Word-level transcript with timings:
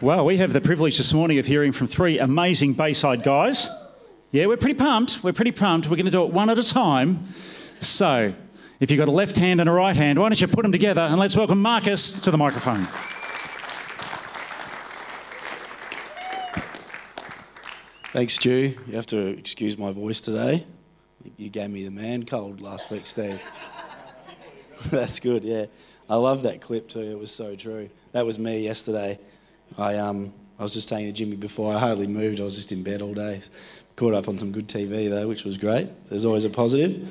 Well, 0.00 0.24
we 0.24 0.36
have 0.36 0.52
the 0.52 0.60
privilege 0.60 0.96
this 0.96 1.12
morning 1.12 1.40
of 1.40 1.46
hearing 1.46 1.72
from 1.72 1.88
three 1.88 2.20
amazing 2.20 2.74
Bayside 2.74 3.24
guys. 3.24 3.68
Yeah, 4.30 4.46
we're 4.46 4.56
pretty 4.56 4.78
pumped. 4.78 5.24
We're 5.24 5.32
pretty 5.32 5.50
pumped. 5.50 5.88
We're 5.88 5.96
going 5.96 6.06
to 6.06 6.12
do 6.12 6.22
it 6.22 6.32
one 6.32 6.48
at 6.50 6.56
a 6.56 6.62
time. 6.62 7.26
So, 7.80 8.32
if 8.78 8.92
you've 8.92 8.98
got 8.98 9.08
a 9.08 9.10
left 9.10 9.36
hand 9.36 9.60
and 9.60 9.68
a 9.68 9.72
right 9.72 9.96
hand, 9.96 10.20
why 10.20 10.28
don't 10.28 10.40
you 10.40 10.46
put 10.46 10.62
them 10.62 10.70
together 10.70 11.00
and 11.00 11.18
let's 11.18 11.34
welcome 11.34 11.60
Marcus 11.60 12.20
to 12.20 12.30
the 12.30 12.38
microphone. 12.38 12.86
Thanks, 18.12 18.34
Stu. 18.34 18.76
You 18.86 18.94
have 18.94 19.06
to 19.06 19.36
excuse 19.36 19.76
my 19.76 19.90
voice 19.90 20.20
today. 20.20 20.64
You 21.36 21.50
gave 21.50 21.70
me 21.70 21.82
the 21.82 21.90
man 21.90 22.24
cold 22.24 22.60
last 22.60 22.92
week, 22.92 23.04
Steve. 23.04 23.42
That's 24.92 25.18
good, 25.18 25.42
yeah. 25.42 25.66
I 26.08 26.14
love 26.14 26.44
that 26.44 26.60
clip 26.60 26.88
too. 26.88 27.00
It 27.00 27.18
was 27.18 27.32
so 27.32 27.56
true. 27.56 27.90
That 28.12 28.24
was 28.24 28.38
me 28.38 28.62
yesterday. 28.62 29.18
I 29.76 29.96
um 29.96 30.32
I 30.58 30.62
was 30.62 30.74
just 30.74 30.88
saying 30.88 31.06
to 31.06 31.12
Jimmy 31.12 31.36
before 31.36 31.74
I 31.74 31.78
hardly 31.78 32.06
moved. 32.06 32.40
I 32.40 32.44
was 32.44 32.56
just 32.56 32.72
in 32.72 32.82
bed 32.82 33.02
all 33.02 33.14
day. 33.14 33.40
Caught 33.96 34.14
up 34.14 34.28
on 34.28 34.38
some 34.38 34.52
good 34.52 34.68
TV 34.68 35.08
though, 35.10 35.28
which 35.28 35.44
was 35.44 35.58
great. 35.58 35.88
There's 36.08 36.24
always 36.24 36.44
a 36.44 36.50
positive. 36.50 37.08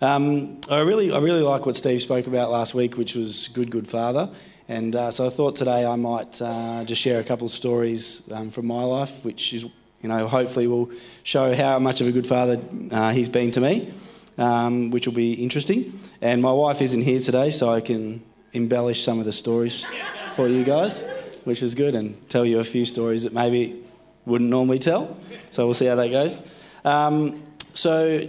Um, 0.00 0.60
I 0.70 0.80
really 0.80 1.12
I 1.12 1.18
really 1.18 1.42
like 1.42 1.66
what 1.66 1.76
Steve 1.76 2.02
spoke 2.02 2.26
about 2.26 2.50
last 2.50 2.74
week, 2.74 2.96
which 2.96 3.14
was 3.14 3.48
good 3.48 3.70
good 3.70 3.88
father. 3.88 4.30
And 4.68 4.96
uh, 4.96 5.10
so 5.12 5.26
I 5.26 5.30
thought 5.30 5.54
today 5.54 5.86
I 5.86 5.94
might 5.94 6.42
uh, 6.42 6.84
just 6.84 7.00
share 7.00 7.20
a 7.20 7.24
couple 7.24 7.46
of 7.46 7.52
stories 7.52 8.30
um, 8.32 8.50
from 8.50 8.66
my 8.66 8.82
life, 8.82 9.24
which 9.24 9.52
is 9.52 9.64
you 10.02 10.08
know 10.08 10.26
hopefully 10.26 10.66
will 10.66 10.90
show 11.22 11.54
how 11.54 11.78
much 11.78 12.00
of 12.00 12.08
a 12.08 12.12
good 12.12 12.26
father 12.26 12.60
uh, 12.90 13.12
he's 13.12 13.28
been 13.28 13.50
to 13.52 13.60
me, 13.60 13.92
um, 14.38 14.90
which 14.90 15.06
will 15.06 15.14
be 15.14 15.34
interesting. 15.34 15.98
And 16.20 16.42
my 16.42 16.52
wife 16.52 16.82
isn't 16.82 17.02
here 17.02 17.20
today, 17.20 17.50
so 17.50 17.72
I 17.72 17.80
can 17.80 18.22
embellish 18.52 19.02
some 19.02 19.18
of 19.18 19.24
the 19.24 19.32
stories 19.32 19.86
for 20.34 20.48
you 20.48 20.64
guys, 20.64 21.04
which 21.46 21.62
is 21.62 21.74
good, 21.74 21.94
and 21.94 22.28
tell 22.28 22.44
you 22.44 22.58
a 22.58 22.64
few 22.64 22.84
stories 22.84 23.22
that 23.22 23.32
maybe 23.32 23.82
wouldn't 24.24 24.50
normally 24.50 24.80
tell. 24.80 25.16
So 25.50 25.64
we'll 25.64 25.74
see 25.74 25.86
how 25.86 25.94
that 25.94 26.10
goes. 26.10 26.42
Um, 26.84 27.42
so 27.72 28.28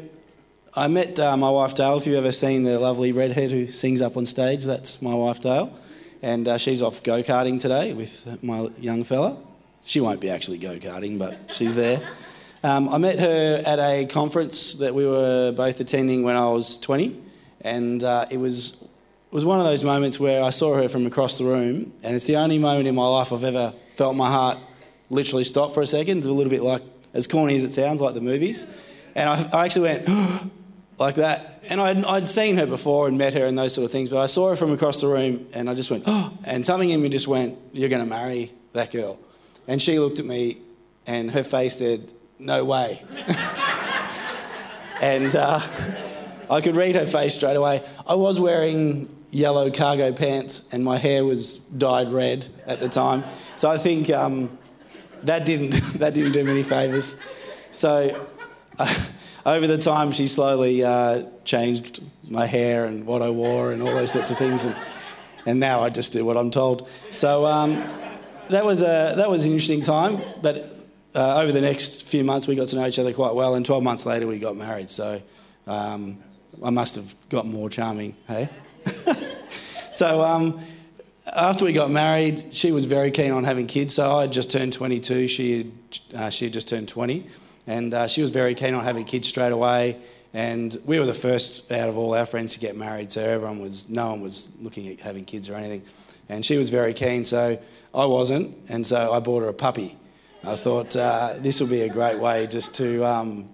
I 0.75 0.87
met 0.87 1.19
uh, 1.19 1.35
my 1.35 1.49
wife 1.49 1.73
Dale. 1.73 1.97
If 1.97 2.05
you've 2.05 2.17
ever 2.17 2.31
seen 2.31 2.63
the 2.63 2.79
lovely 2.79 3.11
redhead 3.11 3.51
who 3.51 3.65
sings 3.65 4.01
up 4.01 4.17
on 4.17 4.27
stage, 4.27 4.65
that's 4.65 5.01
my 5.01 5.15
wife 5.15 5.41
Dale. 5.41 5.75
And 6.21 6.47
uh, 6.47 6.57
she's 6.59 6.83
off 6.83 7.01
go 7.01 7.23
karting 7.23 7.59
today 7.59 7.93
with 7.93 8.43
my 8.43 8.69
young 8.79 9.03
fella. 9.03 9.37
She 9.83 9.99
won't 9.99 10.21
be 10.21 10.29
actually 10.29 10.59
go 10.59 10.77
karting, 10.77 11.17
but 11.17 11.51
she's 11.51 11.73
there. 11.73 11.99
Um, 12.63 12.89
I 12.89 12.99
met 12.99 13.19
her 13.19 13.63
at 13.65 13.79
a 13.79 14.05
conference 14.05 14.75
that 14.75 14.93
we 14.93 15.07
were 15.07 15.51
both 15.51 15.79
attending 15.79 16.23
when 16.23 16.35
I 16.35 16.49
was 16.49 16.77
20, 16.79 17.19
and 17.61 18.03
uh, 18.03 18.25
it 18.29 18.37
was 18.37 18.87
was 19.31 19.43
one 19.43 19.59
of 19.59 19.65
those 19.65 19.83
moments 19.83 20.19
where 20.19 20.43
I 20.43 20.51
saw 20.51 20.75
her 20.75 20.87
from 20.87 21.05
across 21.05 21.37
the 21.37 21.43
room, 21.43 21.93
and 22.03 22.15
it's 22.15 22.25
the 22.25 22.37
only 22.37 22.57
moment 22.57 22.87
in 22.87 22.95
my 22.95 23.07
life 23.07 23.33
I've 23.33 23.43
ever 23.43 23.73
felt 23.91 24.15
my 24.15 24.29
heart 24.29 24.57
literally 25.09 25.43
stop 25.43 25.73
for 25.73 25.81
a 25.81 25.85
second. 25.85 26.25
A 26.25 26.31
little 26.31 26.49
bit 26.49 26.61
like, 26.61 26.81
as 27.13 27.27
corny 27.27 27.55
as 27.55 27.63
it 27.63 27.71
sounds, 27.71 28.01
like 28.01 28.13
the 28.13 28.21
movies. 28.21 28.67
And 29.15 29.29
I, 29.29 29.49
I 29.53 29.65
actually 29.65 29.89
went 29.89 30.07
like 30.97 31.15
that. 31.15 31.63
And 31.69 31.81
I'd, 31.81 32.05
I'd 32.05 32.27
seen 32.29 32.55
her 32.57 32.65
before 32.65 33.07
and 33.07 33.17
met 33.17 33.33
her 33.33 33.45
and 33.45 33.57
those 33.57 33.73
sort 33.73 33.83
of 33.85 33.91
things, 33.91 34.09
but 34.09 34.19
I 34.19 34.27
saw 34.27 34.49
her 34.49 34.55
from 34.55 34.71
across 34.71 35.01
the 35.01 35.07
room, 35.07 35.47
and 35.53 35.69
I 35.69 35.73
just 35.73 35.91
went, 35.91 36.03
oh, 36.07 36.37
and 36.45 36.65
something 36.65 36.89
in 36.89 37.01
me 37.01 37.09
just 37.09 37.27
went, 37.27 37.57
You're 37.73 37.89
going 37.89 38.03
to 38.03 38.09
marry 38.09 38.51
that 38.73 38.91
girl. 38.91 39.19
And 39.67 39.81
she 39.81 39.99
looked 39.99 40.19
at 40.19 40.25
me, 40.25 40.59
and 41.05 41.31
her 41.31 41.43
face 41.43 41.77
said, 41.77 42.11
No 42.39 42.63
way. 42.63 43.03
and 45.01 45.35
uh, 45.35 45.59
I 46.49 46.61
could 46.61 46.77
read 46.77 46.95
her 46.95 47.05
face 47.05 47.35
straight 47.35 47.57
away. 47.57 47.83
I 48.07 48.15
was 48.15 48.39
wearing 48.39 49.13
yellow 49.29 49.69
cargo 49.69 50.11
pants, 50.11 50.67
and 50.71 50.83
my 50.83 50.97
hair 50.97 51.25
was 51.25 51.57
dyed 51.57 52.09
red 52.09 52.47
at 52.65 52.79
the 52.79 52.89
time. 52.89 53.23
So 53.55 53.69
I 53.69 53.77
think 53.77 54.09
um, 54.09 54.57
that 55.23 55.45
didn't 55.45 55.71
that 55.99 56.13
didn't 56.13 56.31
do 56.31 56.43
me 56.43 56.51
any 56.51 56.63
favours. 56.63 57.23
So 57.69 58.27
uh, 58.79 58.95
over 59.45 59.67
the 59.67 59.77
time, 59.77 60.11
she 60.11 60.27
slowly 60.27 60.83
uh, 60.83 61.23
changed 61.43 62.01
my 62.23 62.45
hair 62.45 62.85
and 62.85 63.05
what 63.05 63.21
I 63.21 63.29
wore 63.29 63.71
and 63.71 63.81
all 63.81 63.93
those 63.93 64.11
sorts 64.11 64.31
of 64.31 64.37
things, 64.37 64.65
and, 64.65 64.75
and 65.45 65.59
now 65.59 65.81
I 65.81 65.89
just 65.89 66.13
do 66.13 66.25
what 66.25 66.37
I'm 66.37 66.51
told. 66.51 66.89
So 67.11 67.45
um, 67.45 67.83
that 68.49 68.65
was 68.65 68.81
a 68.81 69.13
that 69.17 69.29
was 69.29 69.45
an 69.45 69.51
interesting 69.51 69.81
time, 69.81 70.21
but. 70.41 70.73
Uh, 71.15 71.41
over 71.41 71.51
the 71.51 71.61
next 71.61 72.03
few 72.03 72.23
months, 72.23 72.47
we 72.47 72.53
got 72.53 72.67
to 72.67 72.75
know 72.75 72.85
each 72.85 72.99
other 72.99 73.11
quite 73.11 73.33
well, 73.33 73.55
and 73.55 73.65
12 73.65 73.81
months 73.81 74.05
later, 74.05 74.27
we 74.27 74.37
got 74.37 74.55
married. 74.55 74.91
So 74.91 75.19
um, 75.65 76.19
I 76.63 76.69
must 76.69 76.93
have 76.93 77.15
got 77.29 77.47
more 77.47 77.71
charming, 77.71 78.15
hey? 78.27 78.49
so 79.91 80.21
um, 80.21 80.59
after 81.35 81.65
we 81.65 81.73
got 81.73 81.91
married, 81.91 82.45
she 82.51 82.71
was 82.71 82.85
very 82.85 83.11
keen 83.11 83.31
on 83.31 83.43
having 83.43 83.67
kids. 83.67 83.95
So 83.95 84.09
I 84.09 84.21
had 84.21 84.31
just 84.31 84.51
turned 84.51 84.73
22. 84.73 85.27
She 85.27 85.57
had, 85.57 85.71
uh, 86.15 86.29
she 86.29 86.45
had 86.45 86.53
just 86.53 86.67
turned 86.69 86.87
20. 86.87 87.27
And 87.67 87.93
uh, 87.93 88.07
she 88.07 88.21
was 88.21 88.31
very 88.31 88.55
keen 88.55 88.73
on 88.73 88.83
having 88.83 89.03
kids 89.03 89.27
straight 89.27 89.51
away. 89.51 89.97
And 90.33 90.75
we 90.85 90.99
were 90.99 91.05
the 91.05 91.13
first 91.13 91.71
out 91.71 91.89
of 91.89 91.97
all 91.97 92.13
our 92.13 92.25
friends 92.25 92.53
to 92.53 92.59
get 92.59 92.75
married. 92.75 93.11
So 93.11 93.21
everyone 93.21 93.59
was, 93.59 93.89
no 93.89 94.11
one 94.11 94.21
was 94.21 94.55
looking 94.61 94.87
at 94.87 94.99
having 94.99 95.25
kids 95.25 95.49
or 95.49 95.55
anything. 95.55 95.83
And 96.29 96.45
she 96.45 96.57
was 96.57 96.69
very 96.69 96.93
keen. 96.93 97.25
So 97.25 97.59
I 97.93 98.05
wasn't. 98.05 98.55
And 98.69 98.85
so 98.85 99.11
I 99.11 99.19
bought 99.19 99.43
her 99.43 99.49
a 99.49 99.53
puppy. 99.53 99.97
I 100.43 100.55
thought 100.55 100.95
uh, 100.95 101.33
this 101.39 101.59
will 101.59 101.67
be 101.67 101.81
a 101.81 101.89
great 101.89 102.19
way 102.19 102.47
just 102.47 102.75
to, 102.75 103.03
um, 103.05 103.49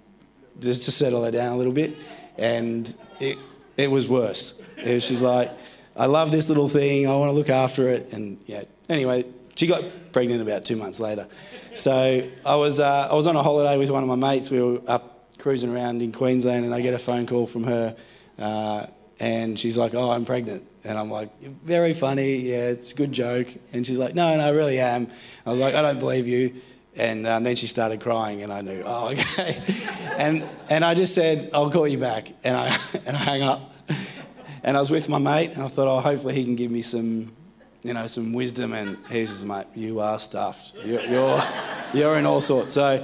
just 0.60 0.86
to 0.86 0.92
settle 0.92 1.24
her 1.24 1.32
down 1.32 1.54
a 1.54 1.58
little 1.58 1.74
bit. 1.74 1.94
And 2.38 2.94
it, 3.20 3.38
it 3.78 3.90
was 3.90 4.08
worse. 4.08 4.68
It 4.78 4.96
was, 4.96 5.06
she's 5.06 5.24
like, 5.24 5.52
I 5.96 6.08
love 6.08 6.32
this 6.32 6.50
little 6.50 6.68
thing. 6.68 7.08
I 7.08 7.16
want 7.16 7.30
to 7.30 7.36
look 7.36 7.50
after 7.50 7.90
it. 7.90 8.14
And 8.14 8.40
yeah, 8.46 8.64
anyway, 8.90 9.26
she 9.56 9.68
got 9.68 9.84
pregnant 10.12 10.42
about 10.42 10.66
two 10.66 10.76
months 10.76 11.00
later. 11.00 11.28
So 11.74 12.28
I 12.46 12.56
was, 12.56 12.80
uh, 12.80 13.10
I 13.12 13.14
was 13.14 13.28
on 13.28 13.36
a 13.36 13.44
holiday 13.44 13.78
with 13.78 13.90
one 13.90 14.04
of 14.04 14.10
my 14.10 14.16
mates. 14.16 14.50
We 14.50 14.62
were 14.62 14.82
up 14.88 15.38
cruising 15.38 15.74
around 15.74 16.02
in 16.02 16.12
Queensland, 16.12 16.66
and 16.66 16.74
I 16.74 16.82
get 16.82 16.94
a 16.94 17.00
phone 17.00 17.26
call 17.26 17.48
from 17.48 17.64
her. 17.66 17.96
Uh, 18.40 18.88
and 19.20 19.58
she's 19.58 19.78
like, 19.78 19.94
Oh, 19.94 20.12
I'm 20.12 20.26
pregnant. 20.26 20.68
And 20.84 20.98
I'm 20.98 21.10
like, 21.10 21.40
Very 21.42 21.94
funny. 21.94 22.38
Yeah, 22.38 22.70
it's 22.70 22.92
a 22.92 22.96
good 22.96 23.12
joke. 23.12 23.48
And 23.72 23.86
she's 23.86 24.00
like, 24.00 24.16
No, 24.16 24.36
no, 24.36 24.44
I 24.44 24.50
really 24.50 24.80
am. 24.80 25.08
I 25.46 25.50
was 25.50 25.60
like, 25.60 25.76
I 25.76 25.82
don't 25.82 26.00
believe 26.00 26.28
you. 26.28 26.62
And 26.96 27.26
um, 27.26 27.44
then 27.44 27.56
she 27.56 27.68
started 27.68 28.02
crying, 28.02 28.44
and 28.44 28.54
I 28.54 28.62
knew, 28.62 28.84
oh, 28.86 29.12
okay. 29.12 29.58
and, 30.18 30.48
and 30.70 30.86
I 30.86 30.94
just 30.94 31.16
said, 31.16 31.50
I'll 31.54 31.72
call 31.72 31.88
you 31.88 31.98
back. 31.98 32.32
And 32.44 32.56
I, 32.56 32.66
and 33.08 33.18
I 33.18 33.20
hung 33.20 33.42
up. 33.42 33.74
And 34.64 34.78
I 34.78 34.80
was 34.80 34.92
with 34.92 35.10
my 35.10 35.18
mate, 35.18 35.52
and 35.54 35.64
I 35.64 35.68
thought, 35.68 35.88
oh, 35.88 36.00
hopefully 36.00 36.36
he 36.36 36.44
can 36.44 36.56
give 36.56 36.72
me 36.72 36.82
some, 36.82 37.34
you 37.84 37.94
know, 37.94 38.08
some 38.08 38.32
wisdom. 38.32 38.74
And 38.74 38.98
he 39.08 39.26
says, 39.26 39.44
mate, 39.44 39.66
you 39.76 40.00
are 40.00 40.20
stuffed. 40.20 40.74
You're, 40.86 41.02
you're, 41.02 41.42
you're 41.94 42.18
in 42.18 42.26
all 42.26 42.42
sorts. 42.42 42.76
So 42.76 43.04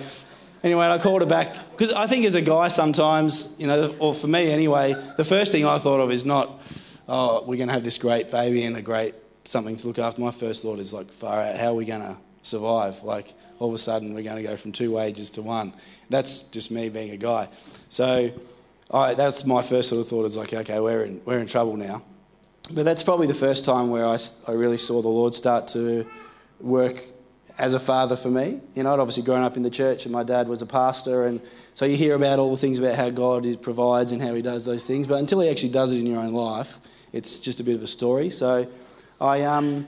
anyway, 0.63 0.87
I 0.87 0.97
called 0.99 1.21
her 1.21 1.27
back 1.27 1.53
because 1.71 1.91
I 1.93 2.07
think 2.07 2.25
as 2.25 2.35
a 2.35 2.41
guy 2.41 2.67
sometimes, 2.67 3.55
you 3.59 3.67
know, 3.67 3.93
or 3.99 4.13
for 4.13 4.27
me 4.27 4.51
anyway, 4.51 4.93
the 5.17 5.25
first 5.25 5.51
thing 5.51 5.65
I 5.65 5.77
thought 5.77 5.99
of 5.99 6.11
is 6.11 6.25
not, 6.25 6.61
oh, 7.07 7.43
we're 7.45 7.57
going 7.57 7.67
to 7.67 7.73
have 7.73 7.83
this 7.83 7.97
great 7.97 8.31
baby 8.31 8.63
and 8.63 8.77
a 8.77 8.81
great 8.81 9.15
something 9.45 9.75
to 9.75 9.87
look 9.87 9.99
after. 9.99 10.21
My 10.21 10.31
first 10.31 10.61
thought 10.61 10.79
is 10.79 10.93
like, 10.93 11.11
far 11.11 11.41
out, 11.41 11.55
how 11.57 11.69
are 11.69 11.75
we 11.75 11.85
going 11.85 12.01
to 12.01 12.17
survive? 12.41 13.03
Like 13.03 13.33
all 13.59 13.69
of 13.69 13.75
a 13.75 13.77
sudden 13.77 14.13
we're 14.13 14.23
going 14.23 14.41
to 14.41 14.49
go 14.49 14.55
from 14.55 14.71
two 14.71 14.91
wages 14.91 15.29
to 15.31 15.41
one. 15.41 15.73
That's 16.09 16.43
just 16.43 16.71
me 16.71 16.89
being 16.89 17.11
a 17.11 17.17
guy. 17.17 17.47
So 17.89 18.31
I, 18.91 19.13
that's 19.13 19.45
my 19.45 19.61
first 19.61 19.89
sort 19.89 20.01
of 20.01 20.07
thought 20.07 20.25
is 20.25 20.37
like, 20.37 20.53
okay, 20.53 20.79
we're 20.79 21.03
in, 21.03 21.21
we're 21.25 21.39
in 21.39 21.47
trouble 21.47 21.77
now. 21.77 22.03
But 22.73 22.85
that's 22.85 23.03
probably 23.03 23.27
the 23.27 23.33
first 23.33 23.65
time 23.65 23.89
where 23.89 24.05
I, 24.05 24.17
I 24.47 24.51
really 24.51 24.77
saw 24.77 25.01
the 25.01 25.09
Lord 25.09 25.35
start 25.35 25.67
to 25.69 26.07
work 26.59 27.03
as 27.57 27.73
a 27.73 27.79
father 27.79 28.15
for 28.15 28.31
me. 28.31 28.61
You 28.75 28.83
know, 28.83 28.93
I'd 28.93 28.99
obviously 28.99 29.23
grown 29.23 29.43
up 29.43 29.57
in 29.57 29.63
the 29.63 29.69
church 29.69 30.05
and 30.05 30.13
my 30.13 30.23
dad 30.23 30.47
was 30.47 30.61
a 30.61 30.65
pastor. 30.65 31.25
And 31.25 31.41
so 31.73 31.85
you 31.85 31.97
hear 31.97 32.15
about 32.15 32.39
all 32.39 32.51
the 32.51 32.57
things 32.57 32.79
about 32.79 32.95
how 32.95 33.09
God 33.09 33.45
is, 33.45 33.57
provides 33.57 34.13
and 34.13 34.21
how 34.21 34.33
he 34.33 34.41
does 34.41 34.65
those 34.65 34.85
things. 34.85 35.07
But 35.07 35.15
until 35.15 35.41
he 35.41 35.49
actually 35.49 35.71
does 35.71 35.91
it 35.91 35.97
in 35.97 36.05
your 36.05 36.21
own 36.21 36.33
life, 36.33 36.79
it's 37.11 37.39
just 37.39 37.59
a 37.59 37.63
bit 37.63 37.75
of 37.75 37.83
a 37.83 37.87
story. 37.87 38.29
So 38.29 38.67
I, 39.19 39.41
um, 39.41 39.87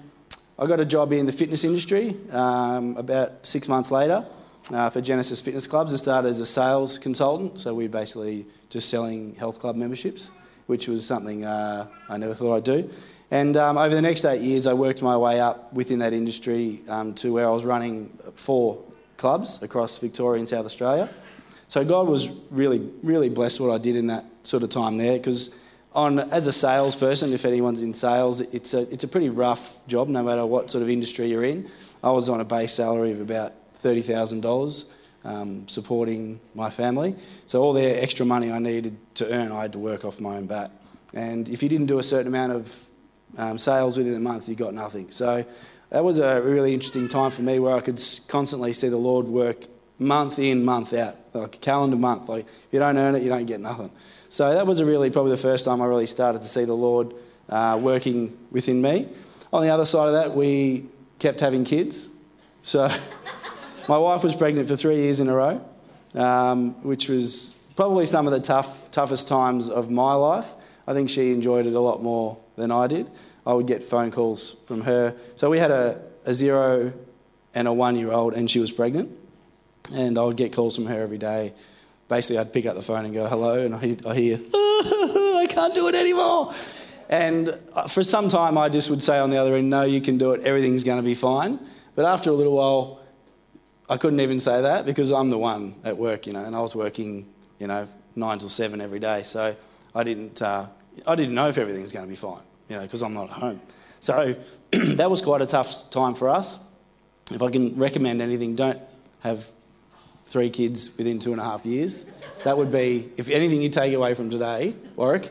I 0.62 0.68
got 0.68 0.80
a 0.80 0.86
job 0.86 1.12
in 1.12 1.26
the 1.26 1.32
fitness 1.32 1.64
industry 1.64 2.16
um, 2.32 2.96
about 2.96 3.48
six 3.48 3.68
months 3.68 3.90
later 3.90 4.24
uh, 4.72 4.92
for 4.92 5.02
Genesis 5.02 5.42
Fitness 5.42 5.66
Clubs. 5.66 5.92
I 5.92 5.96
started 5.96 6.28
as 6.28 6.40
a 6.40 6.46
sales 6.46 7.00
consultant. 7.00 7.60
So 7.60 7.74
we 7.74 7.88
basically 7.88 8.46
just 8.70 8.88
selling 8.88 9.34
health 9.34 9.58
club 9.58 9.76
memberships, 9.76 10.30
which 10.68 10.88
was 10.88 11.04
something 11.04 11.44
uh, 11.44 11.88
I 12.08 12.18
never 12.18 12.36
thought 12.36 12.58
I'd 12.58 12.64
do. 12.64 12.88
And 13.32 13.58
um, 13.58 13.80
over 13.80 13.96
the 13.96 14.04
next 14.04 14.24
eight 14.24 14.42
years, 14.42 14.68
I 14.68 14.76
worked 14.76 15.02
my 15.02 15.18
way 15.18 15.40
up 15.40 15.74
within 15.74 15.98
that 15.98 16.14
industry 16.14 16.82
um, 16.88 17.16
to 17.16 17.34
where 17.34 17.48
I 17.48 17.50
was 17.50 17.66
running 17.66 18.10
four 18.36 18.86
clubs 19.18 19.64
across 19.64 19.98
Victoria 19.98 20.42
and 20.42 20.48
South 20.48 20.68
Australia. 20.68 21.10
So 21.70 21.84
God 21.84 22.08
was 22.08 22.40
really, 22.52 22.88
really 23.02 23.30
blessed 23.30 23.62
what 23.62 23.72
I 23.72 23.80
did 23.80 23.96
in 23.96 24.06
that 24.08 24.26
sort 24.44 24.62
of 24.62 24.70
time 24.70 25.00
there 25.00 25.18
because 25.18 25.60
on 25.94 26.20
as 26.20 26.48
a 26.48 26.54
salesperson, 26.54 27.34
if 27.34 27.46
anyone's 27.46 27.82
in 27.82 27.94
sales, 27.94 28.42
it's 28.42 28.74
a, 28.74 28.82
it's 28.92 29.04
a 29.04 29.08
pretty 29.08 29.30
rough 29.30 29.86
job 29.88 30.08
no 30.08 30.24
matter 30.24 30.46
what 30.46 30.72
sort 30.72 30.82
of 30.82 30.90
industry 30.90 31.28
you're 31.28 31.44
in. 31.44 31.70
I 32.04 32.12
was 32.12 32.30
on 32.30 32.40
a 32.40 32.46
base 32.46 32.74
salary 32.74 33.12
of 33.12 33.22
about 33.22 33.54
$30,000 33.78 34.92
um, 35.24 35.68
supporting 35.68 36.40
my 36.56 36.70
family. 36.70 37.16
So 37.46 37.62
all 37.62 37.74
the 37.74 38.02
extra 38.02 38.26
money 38.26 38.52
I 38.52 38.60
needed 38.60 38.98
to 39.16 39.32
earn, 39.32 39.52
I 39.52 39.64
had 39.64 39.74
to 39.74 39.80
work 39.80 40.06
off 40.06 40.20
my 40.20 40.38
own 40.38 40.48
bat. 40.48 40.72
And 41.14 41.48
if 41.50 41.62
you 41.62 41.70
didn't 41.70 41.88
do 41.88 42.00
a 42.00 42.04
certain 42.04 42.28
amount 42.28 42.54
of 42.54 42.86
um, 43.38 43.58
sales 43.58 43.98
within 43.98 44.16
a 44.16 44.20
month, 44.20 44.48
you 44.48 44.56
got 44.56 44.74
nothing. 44.74 45.12
So 45.12 45.46
that 45.90 46.04
was 46.04 46.20
a 46.20 46.42
really 46.42 46.74
interesting 46.74 47.08
time 47.08 47.32
for 47.32 47.42
me 47.42 47.60
where 47.60 47.76
I 47.76 47.82
could 47.82 48.00
constantly 48.28 48.74
see 48.74 48.88
the 48.88 48.98
Lord 48.98 49.28
work 49.28 49.66
month 50.00 50.40
in, 50.40 50.66
month 50.66 50.94
out, 50.94 51.16
like 51.34 51.56
a 51.56 51.60
calendar 51.60 51.98
month. 51.98 52.30
Like 52.30 52.46
if 52.46 52.68
you 52.72 52.80
don't 52.80 52.98
earn 52.98 53.16
it, 53.16 53.24
you 53.24 53.30
don't 53.30 53.46
get 53.46 53.60
nothing. 53.60 53.92
So 54.32 54.54
that 54.54 54.66
was 54.66 54.82
really 54.82 55.10
probably 55.10 55.32
the 55.32 55.38
first 55.38 55.66
time 55.66 55.82
I 55.82 55.86
really 55.88 56.08
started 56.08 56.42
to 56.42 56.48
see 56.48 56.64
the 56.64 56.74
Lord 56.74 57.14
uh, 57.50 57.78
working 57.82 58.38
within 58.50 58.82
me. 58.82 59.10
On 59.52 59.62
the 59.62 59.68
other 59.68 59.84
side 59.84 60.08
of 60.08 60.14
that, 60.14 60.34
we 60.34 60.86
kept 61.20 61.42
having 61.42 61.66
kids. 61.66 62.16
So 62.62 62.88
my 63.90 63.98
wife 63.98 64.24
was 64.24 64.34
pregnant 64.34 64.70
for 64.70 64.78
three 64.78 64.96
years 64.96 65.20
in 65.20 65.28
a 65.28 65.36
row, 65.36 65.62
um, 66.16 66.82
which 66.82 67.10
was 67.10 67.62
probably 67.76 68.06
some 68.06 68.26
of 68.26 68.32
the 68.32 68.40
tough, 68.40 68.90
toughest 68.90 69.28
times 69.28 69.70
of 69.70 69.92
my 69.92 70.14
life. 70.14 70.54
I 70.88 70.94
think 70.94 71.10
she 71.10 71.34
enjoyed 71.34 71.66
it 71.66 71.74
a 71.74 71.82
lot 71.82 72.02
more 72.02 72.38
than 72.56 72.72
I 72.72 72.88
did. 72.88 73.12
I 73.46 73.54
would 73.54 73.68
get 73.68 73.84
phone 73.84 74.12
calls 74.12 74.54
from 74.66 74.80
her. 74.84 75.14
So 75.36 75.50
we 75.50 75.58
had 75.58 75.72
a, 75.72 76.02
a 76.26 76.34
zero 76.34 76.94
and 77.54 77.68
a 77.68 77.74
one 77.74 77.98
year 77.98 78.14
old, 78.14 78.34
and 78.36 78.50
she 78.50 78.60
was 78.60 78.72
pregnant. 78.72 79.12
And 79.94 80.18
I 80.18 80.24
would 80.24 80.38
get 80.38 80.54
calls 80.54 80.78
from 80.78 80.86
her 80.86 81.02
every 81.02 81.18
day. 81.18 81.54
Basically, 82.12 82.40
I'd 82.40 82.52
pick 82.52 82.66
up 82.66 82.76
the 82.76 82.82
phone 82.82 83.06
and 83.06 83.14
go, 83.14 83.26
hello, 83.26 83.66
and 83.66 83.74
I 83.74 83.80
hear, 83.80 83.96
I, 84.06 84.16
hear, 84.16 84.38
I 84.54 85.46
can't 85.50 85.74
do 85.74 85.88
it 85.88 85.96
anymore. 85.96 86.54
And 87.08 87.58
uh, 87.74 87.88
for 87.88 88.04
some 88.04 88.28
time, 88.28 88.58
I 88.58 88.68
just 88.68 88.90
would 88.90 89.02
say 89.02 89.18
on 89.18 89.30
the 89.30 89.38
other 89.38 89.56
end, 89.56 89.70
no, 89.70 89.84
you 89.84 90.02
can 90.02 90.18
do 90.18 90.34
it, 90.34 90.42
everything's 90.42 90.84
going 90.84 90.98
to 90.98 91.06
be 91.06 91.16
fine. 91.16 91.58
But 91.96 92.04
after 92.04 92.30
a 92.30 92.34
little 92.34 92.54
while, 92.54 93.00
I 93.90 93.96
couldn't 93.96 94.20
even 94.20 94.42
say 94.42 94.62
that 94.62 94.86
because 94.86 95.14
I'm 95.14 95.30
the 95.30 95.38
one 95.38 95.74
at 95.86 95.96
work, 95.96 96.28
you 96.28 96.34
know, 96.34 96.44
and 96.44 96.54
I 96.54 96.60
was 96.60 96.76
working, 96.76 97.32
you 97.60 97.68
know, 97.68 97.88
nine 98.18 98.40
till 98.40 98.50
seven 98.50 98.82
every 98.82 99.00
day. 99.00 99.24
So 99.24 99.56
I 99.96 100.04
didn't, 100.04 100.42
uh, 100.42 100.68
I 101.08 101.16
didn't 101.16 101.34
know 101.34 101.48
if 101.48 101.58
everything 101.58 101.82
was 101.82 101.94
going 101.94 102.06
to 102.06 102.10
be 102.10 102.18
fine, 102.18 102.44
you 102.68 102.76
know, 102.76 102.82
because 102.82 103.02
I'm 103.04 103.14
not 103.14 103.30
at 103.30 103.38
home. 103.38 103.62
So 104.02 104.36
that 104.72 105.10
was 105.10 105.22
quite 105.22 105.42
a 105.42 105.46
tough 105.46 105.90
time 105.92 106.16
for 106.16 106.30
us. 106.30 106.60
If 107.32 107.42
I 107.42 107.50
can 107.50 107.78
recommend 107.78 108.22
anything, 108.22 108.56
don't 108.56 108.82
have 109.22 109.50
three 110.32 110.50
kids 110.50 110.98
within 110.98 111.20
two 111.20 111.34
and 111.34 111.42
a 111.42 111.44
half 111.44 111.66
years. 111.66 112.10
That 112.46 112.58
would 112.58 112.72
be, 112.72 113.12
if 113.18 113.30
anything 113.30 113.62
you 113.62 113.70
take 113.70 113.94
away 113.94 114.14
from 114.14 114.30
today, 114.30 114.74
Warwick, 114.96 115.30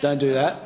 don't 0.00 0.18
do 0.18 0.32
that. 0.32 0.60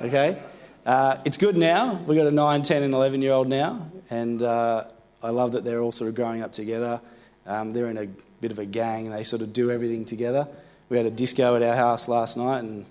Okay? 0.00 0.40
Uh, 0.86 1.20
it's 1.24 1.36
good 1.36 1.56
now. 1.56 1.94
We've 2.06 2.16
got 2.16 2.28
a 2.28 2.30
9, 2.30 2.62
10, 2.62 2.82
and 2.84 2.94
11 2.94 3.20
year 3.20 3.32
old 3.32 3.48
now, 3.48 3.90
and 4.08 4.40
uh, 4.42 4.84
I 5.22 5.30
love 5.30 5.52
that 5.52 5.64
they're 5.64 5.80
all 5.80 5.92
sort 5.92 6.08
of 6.08 6.14
growing 6.14 6.42
up 6.42 6.52
together. 6.52 7.00
Um, 7.44 7.72
they're 7.72 7.88
in 7.88 7.96
a 7.96 8.06
bit 8.40 8.52
of 8.52 8.58
a 8.58 8.66
gang 8.66 9.06
and 9.06 9.14
they 9.14 9.24
sort 9.24 9.42
of 9.42 9.52
do 9.52 9.70
everything 9.70 10.04
together. 10.04 10.46
We 10.88 10.96
had 10.96 11.06
a 11.06 11.10
disco 11.10 11.56
at 11.56 11.62
our 11.62 11.74
house 11.74 12.08
last 12.08 12.36
night 12.36 12.60
and 12.60 12.86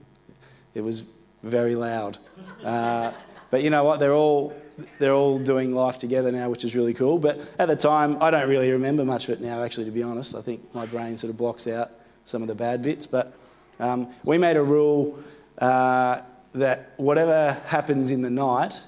it 0.74 0.81
was 0.81 1.09
very 1.44 1.75
loud. 1.75 2.18
Uh, 2.63 3.13
but 3.50 3.63
you 3.63 3.69
know 3.69 3.83
what? 3.83 4.00
They're 4.00 4.13
all 4.13 4.53
they're 5.00 5.13
all 5.13 5.39
doing 5.39 5.74
life 5.74 5.97
together 5.97 6.31
now, 6.31 6.50
which 6.50 6.63
is 6.63 6.75
really 6.75 6.94
cool. 6.94 7.18
But 7.18 7.39
at 7.57 7.68
the 7.68 7.75
time, 7.75 8.21
I 8.21 8.31
don't 8.31 8.50
really 8.50 8.71
remember 8.71 9.03
much 9.03 9.27
of 9.27 9.31
it 9.31 9.41
now. 9.41 9.63
Actually, 9.63 9.85
to 9.85 9.91
be 9.91 10.03
honest, 10.03 10.35
I 10.35 10.41
think 10.41 10.74
my 10.74 10.85
brain 10.85 11.18
sort 11.18 11.31
of 11.31 11.38
blocks 11.38 11.68
out 11.68 11.89
some 12.25 12.41
of 12.41 12.47
the 12.47 12.56
bad 12.56 12.83
bits. 12.83 13.07
But 13.07 13.33
um, 13.79 14.09
we 14.24 14.38
made 14.38 14.57
a 14.57 14.63
rule 14.63 15.19
uh, 15.57 16.21
that 16.53 16.94
whatever 16.97 17.53
happens 17.68 18.12
in 18.12 18.21
the 18.21 18.29
night, 18.29 18.85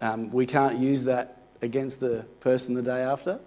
um, 0.00 0.30
we 0.32 0.46
can't 0.46 0.78
use 0.78 1.04
that 1.04 1.36
against 1.62 2.00
the 2.00 2.26
person 2.40 2.74
the 2.74 2.82
day 2.82 3.02
after. 3.02 3.40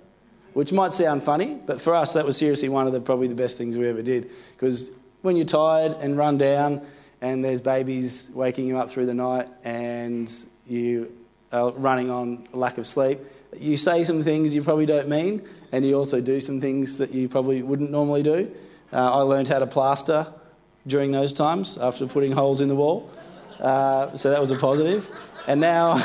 Which 0.54 0.72
might 0.72 0.94
sound 0.94 1.24
funny, 1.24 1.60
but 1.66 1.82
for 1.82 1.96
us, 1.96 2.14
that 2.14 2.26
was 2.26 2.38
seriously 2.38 2.70
one 2.70 2.86
of 2.86 2.94
the 2.94 3.02
probably 3.02 3.28
the 3.28 3.36
best 3.36 3.58
things 3.58 3.76
we 3.76 3.88
ever 3.88 4.04
did. 4.04 4.30
Because 4.52 4.96
when 5.24 5.36
you're 5.36 5.48
tired 5.48 5.94
and 6.00 6.16
run 6.16 6.38
down, 6.38 6.86
and 7.22 7.44
there's 7.44 7.62
babies 7.62 8.32
waking 8.36 8.68
you 8.68 8.78
up 8.78 8.92
through 8.92 9.08
the 9.08 9.14
night, 9.16 9.48
and 9.64 10.32
you 10.68 11.12
are 11.54 11.72
running 11.72 12.10
on 12.10 12.46
lack 12.52 12.78
of 12.78 12.86
sleep, 12.86 13.20
you 13.58 13.78
say 13.78 14.04
some 14.04 14.22
things 14.22 14.56
you 14.56 14.64
probably 14.64 14.86
don't 14.86 15.08
mean, 15.08 15.42
and 15.72 15.86
you 15.86 15.96
also 15.96 16.20
do 16.20 16.40
some 16.40 16.60
things 16.60 16.98
that 16.98 17.12
you 17.12 17.30
probably 17.30 17.62
wouldn't 17.62 17.92
normally 17.92 18.24
do. 18.24 18.52
Uh, 18.92 19.20
I 19.20 19.22
learned 19.22 19.48
how 19.48 19.60
to 19.60 19.68
plaster 19.68 20.28
during 20.86 21.12
those 21.12 21.34
times 21.34 21.78
after 21.78 22.08
putting 22.08 22.32
holes 22.32 22.62
in 22.62 22.68
the 22.68 22.76
wall, 22.76 23.10
uh, 23.60 24.16
so 24.18 24.32
that 24.32 24.40
was 24.40 24.52
a 24.52 24.58
positive. 24.58 25.10
And 25.48 25.62
now, 25.62 25.98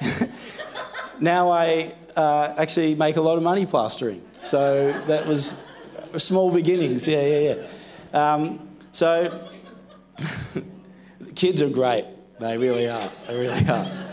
now 1.20 1.50
I 1.50 1.92
uh, 2.16 2.54
actually 2.58 2.94
make 2.94 3.16
a 3.16 3.20
lot 3.20 3.36
of 3.36 3.42
money 3.42 3.66
plastering. 3.66 4.22
So 4.34 4.92
that 5.06 5.26
was 5.26 5.62
small 6.16 6.50
beginnings. 6.50 7.06
Yeah, 7.06 7.26
yeah, 7.26 7.54
yeah. 8.12 8.32
Um, 8.32 8.68
so 8.92 9.46
kids 11.34 11.62
are 11.62 11.70
great. 11.70 12.06
They 12.40 12.56
really 12.56 12.88
are. 12.88 13.10
They 13.26 13.38
really 13.38 13.68
are. 13.68 14.07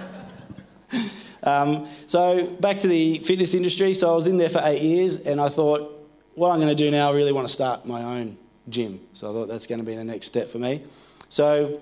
Um, 1.45 1.87
so 2.07 2.47
back 2.59 2.79
to 2.79 2.87
the 2.87 3.19
fitness 3.19 3.53
industry. 3.53 3.93
So 3.93 4.11
I 4.11 4.15
was 4.15 4.27
in 4.27 4.37
there 4.37 4.49
for 4.49 4.61
eight 4.63 4.81
years, 4.81 5.25
and 5.25 5.39
I 5.39 5.49
thought, 5.49 5.91
what 6.33 6.51
I'm 6.51 6.59
going 6.59 6.75
to 6.75 6.83
do 6.83 6.91
now, 6.91 7.11
I 7.11 7.15
really 7.15 7.31
want 7.31 7.47
to 7.47 7.53
start 7.53 7.85
my 7.85 8.01
own 8.03 8.37
gym. 8.67 8.99
So 9.13 9.29
I 9.29 9.33
thought 9.33 9.47
that's 9.47 9.67
going 9.67 9.79
to 9.79 9.85
be 9.85 9.95
the 9.95 10.03
next 10.03 10.25
step 10.25 10.47
for 10.47 10.57
me. 10.57 10.83
So 11.29 11.81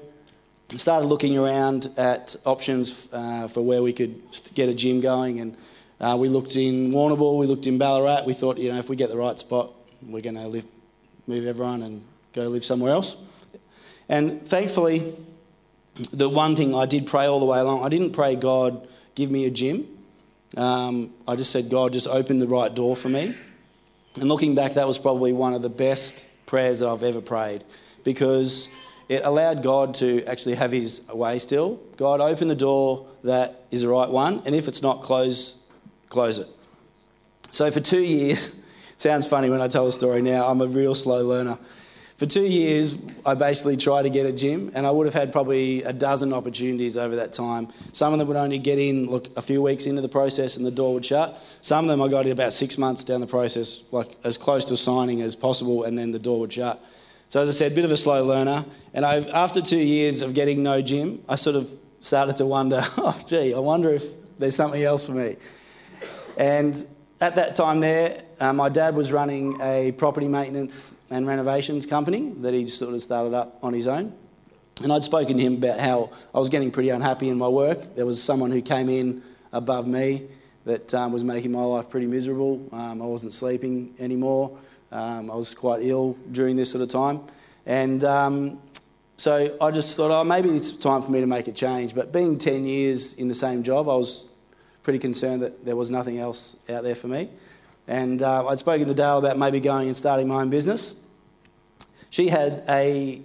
I 0.72 0.78
started 0.78 1.08
looking 1.08 1.38
around 1.38 1.88
at 1.98 2.36
options 2.46 3.08
uh, 3.14 3.48
for 3.48 3.62
where 3.62 3.82
we 3.82 3.94
could 3.94 4.22
get 4.54 4.70
a 4.70 4.74
gym 4.74 5.02
going, 5.02 5.40
and 5.40 5.58
uh, 6.00 6.18
we 6.20 6.28
looked 6.28 6.56
in 6.56 6.92
Warrnambool, 6.92 7.40
we 7.40 7.48
looked 7.48 7.66
in 7.66 7.78
Ballarat. 7.78 8.26
We 8.26 8.34
thought, 8.34 8.58
you 8.58 8.72
know, 8.72 8.78
if 8.78 8.90
we 8.90 8.96
get 8.96 9.10
the 9.10 9.18
right 9.18 9.40
spot, 9.40 9.74
we're 10.02 10.22
going 10.22 10.36
to 10.36 10.48
live, 10.48 10.66
move 11.28 11.48
everyone 11.48 11.82
and 11.82 12.04
go 12.34 12.48
live 12.48 12.66
somewhere 12.66 12.92
else. 12.92 13.16
And 14.10 14.46
thankfully, 14.46 15.16
the 16.12 16.28
one 16.28 16.56
thing 16.56 16.76
I 16.76 16.86
did 16.86 17.08
pray 17.08 17.26
all 17.26 17.40
the 17.40 17.46
way 17.46 17.60
along, 17.60 17.86
I 17.86 17.90
didn't 17.90 18.12
pray, 18.12 18.36
God, 18.36 18.86
give 19.16 19.32
me 19.32 19.46
a 19.46 19.52
gym. 19.52 19.88
Um, 20.56 21.14
I 21.28 21.36
just 21.36 21.52
said, 21.52 21.70
God, 21.70 21.94
just 21.94 22.08
open 22.08 22.40
the 22.40 22.48
right 22.48 22.74
door 22.74 22.96
for 22.96 23.10
me. 23.10 23.36
And 24.16 24.30
looking 24.30 24.54
back, 24.56 24.74
that 24.74 24.86
was 24.88 25.00
probably 25.00 25.34
one 25.34 25.54
of 25.54 25.62
the 25.62 25.70
best 25.70 26.28
prayers 26.46 26.80
that 26.80 26.90
I've 26.90 27.04
ever 27.04 27.22
prayed 27.22 27.64
because 28.04 28.76
it 29.10 29.22
allowed 29.24 29.64
God 29.64 29.96
to 29.96 30.24
actually 30.26 30.56
have 30.56 30.72
his 30.72 31.08
way 31.10 31.40
still. 31.40 31.80
God, 31.98 32.22
open 32.22 32.48
the 32.48 32.56
door 32.56 33.08
that 33.24 33.64
is 33.72 33.82
the 33.82 33.88
right 33.88 34.10
one, 34.10 34.42
and 34.46 34.54
if 34.54 34.68
it's 34.68 34.82
not, 34.82 35.02
close 35.02 35.64
close 36.10 36.38
it. 36.38 36.48
So 37.50 37.70
for 37.72 37.80
two 37.80 38.02
years, 38.02 38.64
sounds 38.98 39.26
funny 39.26 39.50
when 39.50 39.62
I 39.62 39.68
tell 39.68 39.86
the 39.86 39.92
story 39.92 40.22
now, 40.22 40.48
I'm 40.48 40.62
a 40.62 40.68
real 40.68 40.96
slow 40.96 41.26
learner. 41.26 41.58
For 42.18 42.28
two 42.28 42.44
years, 42.44 42.96
I 43.26 43.34
basically 43.34 43.76
tried 43.76 44.04
to 44.04 44.10
get 44.10 44.26
a 44.28 44.32
gym, 44.32 44.72
and 44.76 44.86
I 44.86 44.92
would 44.92 45.08
have 45.08 45.16
had 45.16 45.32
probably 45.32 45.82
a 45.84 45.92
dozen 45.92 46.32
opportunities 46.32 46.96
over 46.96 47.16
that 47.16 47.34
time. 47.34 47.70
Some 47.92 48.14
of 48.14 48.20
them 48.20 48.28
would 48.28 48.38
only 48.38 48.60
get 48.60 48.78
in, 48.78 49.10
look, 49.10 49.36
a 49.36 49.42
few 49.42 49.64
weeks 49.64 49.88
into 49.88 50.02
the 50.02 50.10
process, 50.10 50.56
and 50.58 50.66
the 50.66 50.72
door 50.72 50.94
would 50.94 51.06
shut. 51.06 51.42
Some 51.62 51.86
of 51.86 51.90
them 51.90 52.02
I 52.02 52.08
got 52.10 52.26
in 52.28 52.32
about 52.32 52.54
six 52.54 52.78
months 52.78 53.04
down 53.04 53.20
the 53.20 53.28
process, 53.28 53.84
like 53.92 54.16
as 54.24 54.38
close 54.38 54.64
to 54.66 54.78
signing 54.78 55.22
as 55.22 55.36
possible, 55.36 55.86
and 55.86 55.98
then 55.98 56.12
the 56.12 56.20
door 56.20 56.40
would 56.42 56.54
shut. 56.54 56.84
So 57.30 57.42
as 57.42 57.50
I 57.50 57.52
said, 57.52 57.72
a 57.72 57.76
bit 57.76 57.84
of 57.84 57.90
a 57.90 57.98
slow 57.98 58.24
learner. 58.24 58.64
And 58.94 59.06
I, 59.06 59.18
after 59.30 59.60
two 59.60 59.76
years 59.76 60.22
of 60.22 60.36
getting 60.36 60.62
no 60.62 60.84
gym, 60.84 61.20
I 61.28 61.36
sort 61.36 61.56
of 61.56 61.68
started 62.00 62.36
to 62.36 62.46
wonder, 62.46 62.80
oh, 62.98 63.20
gee, 63.26 63.56
I 63.56 63.60
wonder 63.60 63.90
if 63.90 64.04
there's 64.38 64.56
something 64.56 64.84
else 64.84 65.08
for 65.08 65.14
me. 65.14 65.38
And 66.38 66.76
at 67.24 67.36
that 67.36 67.56
time 67.56 67.80
there, 67.80 68.22
uh, 68.42 68.52
my 68.52 68.68
dad 68.68 68.98
was 68.98 69.14
running 69.14 69.58
a 69.62 69.94
property 69.94 70.28
maintenance 70.28 71.02
and 71.10 71.26
renovations 71.26 71.86
company 71.86 72.34
that 72.42 72.54
he 72.54 72.68
sort 72.68 72.94
of 72.94 73.02
started 73.02 73.34
up 73.34 73.60
on 73.64 73.74
his 73.74 73.88
own. 73.88 74.12
And 74.84 74.92
I'd 74.92 75.04
spoken 75.04 75.38
to 75.38 75.42
him 75.42 75.54
about 75.54 75.80
how 75.80 76.12
I 76.36 76.40
was 76.40 76.50
getting 76.50 76.70
pretty 76.70 76.90
unhappy 76.90 77.30
in 77.30 77.38
my 77.38 77.48
work. 77.48 77.96
There 77.96 78.06
was 78.06 78.22
someone 78.22 78.52
who 78.52 78.62
came 78.62 78.90
in 78.90 79.24
above 79.54 79.88
me 79.88 80.28
that 80.66 80.94
um, 80.94 81.14
was 81.14 81.24
making 81.24 81.54
my 81.54 81.64
life 81.64 81.90
pretty 81.90 82.08
miserable. 82.08 82.68
Um, 82.74 83.02
I 83.02 83.06
wasn't 83.06 83.32
sleeping 83.32 83.94
anymore. 84.00 84.58
Um, 84.92 85.32
I 85.32 85.36
was 85.36 85.56
quite 85.56 85.82
ill 85.82 86.18
during 86.30 86.58
this 86.58 86.72
sort 86.72 86.82
of 86.82 86.90
time. 86.90 87.22
And 87.66 88.04
um, 88.04 88.60
so 89.16 89.56
I 89.62 89.72
just 89.72 89.96
thought, 89.96 90.12
oh, 90.12 90.26
maybe 90.26 90.50
it's 90.50 90.74
time 90.74 91.02
for 91.02 91.12
me 91.12 91.22
to 91.22 91.28
make 91.28 91.48
a 91.48 91.54
change. 91.54 91.96
But 91.96 92.12
being 92.12 92.38
10 92.38 92.66
years 92.66 93.14
in 93.14 93.30
the 93.30 93.34
same 93.34 93.64
job, 93.64 93.88
I 93.88 93.96
was 93.96 94.30
pretty 94.84 95.00
concerned 95.00 95.42
that 95.42 95.66
there 95.66 95.76
was 95.76 95.90
nothing 95.90 96.20
else 96.20 96.70
out 96.70 96.84
there 96.84 96.96
for 96.96 97.08
me. 97.08 97.30
And 97.88 98.22
uh, 98.22 98.48
I'd 98.48 98.60
spoken 98.60 98.88
to 98.88 98.94
Dale 98.94 99.18
about 99.18 99.38
maybe 99.38 99.60
going 99.60 99.88
and 99.88 99.98
starting 99.98 100.28
my 100.28 100.42
own 100.42 100.50
business. 100.50 101.00
She 102.10 102.28
had 102.28 102.64
a, 102.70 103.22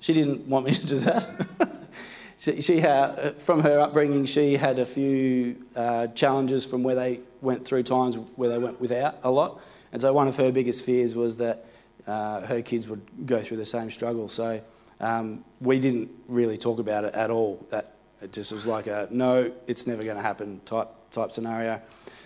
she 0.00 0.12
didn't 0.12 0.48
want 0.48 0.66
me 0.66 0.72
to 0.74 0.86
do 0.86 0.98
that. 0.98 1.88
she, 2.38 2.60
she 2.60 2.80
had, 2.80 3.34
from 3.36 3.60
her 3.60 3.78
upbringing, 3.78 4.24
she 4.24 4.54
had 4.54 4.78
a 4.78 4.86
few 4.86 5.56
uh, 5.76 6.08
challenges 6.08 6.66
from 6.66 6.82
where 6.82 6.94
they 6.94 7.20
went 7.40 7.64
through 7.64 7.82
times 7.82 8.16
where 8.36 8.48
they 8.48 8.58
went 8.58 8.80
without 8.80 9.16
a 9.22 9.30
lot. 9.30 9.60
And 9.92 10.00
so 10.00 10.12
one 10.12 10.28
of 10.28 10.36
her 10.36 10.52
biggest 10.52 10.84
fears 10.84 11.14
was 11.14 11.36
that 11.36 11.66
uh, 12.06 12.40
her 12.42 12.62
kids 12.62 12.88
would 12.88 13.02
go 13.26 13.40
through 13.40 13.58
the 13.58 13.64
same 13.64 13.90
struggle. 13.90 14.28
So 14.28 14.60
um, 15.00 15.44
we 15.60 15.78
didn't 15.78 16.10
really 16.28 16.58
talk 16.58 16.78
about 16.78 17.04
it 17.04 17.14
at 17.14 17.30
all, 17.30 17.66
that 17.70 17.96
it 18.22 18.32
just 18.32 18.52
was 18.52 18.66
like 18.66 18.86
a 18.86 19.08
no, 19.10 19.52
it's 19.66 19.86
never 19.86 20.04
going 20.04 20.16
to 20.16 20.22
happen 20.22 20.60
type 20.64 20.88
type 21.10 21.32
scenario. 21.32 21.80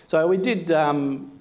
So 0.07 0.27
we 0.27 0.37
did 0.37 0.71
um, 0.71 1.39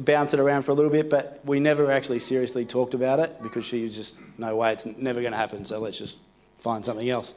bounce 0.00 0.34
it 0.34 0.40
around 0.40 0.62
for 0.62 0.72
a 0.72 0.74
little 0.74 0.90
bit, 0.90 1.08
but 1.08 1.40
we 1.44 1.60
never 1.60 1.90
actually 1.90 2.18
seriously 2.18 2.64
talked 2.64 2.94
about 2.94 3.20
it 3.20 3.42
because 3.42 3.64
she 3.64 3.82
was 3.84 3.96
just 3.96 4.20
no 4.38 4.56
way, 4.56 4.72
it's 4.72 4.86
never 4.86 5.20
going 5.20 5.32
to 5.32 5.38
happen. 5.38 5.64
So 5.64 5.78
let's 5.78 5.98
just 5.98 6.18
find 6.58 6.84
something 6.84 7.08
else. 7.08 7.34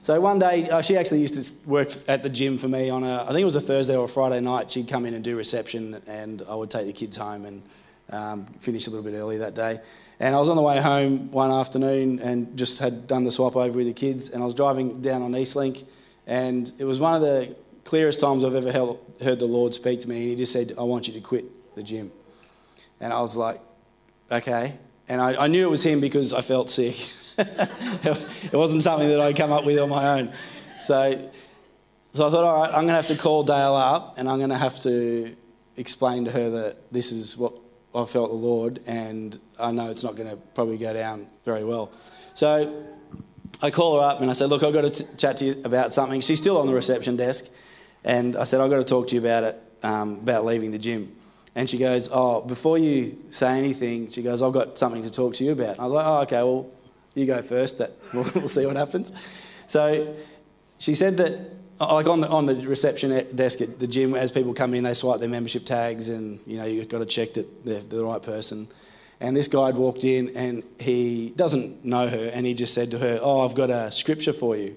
So 0.00 0.20
one 0.20 0.40
day, 0.40 0.68
uh, 0.68 0.82
she 0.82 0.96
actually 0.96 1.20
used 1.20 1.62
to 1.62 1.70
work 1.70 1.88
at 2.08 2.24
the 2.24 2.28
gym 2.28 2.58
for 2.58 2.66
me 2.66 2.90
on 2.90 3.04
a, 3.04 3.22
I 3.22 3.28
think 3.28 3.40
it 3.40 3.44
was 3.44 3.54
a 3.54 3.60
Thursday 3.60 3.96
or 3.96 4.06
a 4.06 4.08
Friday 4.08 4.40
night. 4.40 4.68
She'd 4.70 4.88
come 4.88 5.06
in 5.06 5.14
and 5.14 5.22
do 5.22 5.36
reception, 5.36 6.02
and 6.08 6.42
I 6.50 6.56
would 6.56 6.72
take 6.72 6.86
the 6.86 6.92
kids 6.92 7.16
home 7.16 7.44
and 7.44 7.62
um, 8.10 8.44
finish 8.58 8.88
a 8.88 8.90
little 8.90 9.04
bit 9.08 9.16
early 9.16 9.38
that 9.38 9.54
day. 9.54 9.80
And 10.22 10.36
I 10.36 10.38
was 10.38 10.48
on 10.48 10.54
the 10.54 10.62
way 10.62 10.80
home 10.80 11.32
one 11.32 11.50
afternoon 11.50 12.20
and 12.20 12.56
just 12.56 12.78
had 12.78 13.08
done 13.08 13.24
the 13.24 13.32
swap 13.32 13.56
over 13.56 13.76
with 13.76 13.88
the 13.88 13.92
kids, 13.92 14.30
and 14.30 14.40
I 14.40 14.44
was 14.44 14.54
driving 14.54 15.02
down 15.02 15.20
on 15.20 15.32
Eastlink, 15.32 15.84
and 16.28 16.72
it 16.78 16.84
was 16.84 17.00
one 17.00 17.16
of 17.16 17.22
the 17.22 17.56
clearest 17.84 18.20
times 18.20 18.44
I've 18.44 18.54
ever 18.54 18.70
heard 18.70 19.40
the 19.40 19.46
Lord 19.46 19.74
speak 19.74 19.98
to 19.98 20.08
me. 20.08 20.14
And 20.14 20.24
He 20.26 20.36
just 20.36 20.52
said, 20.52 20.74
I 20.78 20.82
want 20.82 21.08
you 21.08 21.14
to 21.14 21.20
quit 21.20 21.74
the 21.74 21.82
gym. 21.82 22.12
And 23.00 23.12
I 23.12 23.20
was 23.20 23.36
like, 23.36 23.58
okay. 24.30 24.74
And 25.08 25.20
I, 25.20 25.42
I 25.42 25.46
knew 25.48 25.66
it 25.66 25.70
was 25.70 25.84
Him 25.84 26.00
because 26.00 26.32
I 26.32 26.40
felt 26.40 26.70
sick. 26.70 26.94
it 27.38 28.52
wasn't 28.52 28.82
something 28.82 29.08
that 29.08 29.20
I'd 29.20 29.36
come 29.36 29.50
up 29.50 29.64
with 29.64 29.76
on 29.80 29.88
my 29.88 30.20
own. 30.20 30.32
So, 30.78 31.32
so 32.12 32.28
I 32.28 32.30
thought, 32.30 32.44
all 32.44 32.62
right, 32.62 32.68
I'm 32.68 32.86
going 32.86 32.90
to 32.90 32.94
have 32.94 33.06
to 33.06 33.16
call 33.16 33.42
Dale 33.42 33.74
up 33.74 34.18
and 34.18 34.28
I'm 34.28 34.38
going 34.38 34.50
to 34.50 34.56
have 34.56 34.78
to 34.82 35.34
explain 35.76 36.26
to 36.26 36.30
her 36.30 36.48
that 36.48 36.92
this 36.92 37.10
is 37.10 37.36
what 37.36 37.58
I 37.94 38.04
felt 38.04 38.30
the 38.30 38.36
Lord, 38.36 38.80
and 38.86 39.38
I 39.60 39.70
know 39.70 39.90
it's 39.90 40.04
not 40.04 40.16
going 40.16 40.28
to 40.28 40.36
probably 40.54 40.78
go 40.78 40.92
down 40.92 41.26
very 41.44 41.64
well. 41.64 41.92
So 42.34 42.84
I 43.60 43.70
call 43.70 44.00
her 44.00 44.06
up 44.06 44.20
and 44.20 44.30
I 44.30 44.32
said, 44.32 44.48
Look, 44.48 44.62
I've 44.62 44.72
got 44.72 44.82
to 44.82 44.90
t- 44.90 45.04
chat 45.16 45.36
to 45.38 45.44
you 45.44 45.62
about 45.64 45.92
something. 45.92 46.20
She's 46.20 46.38
still 46.38 46.58
on 46.58 46.66
the 46.66 46.74
reception 46.74 47.16
desk, 47.16 47.52
and 48.04 48.36
I 48.36 48.44
said, 48.44 48.60
I've 48.60 48.70
got 48.70 48.78
to 48.78 48.84
talk 48.84 49.08
to 49.08 49.14
you 49.14 49.20
about 49.20 49.44
it, 49.44 49.62
um, 49.82 50.14
about 50.20 50.44
leaving 50.44 50.70
the 50.70 50.78
gym. 50.78 51.14
And 51.54 51.68
she 51.68 51.78
goes, 51.78 52.08
Oh, 52.12 52.40
before 52.40 52.78
you 52.78 53.18
say 53.30 53.58
anything, 53.58 54.10
she 54.10 54.22
goes, 54.22 54.42
I've 54.42 54.52
got 54.52 54.78
something 54.78 55.02
to 55.02 55.10
talk 55.10 55.34
to 55.34 55.44
you 55.44 55.52
about. 55.52 55.72
And 55.72 55.80
I 55.80 55.84
was 55.84 55.92
like, 55.92 56.06
Oh, 56.06 56.20
okay, 56.22 56.42
well, 56.42 56.70
you 57.14 57.26
go 57.26 57.42
first. 57.42 57.78
That 57.78 57.90
we'll, 58.12 58.24
we'll 58.34 58.48
see 58.48 58.66
what 58.66 58.76
happens. 58.76 59.12
So 59.66 60.14
she 60.78 60.94
said 60.94 61.16
that, 61.18 61.38
like 61.86 62.06
on 62.06 62.20
the 62.20 62.28
on 62.28 62.46
the 62.46 62.54
reception 62.66 63.26
desk 63.34 63.60
at 63.60 63.78
the 63.78 63.86
gym, 63.86 64.14
as 64.14 64.32
people 64.32 64.54
come 64.54 64.74
in, 64.74 64.84
they 64.84 64.94
swipe 64.94 65.20
their 65.20 65.28
membership 65.28 65.64
tags, 65.64 66.08
and 66.08 66.40
you 66.46 66.58
know 66.58 66.64
you've 66.64 66.88
got 66.88 66.98
to 66.98 67.06
check 67.06 67.34
that 67.34 67.64
they're, 67.64 67.80
the 67.80 68.04
right 68.04 68.22
person. 68.22 68.68
And 69.20 69.36
this 69.36 69.46
guy 69.46 69.70
walked 69.70 70.02
in, 70.04 70.30
and 70.36 70.64
he 70.80 71.32
doesn't 71.36 71.84
know 71.84 72.08
her, 72.08 72.30
and 72.34 72.44
he 72.44 72.54
just 72.54 72.74
said 72.74 72.90
to 72.90 72.98
her, 72.98 73.18
"Oh, 73.22 73.46
I've 73.46 73.54
got 73.54 73.70
a 73.70 73.90
scripture 73.90 74.32
for 74.32 74.56
you." 74.56 74.76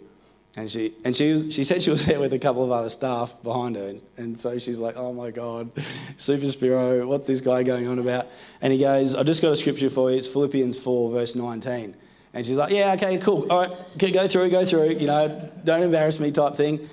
And 0.57 0.71
she 0.71 0.93
and 1.03 1.15
she 1.15 1.31
was, 1.31 1.53
she 1.53 1.63
said 1.63 1.81
she 1.81 1.89
was 1.89 2.05
there 2.07 2.19
with 2.19 2.33
a 2.33 2.39
couple 2.39 2.63
of 2.63 2.71
other 2.71 2.89
staff 2.89 3.35
behind 3.43 3.75
her, 3.75 3.87
and, 3.87 4.01
and 4.17 4.39
so 4.39 4.57
she's 4.57 4.79
like, 4.79 4.95
"Oh 4.97 5.11
my 5.11 5.31
God, 5.31 5.71
Super 6.17 6.47
Spiro, 6.47 7.07
what's 7.07 7.27
this 7.27 7.41
guy 7.41 7.63
going 7.63 7.87
on 7.87 7.99
about?" 7.99 8.27
And 8.61 8.71
he 8.71 8.79
goes, 8.79 9.15
"I 9.15 9.23
just 9.23 9.41
got 9.41 9.51
a 9.51 9.55
scripture 9.55 9.89
for 9.89 10.11
you. 10.11 10.17
It's 10.17 10.27
Philippians 10.27 10.77
four, 10.77 11.11
verse 11.11 11.35
19." 11.35 11.95
And 12.35 12.45
she's 12.45 12.57
like, 12.57 12.73
yeah, 12.73 12.93
okay, 12.95 13.17
cool. 13.17 13.49
All 13.49 13.61
right, 13.61 13.71
okay, 13.95 14.11
go 14.11 14.27
through, 14.27 14.49
go 14.49 14.65
through, 14.65 14.89
you 14.89 15.07
know, 15.07 15.49
don't 15.63 15.81
embarrass 15.81 16.19
me 16.19 16.31
type 16.31 16.53
thing. 16.53 16.85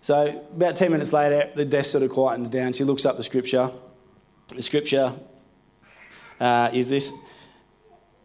So 0.00 0.44
about 0.56 0.74
10 0.74 0.90
minutes 0.90 1.12
later, 1.12 1.48
the 1.54 1.64
desk 1.64 1.92
sort 1.92 2.02
of 2.02 2.10
quietens 2.10 2.50
down. 2.50 2.72
She 2.72 2.82
looks 2.82 3.06
up 3.06 3.16
the 3.16 3.22
scripture. 3.22 3.70
The 4.48 4.62
scripture 4.62 5.14
uh, 6.40 6.70
is 6.72 6.90
this 6.90 7.12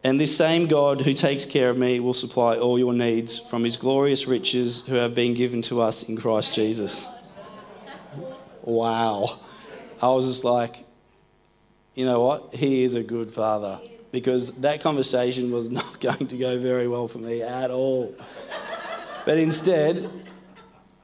And 0.02 0.18
this 0.18 0.36
same 0.36 0.66
God 0.66 1.02
who 1.02 1.12
takes 1.12 1.46
care 1.46 1.70
of 1.70 1.78
me 1.78 2.00
will 2.00 2.14
supply 2.14 2.56
all 2.56 2.80
your 2.80 2.92
needs 2.92 3.38
from 3.38 3.62
his 3.62 3.76
glorious 3.76 4.26
riches 4.26 4.84
who 4.88 4.96
have 4.96 5.14
been 5.14 5.34
given 5.34 5.62
to 5.62 5.80
us 5.80 6.02
in 6.08 6.16
Christ 6.16 6.52
Jesus. 6.52 7.06
Wow. 8.62 9.38
I 10.02 10.08
was 10.08 10.26
just 10.26 10.44
like, 10.44 10.84
you 11.94 12.04
know 12.04 12.20
what? 12.20 12.54
He 12.54 12.82
is 12.82 12.96
a 12.96 13.04
good 13.04 13.30
father 13.30 13.78
because 14.12 14.56
that 14.60 14.80
conversation 14.80 15.50
was 15.50 15.70
not 15.70 16.00
going 16.00 16.26
to 16.26 16.36
go 16.36 16.58
very 16.58 16.88
well 16.88 17.08
for 17.08 17.18
me 17.18 17.42
at 17.42 17.70
all. 17.70 18.14
but 19.24 19.38
instead, 19.38 20.10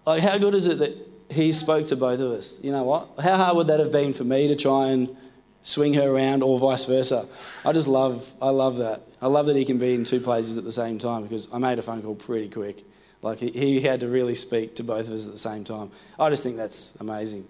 like, 0.07 0.23
how 0.23 0.39
good 0.39 0.55
is 0.55 0.67
it 0.67 0.79
that 0.79 0.97
he 1.31 1.53
spoke 1.53 1.87
to 1.87 1.97
both 1.97 2.21
of 2.21 2.33
us? 2.33 2.63
You 2.63 2.73
know 2.73 2.85
what? 2.85 3.09
How 3.23 3.37
hard 3.37 3.57
would 3.57 3.67
that 3.69 3.81
have 3.81 3.93
been 3.93 4.13
for 4.13 4.25
me 4.25 4.49
to 4.49 4.57
try 4.57 4.89
and 4.89 5.17
swing 5.63 5.95
her 5.95 6.09
around 6.09 6.43
or 6.43 6.59
vice 6.59 6.85
versa? 6.87 7.27
I 7.65 7.73
just 7.73 7.89
love, 7.89 8.33
I 8.41 8.51
love 8.51 8.79
that. 8.79 9.03
I 9.21 9.29
love 9.29 9.47
that 9.47 9.57
he 9.57 9.65
can 9.65 9.79
be 9.79 9.95
in 9.95 10.05
two 10.05 10.21
places 10.21 10.59
at 10.59 10.65
the 10.65 10.73
same 10.73 10.99
time 10.99 11.23
because 11.23 11.53
I 11.53 11.59
made 11.59 11.79
a 11.79 11.83
phone 11.83 12.03
call 12.03 12.15
pretty 12.15 12.49
quick. 12.49 12.85
Like, 13.23 13.39
he, 13.39 13.51
he 13.51 13.81
had 13.81 14.01
to 14.01 14.09
really 14.09 14.35
speak 14.35 14.75
to 14.77 14.85
both 14.85 15.09
of 15.09 15.15
us 15.15 15.27
at 15.27 15.33
the 15.33 15.39
same 15.39 15.63
time. 15.63 15.93
I 16.19 16.29
just 16.29 16.43
think 16.43 16.57
that's 16.57 16.97
amazing. 16.97 17.47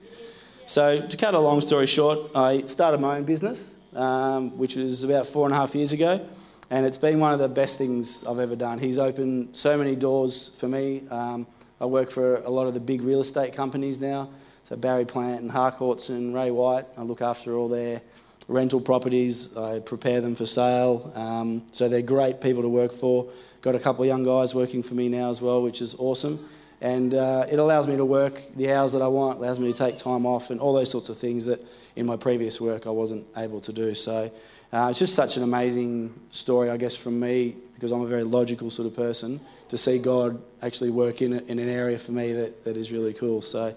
So, 0.67 1.07
to 1.07 1.17
cut 1.17 1.35
a 1.35 1.39
long 1.39 1.61
story 1.63 1.87
short, 1.87 2.37
I 2.37 2.63
started 2.63 3.01
my 3.01 3.17
own 3.17 3.25
business 3.25 3.75
um, 3.95 4.57
which 4.59 4.77
was 4.77 5.05
about 5.05 5.27
four 5.27 5.47
and 5.47 5.55
a 5.55 5.57
half 5.57 5.75
years 5.75 5.93
ago. 5.93 6.27
And 6.71 6.87
it's 6.87 6.99
been 6.99 7.21
one 7.21 7.33
of 7.33 7.39
the 7.39 7.49
best 7.49 7.77
things 7.77 8.27
I've 8.27 8.39
ever 8.39 8.57
done. 8.57 8.79
He's 8.79 8.99
opened 8.99 9.57
so 9.57 9.77
many 9.77 9.95
doors 9.95 10.49
for 10.59 10.69
me. 10.69 11.07
Um, 11.11 11.47
I 11.81 11.87
work 11.87 12.11
for 12.11 12.37
a 12.37 12.51
lot 12.51 12.67
of 12.67 12.75
the 12.75 12.81
big 12.81 13.03
real 13.03 13.21
estate 13.21 13.53
companies 13.55 14.01
now. 14.01 14.31
So 14.63 14.77
Barry 14.77 15.05
Plant 15.05 15.41
and 15.43 15.51
Harcourts 15.51 16.09
and 16.09 16.35
Ray 16.35 16.51
White. 16.51 16.87
I 16.97 17.03
look 17.03 17.21
after 17.21 17.57
all 17.57 17.69
their 17.69 18.01
rental 18.49 18.81
properties. 18.81 19.57
I 19.57 19.81
prepare 19.81 20.21
them 20.21 20.35
for 20.35 20.47
sale. 20.47 21.13
Um, 21.15 21.63
so 21.73 21.89
they're 21.89 22.03
great 22.03 22.41
people 22.41 22.63
to 22.63 22.69
work 22.69 22.93
for. 22.93 23.29
Got 23.61 23.75
a 23.75 23.81
couple 23.81 24.05
of 24.05 24.09
young 24.09 24.25
guys 24.25 24.55
working 24.55 24.83
for 24.83 24.95
me 24.95 25.09
now 25.09 25.31
as 25.31 25.43
well, 25.43 25.61
which 25.63 25.83
is 25.83 25.95
awesome. 25.97 26.49
And 26.83 27.15
uh, 27.15 27.47
it 27.49 27.61
allows 27.61 27.87
me 27.87 27.97
to 27.97 28.05
work 28.05 28.43
the 28.57 28.73
hours 28.73 28.93
that 28.95 29.03
I 29.03 29.07
want, 29.07 29.39
allows 29.39 29.61
me 29.61 29.71
to 29.71 29.79
take 29.79 29.97
time 29.97 30.27
off, 30.27 30.51
and 30.51 30.61
all 30.61 30.73
those 30.73 30.91
sorts 30.91 31.11
of 31.11 31.17
things 31.17 31.45
that 31.47 31.61
in 31.95 32.07
my 32.07 32.17
previous 32.17 32.61
work 32.61 32.89
I 32.89 32.91
wasn't 32.91 33.25
able 33.37 33.61
to 33.61 33.73
do. 33.73 33.95
So 33.95 34.33
uh, 34.73 34.89
it's 34.91 34.99
just 34.99 35.15
such 35.15 35.37
an 35.37 35.45
amazing 35.45 36.13
story, 36.31 36.71
I 36.71 36.77
guess, 36.77 36.97
from 36.97 37.21
me, 37.21 37.55
because 37.75 37.93
I'm 37.93 38.01
a 38.01 38.07
very 38.07 38.25
logical 38.25 38.69
sort 38.69 38.89
of 38.89 38.97
person, 38.97 39.41
to 39.69 39.79
see 39.79 40.01
God 40.01 40.43
actually 40.61 40.91
work 40.91 41.23
in, 41.23 41.35
in 41.35 41.61
an 41.61 41.69
area 41.69 41.97
for 41.97 42.11
me 42.11 42.33
that, 42.33 42.65
that 42.65 42.77
is 42.77 42.91
really 42.91 43.13
cool. 43.13 43.43
So 43.43 43.73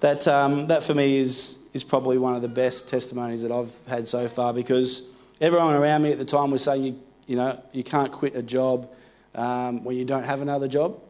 that, 0.00 0.26
um, 0.26 0.66
that 0.66 0.82
for 0.82 0.94
me 0.94 1.18
is, 1.18 1.70
is 1.74 1.84
probably 1.84 2.18
one 2.18 2.34
of 2.34 2.42
the 2.42 2.48
best 2.48 2.88
testimonies 2.88 3.42
that 3.42 3.52
I've 3.52 3.72
had 3.86 4.08
so 4.08 4.26
far 4.26 4.52
because 4.52 5.14
everyone 5.40 5.74
around 5.74 6.02
me 6.02 6.10
at 6.10 6.18
the 6.18 6.24
time 6.24 6.50
was 6.50 6.64
saying, 6.64 6.82
you, 6.82 7.00
you 7.28 7.36
know, 7.36 7.62
you 7.70 7.84
can't 7.84 8.10
quit 8.10 8.34
a 8.34 8.42
job 8.42 8.90
um, 9.36 9.84
when 9.84 9.96
you 9.96 10.04
don't 10.04 10.24
have 10.24 10.42
another 10.42 10.66
job 10.66 11.00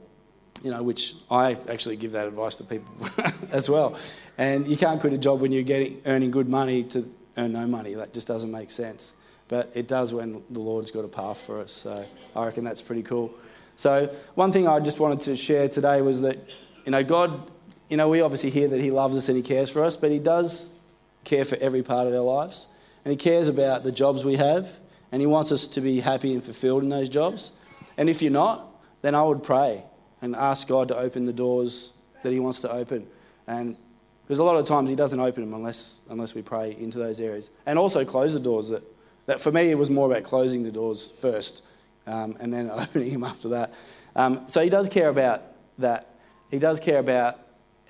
you 0.63 0.71
know, 0.71 0.83
which 0.83 1.15
I 1.31 1.57
actually 1.69 1.97
give 1.97 2.13
that 2.13 2.29
advice 2.29 2.57
to 2.57 2.65
people 2.65 2.95
as 3.51 3.69
well. 3.69 3.97
And 4.39 4.67
you 4.67 4.77
can't 4.77 5.01
quit 5.01 5.13
a 5.13 5.19
job 5.19 5.41
when 5.41 5.53
you're 5.53 5.63
getting 5.63 6.01
earning 6.07 6.31
good 6.31 6.49
money 6.49 6.85
to 6.85 7.05
earn 7.37 7.53
no 7.53 7.67
money. 7.67 7.95
That 7.95 8.15
just 8.15 8.29
doesn't 8.29 8.51
make 8.51 8.71
sense. 8.71 9.15
But 9.49 9.73
it 9.75 9.89
does 9.89 10.15
when 10.15 10.43
the 10.51 10.61
Lord's 10.61 10.91
got 10.91 11.05
a 11.05 11.09
path 11.09 11.39
for 11.39 11.61
us. 11.61 11.73
So 11.73 12.05
I 12.35 12.47
reckon 12.47 12.65
that's 12.65 12.83
pretty 12.83 13.03
cool. 13.03 13.35
So 13.77 14.07
one 14.35 14.53
thing 14.53 14.69
I 14.69 14.81
just 14.81 15.01
wanted 15.01 15.21
to 15.21 15.37
share 15.37 15.69
today 15.69 16.01
was 16.03 16.23
that, 16.23 16.39
you 16.85 16.93
know, 16.93 17.03
God, 17.03 17.51
you 17.89 17.97
know, 17.97 18.09
we 18.09 18.21
obviously 18.21 18.51
hear 18.51 18.69
that 18.69 18.81
He 18.81 18.91
loves 18.91 19.17
us 19.17 19.29
and 19.29 19.37
He 19.37 19.43
cares 19.43 19.69
for 19.69 19.85
us, 19.85 19.97
but 19.97 20.11
He 20.11 20.19
does 20.19 20.79
care 21.25 21.45
for 21.45 21.57
every 21.61 21.83
part 21.83 22.07
of 22.07 22.15
our 22.15 22.21
lives. 22.21 22.69
And 23.05 23.11
He 23.11 23.17
cares 23.17 23.49
about 23.49 23.83
the 23.83 23.93
jobs 23.93 24.25
we 24.25 24.37
have, 24.37 24.81
and 25.11 25.21
He 25.21 25.27
wants 25.27 25.53
us 25.53 25.67
to 25.69 25.81
be 25.81 26.01
happy 26.01 26.33
and 26.33 26.43
fulfilled 26.43 26.83
in 26.83 26.89
those 26.89 27.09
jobs. 27.09 27.53
And 27.97 28.09
if 28.09 28.23
you're 28.23 28.33
not, 28.33 28.69
then 29.03 29.15
I 29.15 29.23
would 29.23 29.43
pray 29.43 29.85
and 30.23 30.37
ask 30.37 30.69
God 30.69 30.89
to 30.89 30.97
open 30.97 31.27
the 31.27 31.33
doors 31.33 31.93
that 32.23 32.33
He 32.33 32.41
wants 32.41 32.61
to 32.61 32.73
open. 32.73 33.07
And 33.47 33.77
because 34.25 34.39
a 34.39 34.45
lot 34.45 34.57
of 34.57 34.65
times 34.65 34.89
He 34.89 34.97
doesn't 34.97 35.21
open 35.21 35.43
them 35.45 35.53
unless, 35.53 36.01
unless 36.09 36.35
we 36.35 36.43
pray 36.43 36.75
into 36.79 36.99
those 36.99 37.21
areas. 37.21 37.51
And 37.67 37.79
also 37.79 38.05
close 38.05 38.33
the 38.33 38.41
doors. 38.41 38.71
That, 38.71 38.83
that 39.27 39.41
for 39.41 39.53
me, 39.53 39.71
it 39.71 39.77
was 39.77 39.91
more 39.91 40.11
about 40.11 40.23
closing 40.23 40.63
the 40.63 40.73
doors 40.73 41.11
first 41.11 41.65
um, 42.07 42.37
and 42.41 42.55
then 42.55 42.71
opening 42.71 43.13
them 43.13 43.25
after 43.25 43.49
that. 43.51 43.75
Um, 44.17 44.45
so 44.47 44.63
He 44.63 44.71
does 44.71 44.89
care 44.89 45.09
about 45.09 45.43
that. 45.79 46.09
He 46.51 46.59
does 46.59 46.81
care 46.81 46.99
about 46.99 47.39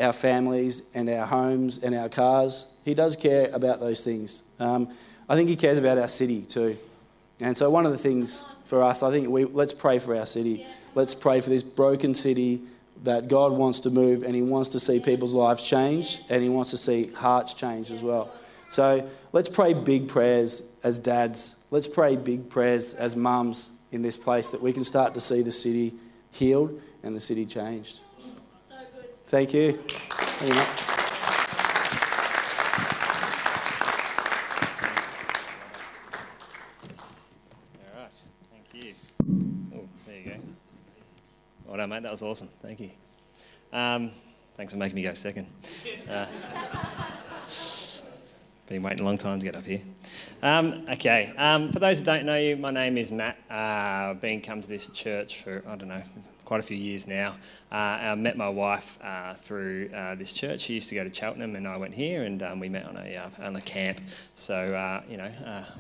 our 0.00 0.12
families 0.12 0.90
and 0.94 1.08
our 1.10 1.26
homes 1.26 1.78
and 1.78 1.94
our 1.94 2.08
cars. 2.08 2.74
He 2.84 2.94
does 2.94 3.14
care 3.14 3.50
about 3.52 3.78
those 3.78 4.02
things. 4.02 4.42
Um, 4.58 4.88
I 5.28 5.36
think 5.36 5.48
He 5.48 5.56
cares 5.56 5.78
about 5.78 5.98
our 5.98 6.08
city 6.08 6.42
too. 6.42 6.78
And 7.40 7.56
so, 7.56 7.70
one 7.70 7.86
of 7.86 7.92
the 7.92 7.98
things 7.98 8.50
for 8.64 8.82
us, 8.82 9.02
I 9.02 9.10
think 9.10 9.28
we 9.28 9.44
let's 9.44 9.72
pray 9.72 9.98
for 9.98 10.16
our 10.16 10.26
city. 10.26 10.66
Let's 10.94 11.14
pray 11.14 11.40
for 11.40 11.50
this 11.50 11.62
broken 11.62 12.14
city 12.14 12.62
that 13.04 13.28
God 13.28 13.52
wants 13.52 13.80
to 13.80 13.90
move 13.90 14.22
and 14.22 14.34
He 14.34 14.42
wants 14.42 14.70
to 14.70 14.80
see 14.80 15.00
people's 15.00 15.34
lives 15.34 15.68
change 15.68 16.20
and 16.30 16.42
He 16.42 16.48
wants 16.48 16.70
to 16.70 16.76
see 16.76 17.08
hearts 17.12 17.54
change 17.54 17.90
as 17.90 18.02
well. 18.02 18.32
So 18.68 19.08
let's 19.32 19.48
pray 19.48 19.74
big 19.74 20.08
prayers 20.08 20.74
as 20.84 20.98
dads. 20.98 21.64
Let's 21.70 21.88
pray 21.88 22.16
big 22.16 22.48
prayers 22.48 22.94
as 22.94 23.16
mums 23.16 23.70
in 23.90 24.02
this 24.02 24.16
place 24.16 24.50
that 24.50 24.62
we 24.62 24.72
can 24.72 24.84
start 24.84 25.14
to 25.14 25.20
see 25.20 25.42
the 25.42 25.52
city 25.52 25.94
healed 26.30 26.80
and 27.02 27.14
the 27.14 27.20
city 27.20 27.44
changed. 27.44 28.00
So 28.68 28.76
Thank 29.26 29.54
you. 29.54 29.72
Thank 29.72 30.54
you 30.54 30.92
Well 41.72 41.80
mate. 41.92 42.02
That 42.04 42.10
was 42.10 42.22
awesome. 42.22 42.48
Thank 42.62 42.80
you. 42.80 42.90
Um, 43.70 44.10
thanks 44.56 44.72
for 44.72 44.78
making 44.78 44.96
me 44.96 45.02
go 45.02 45.12
second. 45.12 45.46
Uh, 46.08 46.24
been 48.66 48.82
waiting 48.82 49.00
a 49.00 49.04
long 49.04 49.18
time 49.18 49.38
to 49.38 49.44
get 49.44 49.54
up 49.54 49.64
here. 49.64 49.82
Um, 50.42 50.86
okay. 50.90 51.34
Um, 51.36 51.70
for 51.70 51.80
those 51.80 51.98
who 51.98 52.06
don't 52.06 52.24
know 52.24 52.36
you, 52.36 52.56
my 52.56 52.70
name 52.70 52.96
is 52.96 53.12
Matt. 53.12 53.36
Uh, 53.50 54.12
I've 54.12 54.22
been 54.22 54.40
come 54.40 54.62
to 54.62 54.68
this 54.68 54.86
church 54.86 55.42
for 55.42 55.62
I 55.68 55.76
don't 55.76 55.88
know 55.88 56.02
quite 56.52 56.60
a 56.60 56.62
few 56.62 56.76
years 56.76 57.06
now. 57.06 57.30
Uh, 57.72 57.76
I 57.76 58.14
met 58.14 58.36
my 58.36 58.50
wife 58.50 58.98
uh, 59.02 59.32
through 59.32 59.88
uh, 59.94 60.16
this 60.16 60.34
church. 60.34 60.60
She 60.60 60.74
used 60.74 60.90
to 60.90 60.94
go 60.94 61.02
to 61.02 61.10
Cheltenham, 61.10 61.56
and 61.56 61.66
I 61.66 61.78
went 61.78 61.94
here, 61.94 62.24
and 62.24 62.42
um, 62.42 62.60
we 62.60 62.68
met 62.68 62.84
on 62.84 62.98
a 62.98 63.16
uh, 63.16 63.46
on 63.46 63.56
a 63.56 63.60
camp. 63.62 64.02
So 64.34 65.02
you 65.08 65.16
know, 65.16 65.30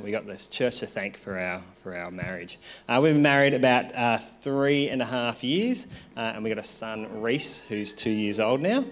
we 0.02 0.10
got 0.10 0.26
this 0.26 0.48
church 0.48 0.78
to 0.78 0.86
thank 0.86 1.18
for 1.18 1.38
our 1.38 1.60
for 1.82 1.94
our 1.94 2.10
marriage. 2.10 2.58
we've 2.88 3.12
been 3.12 3.20
married 3.20 3.52
about 3.52 4.22
three 4.40 4.88
and 4.88 5.02
a 5.02 5.04
half 5.04 5.44
years, 5.44 5.92
and 6.16 6.42
we 6.42 6.48
got 6.48 6.56
a 6.56 6.64
son, 6.64 7.20
Reese, 7.20 7.68
who's 7.68 7.92
two 7.92 8.08
years 8.08 8.40
old 8.40 8.62
now. 8.62 8.82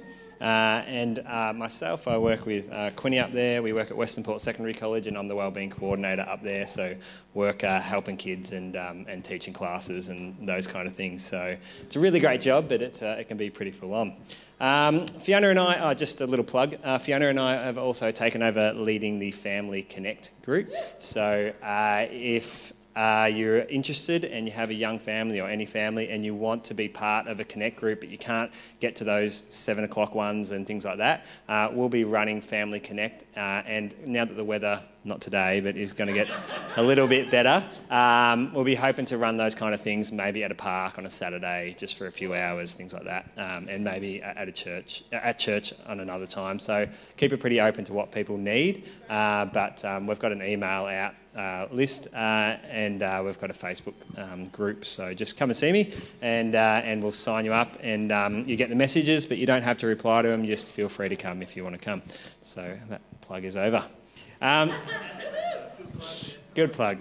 Uh, 0.40 0.82
and 0.86 1.18
uh, 1.26 1.52
myself, 1.52 2.08
I 2.08 2.16
work 2.16 2.46
with 2.46 2.72
uh, 2.72 2.90
Quinny 2.96 3.18
up 3.18 3.30
there. 3.30 3.62
We 3.62 3.74
work 3.74 3.90
at 3.90 3.96
Western 3.96 4.24
Port 4.24 4.40
Secondary 4.40 4.72
College, 4.72 5.06
and 5.06 5.18
I'm 5.18 5.28
the 5.28 5.36
wellbeing 5.36 5.68
coordinator 5.68 6.22
up 6.22 6.42
there. 6.42 6.66
So 6.66 6.96
work 7.34 7.62
uh, 7.62 7.78
helping 7.80 8.16
kids 8.16 8.52
and 8.52 8.74
um, 8.76 9.04
and 9.06 9.22
teaching 9.22 9.52
classes 9.52 10.08
and 10.08 10.48
those 10.48 10.66
kind 10.66 10.88
of 10.88 10.94
things. 10.94 11.22
So 11.24 11.56
it's 11.82 11.96
a 11.96 12.00
really 12.00 12.20
great 12.20 12.40
job, 12.40 12.68
but 12.68 12.80
it 12.80 13.02
uh, 13.02 13.16
it 13.18 13.28
can 13.28 13.36
be 13.36 13.50
pretty 13.50 13.70
full 13.70 13.92
on. 13.92 14.14
Um, 14.60 15.06
Fiona 15.06 15.48
and 15.50 15.58
I, 15.58 15.90
oh, 15.90 15.94
just 15.94 16.20
a 16.20 16.26
little 16.26 16.44
plug. 16.44 16.76
Uh, 16.82 16.98
Fiona 16.98 17.28
and 17.28 17.40
I 17.40 17.64
have 17.64 17.78
also 17.78 18.10
taken 18.10 18.42
over 18.42 18.72
leading 18.74 19.18
the 19.18 19.30
Family 19.30 19.82
Connect 19.82 20.30
group. 20.42 20.70
So 20.98 21.52
if 21.62 22.72
uh, 22.96 23.30
you're 23.32 23.60
interested 23.60 24.24
and 24.24 24.46
you 24.46 24.52
have 24.52 24.70
a 24.70 24.74
young 24.74 24.98
family 24.98 25.40
or 25.40 25.48
any 25.48 25.64
family 25.64 26.08
and 26.08 26.24
you 26.24 26.34
want 26.34 26.64
to 26.64 26.74
be 26.74 26.88
part 26.88 27.28
of 27.28 27.38
a 27.40 27.44
Connect 27.44 27.76
group, 27.76 28.00
but 28.00 28.08
you 28.08 28.18
can't 28.18 28.50
get 28.80 28.96
to 28.96 29.04
those 29.04 29.44
seven 29.48 29.84
o'clock 29.84 30.14
ones 30.14 30.50
and 30.50 30.66
things 30.66 30.84
like 30.84 30.98
that, 30.98 31.26
uh, 31.48 31.68
we'll 31.72 31.88
be 31.88 32.04
running 32.04 32.40
Family 32.40 32.80
Connect. 32.80 33.24
Uh, 33.36 33.62
and 33.66 33.94
now 34.06 34.24
that 34.24 34.34
the 34.34 34.44
weather, 34.44 34.82
not 35.04 35.20
today, 35.20 35.60
but 35.60 35.76
is 35.76 35.92
going 35.92 36.08
to 36.08 36.14
get 36.14 36.30
a 36.76 36.82
little 36.82 37.06
bit 37.06 37.30
better, 37.30 37.64
um, 37.90 38.52
we'll 38.52 38.64
be 38.64 38.74
hoping 38.74 39.04
to 39.06 39.18
run 39.18 39.36
those 39.36 39.54
kind 39.54 39.72
of 39.72 39.80
things 39.80 40.10
maybe 40.10 40.42
at 40.42 40.50
a 40.50 40.54
park 40.54 40.98
on 40.98 41.06
a 41.06 41.10
Saturday 41.10 41.74
just 41.78 41.96
for 41.96 42.06
a 42.06 42.12
few 42.12 42.34
hours, 42.34 42.74
things 42.74 42.92
like 42.92 43.04
that, 43.04 43.32
um, 43.36 43.68
and 43.68 43.84
maybe 43.84 44.20
at 44.22 44.48
a 44.48 44.52
church, 44.52 45.04
at 45.12 45.38
church 45.38 45.72
on 45.86 46.00
another 46.00 46.26
time. 46.26 46.58
So 46.58 46.88
keep 47.16 47.32
it 47.32 47.38
pretty 47.38 47.60
open 47.60 47.84
to 47.84 47.92
what 47.92 48.10
people 48.10 48.36
need. 48.36 48.88
Uh, 49.08 49.44
but 49.46 49.84
um, 49.84 50.06
we've 50.06 50.18
got 50.18 50.32
an 50.32 50.42
email 50.42 50.86
out 50.86 51.14
uh, 51.36 51.66
list, 51.70 52.08
uh, 52.14 52.56
and 52.68 53.02
uh, 53.02 53.22
we've 53.24 53.38
got 53.38 53.50
a 53.50 53.54
Facebook 53.54 53.94
um, 54.18 54.46
group. 54.46 54.84
So 54.84 55.14
just 55.14 55.38
come 55.38 55.50
and 55.50 55.56
see 55.56 55.72
me, 55.72 55.92
and 56.22 56.54
uh, 56.54 56.80
and 56.82 57.02
we'll 57.02 57.12
sign 57.12 57.44
you 57.44 57.52
up, 57.52 57.76
and 57.82 58.10
um, 58.10 58.48
you 58.48 58.56
get 58.56 58.68
the 58.68 58.74
messages, 58.74 59.26
but 59.26 59.38
you 59.38 59.46
don't 59.46 59.62
have 59.62 59.78
to 59.78 59.86
reply 59.86 60.22
to 60.22 60.28
them. 60.28 60.44
Just 60.44 60.68
feel 60.68 60.88
free 60.88 61.08
to 61.08 61.16
come 61.16 61.42
if 61.42 61.56
you 61.56 61.64
want 61.64 61.78
to 61.78 61.84
come. 61.84 62.02
So 62.40 62.76
that 62.88 63.00
plug 63.20 63.44
is 63.44 63.56
over. 63.56 63.84
Um, 64.40 64.70
good 66.54 66.72
plug. 66.72 66.98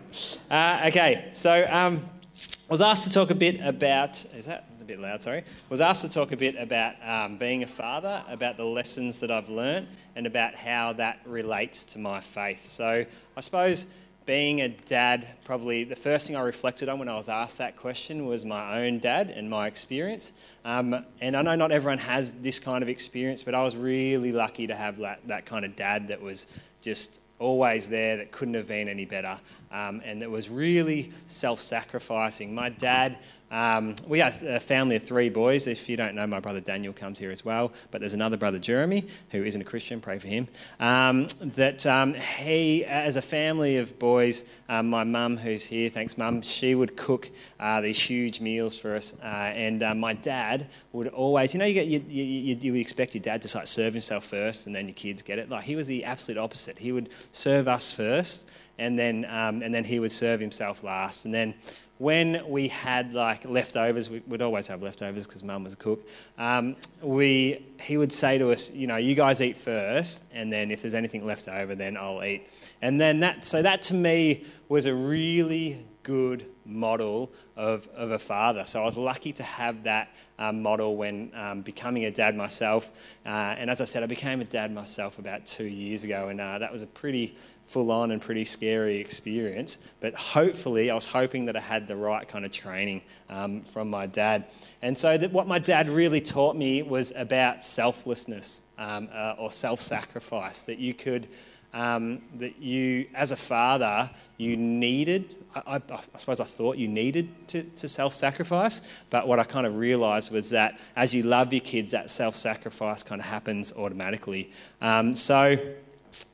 Okay, 0.51 1.29
so 1.31 1.67
um, 1.69 2.05
I 2.35 2.71
was 2.71 2.81
asked 2.81 3.05
to 3.05 3.09
talk 3.09 3.29
a 3.31 3.35
bit 3.35 3.61
about. 3.61 4.23
Is 4.35 4.45
that? 4.45 4.65
A 4.81 4.85
bit 4.89 5.01
loud, 5.01 5.21
sorry, 5.21 5.43
was 5.69 5.81
asked 5.81 6.01
to 6.01 6.09
talk 6.09 6.31
a 6.31 6.37
bit 6.37 6.55
about 6.55 6.95
um, 7.03 7.37
being 7.37 7.61
a 7.61 7.67
father, 7.67 8.23
about 8.27 8.57
the 8.57 8.63
lessons 8.63 9.19
that 9.19 9.29
I've 9.29 9.47
learned, 9.47 9.87
and 10.15 10.25
about 10.25 10.55
how 10.55 10.93
that 10.93 11.19
relates 11.27 11.85
to 11.85 11.99
my 11.99 12.19
faith. 12.19 12.61
So 12.61 13.05
I 13.37 13.41
suppose 13.41 13.85
being 14.25 14.61
a 14.61 14.69
dad, 14.69 15.27
probably 15.43 15.83
the 15.83 15.95
first 15.95 16.27
thing 16.27 16.35
I 16.35 16.41
reflected 16.41 16.87
on 16.87 16.99
when 16.99 17.09
I 17.09 17.15
was 17.15 17.29
asked 17.29 17.57
that 17.57 17.77
question 17.77 18.25
was 18.25 18.45
my 18.45 18.79
own 18.79 18.99
dad 18.99 19.29
and 19.29 19.49
my 19.49 19.67
experience. 19.67 20.31
Um, 20.63 21.03
and 21.19 21.35
I 21.35 21.41
know 21.41 21.55
not 21.55 21.71
everyone 21.71 21.97
has 21.99 22.41
this 22.41 22.59
kind 22.59 22.83
of 22.83 22.89
experience, 22.89 23.41
but 23.41 23.55
I 23.55 23.63
was 23.63 23.75
really 23.75 24.31
lucky 24.31 24.67
to 24.67 24.75
have 24.75 24.97
that, 24.99 25.27
that 25.27 25.45
kind 25.45 25.65
of 25.65 25.75
dad 25.75 26.09
that 26.09 26.21
was 26.21 26.45
just 26.81 27.21
always 27.39 27.89
there, 27.89 28.17
that 28.17 28.31
couldn't 28.31 28.53
have 28.53 28.67
been 28.67 28.87
any 28.87 29.05
better, 29.05 29.39
um, 29.71 30.01
and 30.05 30.21
that 30.21 30.29
was 30.29 30.49
really 30.49 31.11
self 31.25 31.59
sacrificing. 31.59 32.53
My 32.53 32.69
dad 32.69 33.17
um, 33.51 33.95
we 34.07 34.21
are 34.21 34.31
a 34.47 34.59
family 34.59 34.95
of 34.95 35.03
three 35.03 35.29
boys. 35.29 35.65
If 35.65 35.89
you 35.89 35.97
don't 35.97 36.15
know, 36.15 36.27
my 36.27 36.39
brother 36.39 36.59
Daniel 36.59 36.93
comes 36.93 37.17
here 37.17 37.31
as 37.31 37.43
well. 37.43 37.73
But 37.91 38.01
there's 38.01 38.13
another 38.13 38.37
brother, 38.37 38.59
Jeremy, 38.59 39.05
who 39.31 39.43
isn't 39.43 39.61
a 39.61 39.65
Christian. 39.65 40.01
Pray 40.01 40.19
for 40.19 40.27
him. 40.27 40.47
Um, 40.79 41.27
that 41.41 41.85
um, 41.85 42.13
he, 42.13 42.85
as 42.85 43.15
a 43.15 43.21
family 43.21 43.77
of 43.77 43.97
boys, 43.97 44.43
um, 44.67 44.89
my 44.89 45.03
mum, 45.03 45.37
who's 45.37 45.65
here, 45.65 45.89
thanks, 45.89 46.17
mum, 46.17 46.41
she 46.41 46.75
would 46.75 46.95
cook 46.95 47.29
uh, 47.59 47.81
these 47.81 47.99
huge 47.99 48.39
meals 48.39 48.77
for 48.77 48.95
us. 48.95 49.19
Uh, 49.21 49.25
and 49.25 49.81
uh, 49.81 49.95
my 49.95 50.13
dad 50.13 50.67
would 50.91 51.07
always, 51.07 51.53
you 51.53 51.59
know, 51.59 51.65
you, 51.65 51.73
get, 51.73 51.87
you, 51.87 52.03
you, 52.07 52.55
you, 52.55 52.75
expect 52.75 53.15
your 53.15 53.21
dad 53.21 53.41
to 53.41 53.57
like 53.57 53.67
serve 53.67 53.93
himself 53.93 54.25
first, 54.25 54.67
and 54.67 54.75
then 54.75 54.87
your 54.87 54.95
kids 54.95 55.21
get 55.21 55.39
it. 55.39 55.49
Like 55.49 55.63
he 55.63 55.75
was 55.75 55.87
the 55.87 56.05
absolute 56.05 56.39
opposite. 56.39 56.77
He 56.77 56.91
would 56.91 57.09
serve 57.31 57.67
us 57.67 57.93
first, 57.93 58.49
and 58.77 58.97
then 58.97 59.25
um, 59.25 59.61
and 59.61 59.73
then 59.73 59.83
he 59.83 59.99
would 59.99 60.11
serve 60.11 60.39
himself 60.39 60.83
last, 60.83 61.25
and 61.25 61.33
then 61.33 61.53
when 61.99 62.47
we 62.47 62.69
had 62.69 63.13
like 63.13 63.43
leftovers, 63.43 64.09
we, 64.09 64.23
would 64.25 64.41
always 64.41 64.67
have 64.67 64.81
leftovers 64.81 65.27
because 65.27 65.43
mum 65.43 65.65
was 65.65 65.73
a 65.73 65.75
cook. 65.75 66.07
Um, 66.37 66.77
we, 67.03 67.65
he 67.81 67.97
would 67.97 68.13
say 68.13 68.37
to 68.37 68.51
us, 68.51 68.73
you 68.73 68.87
know, 68.87 68.95
you 68.95 69.15
guys 69.15 69.41
eat 69.41 69.57
first, 69.57 70.25
and 70.33 70.51
then 70.51 70.71
if 70.71 70.81
there's 70.81 70.93
anything 70.93 71.25
left 71.25 71.49
over, 71.49 71.75
then 71.75 71.97
I'll 71.97 72.23
eat. 72.23 72.49
And 72.81 72.99
then 72.99 73.19
that, 73.19 73.45
so 73.45 73.61
that 73.61 73.81
to 73.83 73.93
me 73.93 74.45
was 74.69 74.85
a 74.85 74.95
really 74.95 75.77
good 76.03 76.45
model 76.65 77.33
of, 77.57 77.89
of 77.89 78.11
a 78.11 78.19
father. 78.19 78.63
So 78.65 78.81
I 78.81 78.85
was 78.85 78.97
lucky 78.97 79.33
to 79.33 79.43
have 79.43 79.83
that 79.83 80.15
um, 80.37 80.61
model 80.61 80.95
when 80.95 81.31
um, 81.35 81.61
becoming 81.61 82.05
a 82.05 82.11
dad 82.11 82.33
myself. 82.33 82.93
Uh, 83.25 83.29
and 83.29 83.69
as 83.69 83.81
I 83.81 83.83
said, 83.83 84.03
I 84.03 84.05
became 84.05 84.39
a 84.39 84.45
dad 84.45 84.73
myself 84.73 85.19
about 85.19 85.45
two 85.45 85.65
years 85.65 86.05
ago, 86.05 86.29
and 86.29 86.39
uh, 86.39 86.59
that 86.59 86.71
was 86.71 86.81
a 86.81 86.87
pretty 86.87 87.35
full 87.69 87.91
on 87.91 88.09
and 88.09 88.19
pretty 88.19 88.45
scary 88.45 88.97
experience. 88.97 89.77
But 90.01 90.15
hopefully, 90.15 90.89
I 90.89 90.95
was 90.95 91.05
hoping 91.05 91.45
that 91.45 91.55
I 91.55 91.59
had 91.59 91.87
the 91.87 91.95
right 91.95 92.27
kind 92.27 92.43
of 92.43 92.51
training 92.51 93.01
um, 93.29 93.61
from 93.61 93.89
my 93.89 94.07
dad. 94.07 94.49
And 94.81 94.97
so, 94.97 95.17
that 95.17 95.31
what 95.31 95.47
my 95.47 95.59
dad 95.59 95.89
really 95.89 96.19
taught 96.19 96.55
me 96.55 96.81
was 96.81 97.13
about 97.15 97.63
selflessness 97.63 98.63
um, 98.79 99.07
uh, 99.13 99.35
or 99.37 99.51
self 99.51 99.79
sacrifice, 99.81 100.63
that 100.65 100.79
you 100.79 100.93
could. 100.93 101.27
Um, 101.71 102.23
that 102.39 102.57
you, 102.59 103.05
as 103.13 103.31
a 103.31 103.35
father, 103.35 104.09
you 104.37 104.57
needed, 104.57 105.35
I, 105.55 105.75
I, 105.75 105.99
suppose 106.17 106.39
I 106.39 106.45
thought 106.45 106.77
you 106.77 106.87
needed 106.87 107.29
to, 107.49 107.61
to 107.61 107.87
self 107.87 108.13
sacrifice, 108.13 108.81
but 109.11 109.27
what 109.27 109.37
I 109.37 109.43
kind 109.43 109.67
of 109.67 109.75
realised 109.75 110.31
was 110.31 110.49
that 110.49 110.79
as 110.95 111.13
you 111.13 111.21
love 111.21 111.53
your 111.53 111.61
kids, 111.61 111.91
that 111.91 112.09
self 112.09 112.35
sacrifice 112.35 113.03
kind 113.03 113.21
of 113.21 113.27
happens 113.27 113.71
automatically. 113.73 114.49
Um, 114.81 115.13
so, 115.13 115.59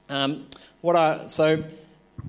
um, 0.09 0.45
what 0.81 0.95
I, 0.95 1.27
so 1.27 1.63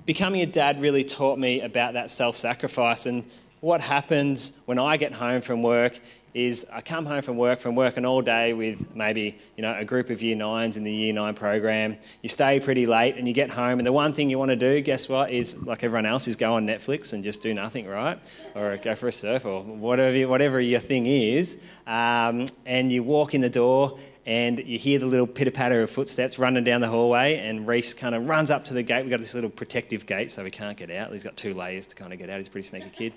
becoming 0.05 0.41
a 0.41 0.45
dad 0.45 0.81
really 0.81 1.03
taught 1.03 1.39
me 1.39 1.61
about 1.61 1.93
that 1.93 2.09
self-sacrifice 2.09 3.05
and 3.05 3.23
what 3.59 3.81
happens 3.81 4.59
when 4.65 4.77
I 4.77 4.97
get 4.97 5.13
home 5.13 5.41
from 5.41 5.63
work 5.63 5.99
is 6.37 6.67
I 6.71 6.81
come 6.81 7.07
home 7.07 7.23
from 7.23 7.35
work 7.37 7.59
from 7.59 7.75
working 7.75 8.05
all 8.05 8.21
day 8.21 8.53
with 8.53 8.95
maybe 8.95 9.39
you 9.55 9.63
know 9.63 9.75
a 9.75 9.83
group 9.83 10.11
of 10.11 10.21
year 10.21 10.35
nines 10.35 10.77
in 10.77 10.83
the 10.83 10.93
year 10.93 11.11
nine 11.11 11.33
program. 11.33 11.97
You 12.21 12.29
stay 12.29 12.59
pretty 12.59 12.85
late 12.85 13.15
and 13.15 13.27
you 13.27 13.33
get 13.33 13.49
home, 13.49 13.79
and 13.79 13.87
the 13.87 13.91
one 13.91 14.13
thing 14.13 14.29
you 14.29 14.37
want 14.37 14.49
to 14.49 14.55
do, 14.55 14.79
guess 14.81 15.09
what, 15.09 15.31
is 15.31 15.65
like 15.65 15.83
everyone 15.83 16.05
else, 16.05 16.27
is 16.27 16.35
go 16.35 16.53
on 16.53 16.67
Netflix 16.67 17.13
and 17.13 17.23
just 17.23 17.41
do 17.41 17.55
nothing, 17.55 17.87
right? 17.87 18.19
Or 18.53 18.77
go 18.77 18.93
for 18.93 19.07
a 19.07 19.11
surf 19.11 19.45
or 19.45 19.63
whatever 19.63 20.27
whatever 20.27 20.59
your 20.59 20.79
thing 20.79 21.07
is. 21.07 21.59
Um, 21.87 22.45
and 22.67 22.91
you 22.91 23.01
walk 23.01 23.33
in 23.33 23.41
the 23.41 23.49
door 23.49 23.97
and 24.27 24.59
you 24.59 24.77
hear 24.77 24.99
the 24.99 25.05
little 25.05 25.25
pitter 25.25 25.51
patter 25.51 25.81
of 25.81 25.89
footsteps 25.89 26.37
running 26.37 26.65
down 26.65 26.81
the 26.81 26.89
hallway, 26.89 27.37
and 27.37 27.65
Reese 27.65 27.93
kind 27.93 28.13
of 28.13 28.27
runs 28.27 28.51
up 28.51 28.65
to 28.65 28.73
the 28.73 28.83
gate. 28.83 29.01
We've 29.03 29.09
got 29.09 29.21
this 29.21 29.33
little 29.33 29.49
protective 29.49 30.05
gate 30.05 30.31
so 30.31 30.43
he 30.43 30.51
can't 30.51 30.75
get 30.75 30.91
out. 30.91 31.11
He's 31.11 31.23
got 31.23 31.37
two 31.37 31.53
layers 31.53 31.87
to 31.87 31.95
kind 31.95 32.11
of 32.11 32.19
get 32.19 32.29
out. 32.29 32.37
He's 32.37 32.49
a 32.49 32.51
pretty 32.51 32.67
sneaky 32.67 32.89
kid. 32.89 33.13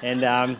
And, 0.00 0.22
um, 0.22 0.56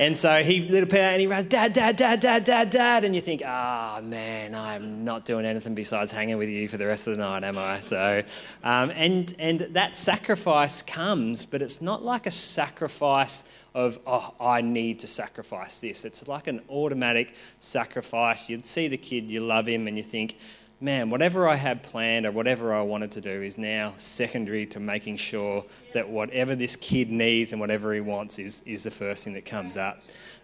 and 0.00 0.18
so 0.18 0.42
he 0.42 0.68
little 0.68 0.88
pair 0.88 1.12
and 1.12 1.20
he 1.20 1.28
runs, 1.28 1.44
Dad, 1.44 1.72
Dad, 1.72 1.96
Dad, 1.96 2.18
Dad, 2.18 2.44
Dad, 2.44 2.70
Dad. 2.70 3.04
And 3.04 3.14
you 3.14 3.20
think, 3.20 3.42
ah, 3.46 3.98
oh, 3.98 4.02
man, 4.02 4.56
I'm 4.56 5.04
not 5.04 5.24
doing 5.24 5.46
anything 5.46 5.76
besides 5.76 6.10
hanging 6.10 6.36
with 6.36 6.48
you 6.48 6.66
for 6.66 6.76
the 6.76 6.86
rest 6.86 7.06
of 7.06 7.16
the 7.16 7.22
night, 7.22 7.44
am 7.44 7.58
I? 7.58 7.78
So, 7.80 8.24
um, 8.64 8.90
and, 8.90 9.32
and 9.38 9.60
that 9.70 9.94
sacrifice 9.94 10.82
comes, 10.82 11.46
but 11.46 11.62
it's 11.62 11.80
not 11.80 12.02
like 12.04 12.26
a 12.26 12.32
sacrifice 12.32 13.48
of, 13.76 13.98
oh, 14.06 14.34
I 14.40 14.62
need 14.62 15.00
to 15.00 15.06
sacrifice 15.06 15.82
this. 15.82 16.06
It's 16.06 16.26
like 16.26 16.46
an 16.46 16.62
automatic 16.70 17.34
sacrifice. 17.60 18.48
You'd 18.48 18.64
see 18.64 18.88
the 18.88 18.96
kid, 18.96 19.30
you 19.30 19.40
love 19.40 19.66
him, 19.66 19.86
and 19.86 19.98
you 19.98 20.02
think, 20.02 20.38
man, 20.80 21.10
whatever 21.10 21.46
I 21.46 21.56
had 21.56 21.82
planned 21.82 22.24
or 22.24 22.32
whatever 22.32 22.72
I 22.72 22.80
wanted 22.80 23.12
to 23.12 23.20
do 23.20 23.42
is 23.42 23.58
now 23.58 23.92
secondary 23.98 24.64
to 24.66 24.80
making 24.80 25.18
sure 25.18 25.62
that 25.92 26.08
whatever 26.08 26.54
this 26.54 26.74
kid 26.74 27.10
needs 27.10 27.52
and 27.52 27.60
whatever 27.60 27.92
he 27.92 28.00
wants 28.00 28.38
is, 28.38 28.62
is 28.62 28.82
the 28.82 28.90
first 28.90 29.24
thing 29.24 29.34
that 29.34 29.44
comes 29.44 29.76
up. 29.76 30.00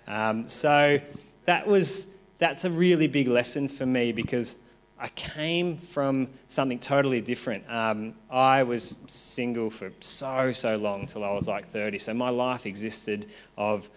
Um, 0.06 0.46
so 0.46 1.00
that 1.46 1.66
was, 1.66 2.14
that's 2.36 2.66
a 2.66 2.70
really 2.70 3.08
big 3.08 3.28
lesson 3.28 3.66
for 3.66 3.86
me 3.86 4.12
because 4.12 4.62
I 5.02 5.08
came 5.08 5.78
from 5.78 6.28
something 6.46 6.78
totally 6.78 7.20
different. 7.20 7.68
Um, 7.68 8.14
I 8.30 8.62
was 8.62 8.98
single 9.08 9.68
for 9.68 9.90
so, 9.98 10.52
so 10.52 10.76
long 10.76 11.06
till 11.06 11.24
I 11.24 11.32
was 11.32 11.48
like 11.48 11.66
30. 11.66 11.98
So 11.98 12.14
my 12.14 12.28
life 12.28 12.66
existed 12.66 13.26
of 13.58 13.90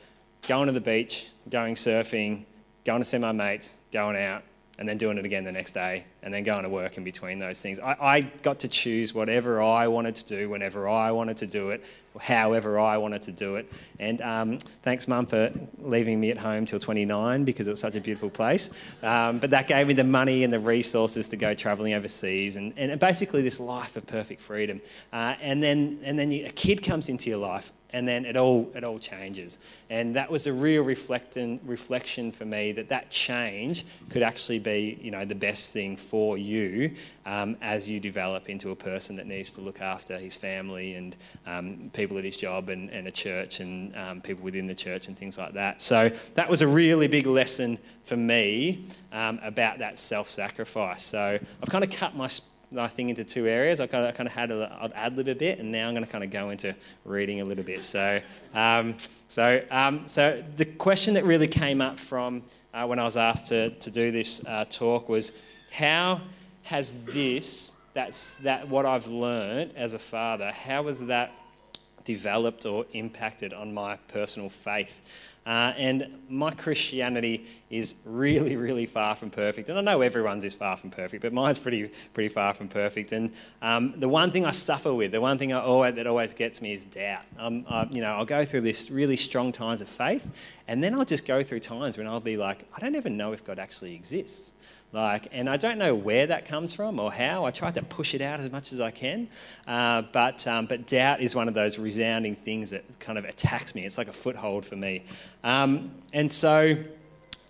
going 0.47 0.65
to 0.65 0.71
the 0.71 0.81
beach, 0.81 1.29
going 1.47 1.75
surfing, 1.75 2.45
going 2.85 3.01
to 3.01 3.05
see 3.05 3.19
my 3.19 3.33
mates, 3.33 3.81
going 3.91 4.17
out, 4.17 4.41
and 4.77 4.88
then 4.88 4.97
doing 4.97 5.17
it 5.17 5.25
again 5.25 5.43
the 5.43 5.51
next 5.51 5.71
day, 5.71 6.05
and 6.21 6.33
then 6.33 6.43
going 6.43 6.63
to 6.63 6.69
work 6.69 6.97
in 6.97 7.03
between 7.03 7.39
those 7.39 7.61
things. 7.61 7.79
I, 7.79 7.95
I, 7.99 8.21
got 8.21 8.59
to 8.59 8.67
choose 8.67 9.13
whatever 9.13 9.61
I 9.61 9.88
wanted 9.88 10.15
to 10.15 10.27
do, 10.27 10.49
whenever 10.49 10.89
I 10.89 11.11
wanted 11.11 11.38
to 11.38 11.47
do 11.47 11.69
it, 11.69 11.85
however 12.19 12.79
I 12.79 12.97
wanted 12.97 13.21
to 13.23 13.31
do 13.31 13.55
it. 13.55 13.71
And 13.99 14.21
um, 14.21 14.57
thanks, 14.57 15.07
Mum, 15.07 15.25
for 15.25 15.51
leaving 15.79 16.19
me 16.19 16.31
at 16.31 16.38
home 16.38 16.65
till 16.65 16.79
29 16.79 17.45
because 17.45 17.67
it 17.67 17.71
was 17.71 17.79
such 17.79 17.95
a 17.95 18.01
beautiful 18.01 18.29
place. 18.29 18.77
Um, 19.01 19.39
but 19.39 19.49
that 19.51 19.67
gave 19.67 19.88
me 19.88 19.93
the 19.93 20.03
money 20.03 20.43
and 20.43 20.51
the 20.51 20.59
resources 20.59 21.29
to 21.29 21.38
go 21.38 21.53
travelling 21.53 21.93
overseas, 21.93 22.57
and, 22.57 22.73
and 22.75 22.99
basically 22.99 23.41
this 23.41 23.59
life 23.59 23.95
of 23.95 24.05
perfect 24.05 24.41
freedom. 24.41 24.81
Uh, 25.13 25.35
and 25.41 25.63
then, 25.63 25.99
and 26.03 26.19
then 26.19 26.31
you, 26.31 26.45
a 26.45 26.49
kid 26.49 26.83
comes 26.83 27.07
into 27.07 27.29
your 27.29 27.39
life 27.39 27.71
and 27.95 28.05
then 28.05 28.25
it 28.25 28.36
all 28.36 28.69
it 28.75 28.84
all 28.84 28.99
changes. 28.99 29.58
And 29.89 30.15
that 30.17 30.29
was 30.29 30.47
a 30.47 30.53
real 30.53 30.84
reflection 30.84 31.62
reflection 31.63 32.31
for 32.31 32.43
me 32.43 32.73
that 32.73 32.89
that 32.89 33.10
change 33.10 33.86
could 34.10 34.21
actually 34.21 34.60
be 34.60 34.99
you 35.01 35.12
know 35.12 35.23
the 35.23 35.36
best 35.36 35.71
thing 35.71 35.95
for 35.95 36.38
you 36.38 36.93
um, 37.25 37.55
as 37.62 37.89
you 37.89 38.01
develop 38.01 38.49
into 38.49 38.71
a 38.71 38.75
person 38.75 39.15
that 39.15 39.27
needs 39.27 39.51
to 39.51 39.62
look 39.62 39.81
after 39.81 40.17
his 40.17 40.36
family 40.36 40.95
and 40.95 41.15
um, 41.47 41.89
people 41.93 42.17
at 42.17 42.25
his 42.25 42.36
job 42.36 42.67
and, 42.67 42.89
and 42.89 43.08
a 43.08 43.12
church 43.12 43.62
and 43.62 43.95
um, 43.95 44.19
people 44.19 44.43
within 44.43 44.67
the 44.67 44.75
church 44.75 45.08
and 45.08 45.17
things 45.17 45.38
like 45.38 45.53
that. 45.53 45.81
So 45.81 46.10
that 46.36 46.49
was 46.49 46.62
a 46.62 46.67
really 46.67 47.08
big 47.08 47.25
lesson 47.25 47.79
for 48.03 48.17
me 48.17 48.86
um, 49.13 49.39
about 49.41 49.79
that 49.79 49.97
self-sacrifice. 49.97 51.03
So 51.03 51.39
I've 51.63 51.69
kind 51.69 51.84
of 51.84 51.89
cut 51.89 52.13
my 52.13 52.27
my 52.75 52.88
thing 52.88 53.09
into 53.09 53.23
two 53.23 53.47
areas. 53.47 53.79
I 53.79 53.88
kind 53.88 54.05
of, 54.05 54.15
kind 54.15 54.27
of 54.27 54.33
had 54.33 54.51
a, 54.51 54.77
I'd 54.81 54.93
ad 54.93 55.17
lib 55.17 55.27
a 55.27 55.35
bit, 55.35 55.59
and 55.59 55.71
now 55.71 55.88
I'm 55.88 55.93
going 55.93 56.05
to 56.05 56.11
kind 56.11 56.23
of 56.23 56.31
go 56.31 56.49
into 56.49 56.75
reading 57.05 57.41
a 57.41 57.45
little 57.45 57.63
bit. 57.63 57.83
So, 57.83 58.21
um, 58.53 58.95
so, 59.27 59.63
um, 59.71 60.07
so 60.07 60.43
the 60.57 60.65
question 60.65 61.13
that 61.15 61.23
really 61.23 61.47
came 61.47 61.81
up 61.81 61.97
from 61.97 62.43
uh, 62.73 62.85
when 62.85 62.99
I 62.99 63.03
was 63.03 63.17
asked 63.17 63.47
to, 63.47 63.69
to 63.71 63.91
do 63.91 64.11
this 64.11 64.45
uh, 64.47 64.65
talk 64.65 65.09
was, 65.09 65.31
how 65.71 66.21
has 66.63 67.05
this, 67.05 67.77
that's 67.93 68.38
that 68.38 68.67
what 68.67 68.85
I've 68.85 69.07
learned 69.07 69.73
as 69.75 69.93
a 69.93 69.99
father, 69.99 70.51
how 70.51 70.85
has 70.85 71.05
that 71.07 71.31
developed 72.05 72.65
or 72.65 72.85
impacted 72.93 73.53
on 73.53 73.73
my 73.73 73.97
personal 74.07 74.49
faith? 74.49 75.01
Uh, 75.45 75.71
and 75.77 76.07
my 76.27 76.49
Christianity 76.49 77.45
is 77.69 77.95
really, 78.03 78.55
really 78.67 78.87
far 78.87 79.15
from 79.15 79.29
perfect. 79.29 79.69
And 79.69 79.77
I 79.77 79.81
know 79.81 80.01
everyone's 80.01 80.43
is 80.43 80.55
far 80.55 80.75
from 80.75 80.89
perfect, 80.89 81.21
but 81.21 81.33
mine's 81.33 81.59
pretty, 81.59 81.91
pretty 82.15 82.29
far 82.29 82.53
from 82.55 82.67
perfect. 82.67 83.11
And 83.11 83.31
um, 83.61 83.93
the 83.97 84.09
one 84.09 84.31
thing 84.31 84.43
I 84.43 84.51
suffer 84.51 84.91
with, 84.91 85.11
the 85.11 85.21
one 85.21 85.37
thing 85.37 85.53
I 85.53 85.59
always, 85.59 85.93
that 85.95 86.07
always 86.07 86.33
gets 86.33 86.63
me 86.63 86.73
is 86.73 86.83
doubt. 86.83 87.25
Um, 87.37 87.63
I, 87.69 87.87
you 87.91 88.01
know, 88.01 88.15
I'll 88.15 88.25
go 88.25 88.43
through 88.43 88.61
this 88.61 88.89
really 88.89 89.17
strong 89.17 89.51
times 89.51 89.81
of 89.81 89.87
faith, 89.87 90.27
and 90.67 90.83
then 90.83 90.95
I'll 90.95 91.05
just 91.05 91.27
go 91.27 91.43
through 91.43 91.59
times 91.59 91.95
when 91.99 92.07
I'll 92.07 92.19
be 92.19 92.37
like, 92.37 92.65
I 92.75 92.79
don't 92.79 92.95
even 92.95 93.15
know 93.15 93.31
if 93.31 93.45
God 93.45 93.59
actually 93.59 93.93
exists. 93.93 94.53
Like, 94.95 95.27
and 95.34 95.49
I 95.49 95.58
don't 95.58 95.77
know 95.77 95.93
where 95.93 96.25
that 96.27 96.45
comes 96.45 96.73
from 96.73 97.01
or 97.01 97.12
how. 97.12 97.43
I 97.43 97.51
try 97.51 97.69
to 97.69 97.84
push 97.84 98.13
it 98.13 98.21
out 98.21 98.39
as 98.39 98.49
much 98.49 98.71
as 98.71 98.79
I 98.79 98.91
can, 98.91 99.27
uh, 99.67 100.03
but 100.13 100.47
um, 100.47 100.67
but 100.67 100.88
doubt 100.88 101.19
is 101.19 101.36
one 101.36 101.49
of 101.49 101.53
those 101.53 101.77
resounding 101.77 102.38
things 102.38 102.69
that 102.69 102.97
kind 103.01 103.17
of 103.17 103.25
attacks 103.25 103.75
me. 103.75 103.84
It's 103.84 103.97
like 103.97 104.08
a 104.08 104.13
foothold 104.13 104.65
for 104.65 104.77
me, 104.77 105.03
um, 105.43 105.91
and 106.13 106.31
so 106.31 106.77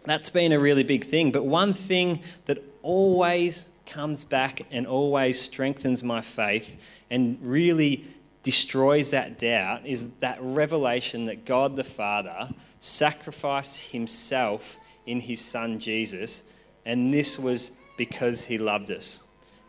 that's 0.06 0.32
been 0.32 0.54
a 0.54 0.60
really 0.60 0.84
big 0.84 1.04
thing. 1.04 1.32
But 1.32 1.46
one 1.46 1.74
thing 1.74 2.22
that 2.46 2.64
always 2.82 3.76
comes 3.86 4.26
back 4.26 4.64
and 4.72 4.88
always 4.88 5.40
strengthens 5.40 6.04
my 6.04 6.22
faith 6.22 7.00
and 7.12 7.38
really 7.44 8.06
destroys 8.42 9.12
that 9.12 9.38
doubt 9.38 9.86
is 9.86 10.14
that 10.16 10.40
revelation 10.42 11.26
that 11.26 11.46
God 11.46 11.76
the 11.76 11.84
Father 11.84 12.50
sacrificed 12.80 13.92
Himself 13.92 14.80
in 15.06 15.20
His 15.20 15.42
Son 15.42 15.78
Jesus 15.78 16.52
and 16.86 17.14
this 17.14 17.40
was 17.40 17.72
because 17.98 18.46
he 18.46 18.58
loved 18.58 18.92
us. 18.92 19.24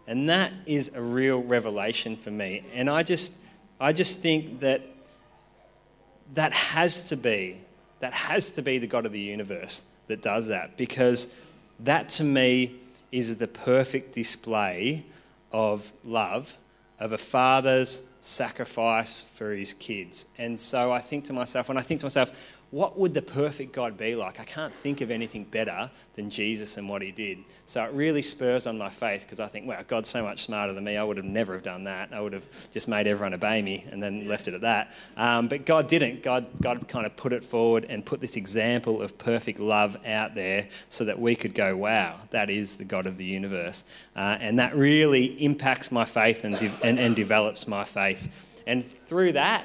And 0.07 0.29
that 0.29 0.53
is 0.67 0.95
a 0.95 1.03
real 1.03 1.43
revelation 1.43 2.17
for 2.17 2.31
me. 2.31 2.65
And 2.73 2.89
I 2.89 3.03
just, 3.03 3.39
I 3.81 3.93
just 3.93 4.19
think 4.19 4.61
that 4.61 4.83
that 6.35 6.53
has 6.53 7.09
to 7.09 7.17
be, 7.17 7.61
that 8.01 8.13
has 8.13 8.53
to 8.53 8.63
be 8.63 8.79
the 8.79 8.87
God 8.87 9.07
of 9.07 9.13
the 9.13 9.21
universe 9.21 9.89
that 10.07 10.23
does 10.23 10.49
that 10.49 10.77
because 10.77 11.35
that 11.81 12.09
to 12.09 12.25
me 12.25 12.77
is 13.11 13.39
the 13.39 13.49
perfect 13.49 14.13
display 14.13 15.05
of 15.53 15.93
love, 16.05 16.57
of 16.99 17.13
a 17.13 17.19
father's 17.19 18.09
sacrifice 18.21 19.23
for 19.23 19.53
his 19.53 19.73
kids. 19.73 20.29
And 20.39 20.59
so 20.59 20.93
I 20.93 20.99
think 20.99 21.25
to 21.27 21.33
myself, 21.33 21.69
when 21.69 21.79
I 21.79 21.83
think 21.83 22.01
to 22.01 22.07
myself, 22.07 22.56
what 22.71 22.99
would 22.99 23.15
the 23.15 23.23
perfect 23.23 23.73
God 23.73 23.97
be 23.97 24.17
like? 24.17 24.41
I 24.41 24.45
can't 24.45 24.75
think 24.75 25.01
of 25.01 25.11
anything 25.11 25.45
better 25.45 25.89
than 26.15 26.29
Jesus 26.29 26.77
and 26.77 26.89
what 26.89 27.01
he 27.01 27.13
did. 27.13 27.39
So 27.65 27.85
it 27.85 27.93
really 27.93 28.23
spurs 28.23 28.67
on 28.67 28.77
my 28.77 28.89
faith 28.89 29.23
because 29.23 29.39
I 29.39 29.47
think, 29.47 29.69
wow, 29.69 29.83
God's 29.87 30.09
so 30.09 30.23
much 30.25 30.43
smarter 30.43 30.73
than 30.73 30.83
me. 30.83 30.97
I 30.97 31.05
would 31.05 31.17
have 31.17 31.27
never 31.27 31.55
have 31.55 31.63
done 31.63 31.85
that. 31.85 32.13
I 32.13 32.21
would 32.21 32.33
have 32.33 32.47
just 32.73 32.89
made 32.89 33.07
everyone 33.07 33.35
obey 33.35 33.63
me 33.63 33.87
and 33.91 34.03
then 34.03 34.27
left 34.27 34.49
it 34.49 34.55
at 34.55 34.63
that. 34.63 34.93
Um, 35.17 35.47
but 35.47 35.65
God 35.65 35.87
didn't. 35.87 36.25
God, 36.25 36.47
God 36.61 36.89
kind 36.89 37.07
of 37.07 37.17
put 37.17 37.33
it 37.33 37.45
forward 37.45 37.87
and 37.89 38.05
put 38.05 38.21
this 38.21 38.37
example 38.37 39.01
of 39.01 39.17
perfect 39.17 39.61
love 39.61 39.97
out 40.05 40.35
there 40.35 40.69
so 40.89 41.05
that 41.05 41.19
we 41.19 41.37
could 41.37 41.55
go, 41.55 41.77
wow, 41.77 42.19
that 42.31 42.51
is 42.51 42.77
the 42.77 42.85
God 42.85 43.07
of 43.07 43.17
the 43.17 43.25
universe. 43.25 43.85
Uh, 44.17 44.39
and 44.41 44.59
that 44.59 44.75
really 44.75 45.27
impacts 45.43 45.93
my 45.93 46.05
faith 46.05 46.45
and, 46.45 46.59
de- 46.59 46.73
and, 46.83 46.99
and 46.99 47.15
develops 47.15 47.69
my 47.69 47.85
faith. 47.85 48.63
And 48.67 48.85
through 48.85 49.33
that, 49.33 49.65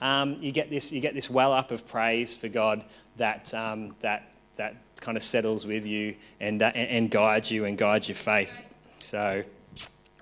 um, 0.00 0.36
you 0.40 0.52
get 0.52 0.70
this 0.70 0.92
you 0.92 1.00
get 1.00 1.14
this 1.14 1.30
well 1.30 1.52
up 1.52 1.70
of 1.70 1.86
praise 1.86 2.34
for 2.34 2.48
God 2.48 2.84
that 3.16 3.52
um, 3.54 3.94
that 4.00 4.32
that 4.56 4.76
kind 5.00 5.16
of 5.16 5.22
settles 5.22 5.66
with 5.66 5.86
you 5.86 6.16
and, 6.40 6.62
uh, 6.62 6.66
and 6.74 7.10
guides 7.10 7.50
you 7.50 7.64
and 7.64 7.78
guides 7.78 8.08
your 8.08 8.16
faith. 8.16 8.64
So, 8.98 9.44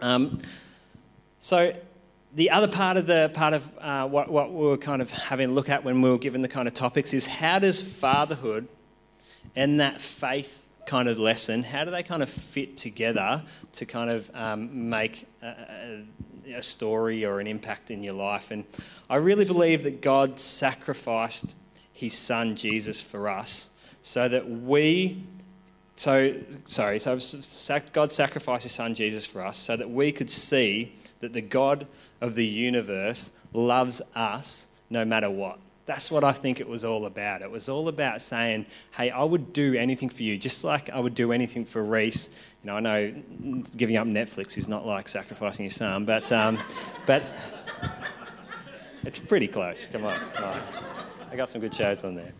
um, 0.01 0.39
so 1.39 1.75
the 2.35 2.51
other 2.51 2.69
part 2.69 2.97
of 2.97 3.07
the 3.07 3.31
part 3.35 3.55
of 3.55 3.79
uh, 3.79 4.07
what, 4.07 4.31
what 4.31 4.53
we 4.53 4.67
were 4.67 4.77
kind 4.77 5.03
of 5.03 5.11
having 5.11 5.49
a 5.49 5.53
look 5.53 5.69
at 5.69 5.85
when 5.85 6.03
we 6.03 6.11
were 6.11 6.19
given 6.19 6.43
the 6.43 6.49
kind 6.49 6.69
of 6.69 6.75
topics 6.75 7.15
is 7.15 7.27
how 7.27 7.59
does 7.59 7.81
fatherhood 7.81 8.69
and 9.55 9.81
that 9.81 10.01
faith 10.01 10.69
kind 10.87 11.09
of 11.09 11.19
lesson 11.19 11.63
how 11.63 11.85
do 11.85 11.91
they 11.91 12.03
kind 12.03 12.23
of 12.23 12.29
fit 12.29 12.77
together 12.77 13.43
to 13.73 13.85
kind 13.85 14.11
of 14.11 14.31
um, 14.35 14.89
make 14.89 15.27
a, 15.43 16.03
a 16.55 16.63
story 16.63 17.25
or 17.25 17.41
an 17.41 17.47
impact 17.47 17.91
in 17.91 18.03
your 18.03 18.15
life. 18.15 18.51
And 18.51 18.65
I 19.09 19.17
really 19.17 19.45
believe 19.45 19.83
that 19.85 20.01
God 20.01 20.39
sacrificed 20.39 21.57
his 21.93 22.15
son 22.17 22.57
Jesus 22.57 23.01
for 23.01 23.29
us 23.29 23.77
so 24.03 24.29
that 24.29 24.49
we 24.49 25.23
so 25.97 26.35
sorry 26.65 26.99
so 26.99 27.19
god 27.95 28.13
sacrificed 28.13 28.65
his 28.65 28.73
son 28.73 28.95
jesus 28.95 29.27
for 29.27 29.41
us 29.41 29.57
so 29.57 29.77
that 29.77 29.91
we 29.91 30.13
could 30.13 30.31
see 30.31 30.93
that 31.21 31.33
the 31.33 31.41
god 31.41 31.87
of 32.21 32.35
the 32.35 32.45
universe 32.45 33.37
loves 33.55 34.03
us 34.15 34.69
no 34.91 35.05
matter 35.05 35.31
what 35.31 35.59
that's 35.87 36.11
what 36.11 36.23
i 36.23 36.33
think 36.33 36.61
it 36.61 36.69
was 36.69 36.85
all 36.85 37.07
about 37.07 37.43
it 37.43 37.51
was 37.51 37.69
all 37.69 37.89
about 37.89 38.21
saying 38.21 38.67
hey 38.97 39.11
i 39.11 39.23
would 39.23 39.53
do 39.53 39.75
anything 39.75 40.09
for 40.09 40.23
you 40.23 40.37
just 40.37 40.63
like 40.65 40.91
i 40.91 41.01
would 41.01 41.15
do 41.15 41.33
anything 41.33 41.65
for 41.65 41.83
reese 41.83 42.39
you 42.67 42.73
know, 42.73 42.79
I 42.79 42.81
know 42.81 43.63
giving 43.77 43.97
up 43.97 44.09
Netflix 44.09 44.59
is 44.59 44.67
not 44.67 44.85
like 44.85 45.07
sacrificing 45.07 45.67
your 45.67 45.71
son, 45.71 46.05
but, 46.05 46.33
um, 46.33 46.59
but 47.07 47.23
it's 49.05 49.21
pretty 49.21 49.47
close. 49.47 49.87
Come 49.87 50.05
on. 50.05 50.11
Right. 50.43 50.63
I 51.31 51.37
got 51.37 51.49
some 51.49 51.61
good 51.61 51.73
shows 51.73 52.03
on 52.03 52.17
there. 52.17 52.33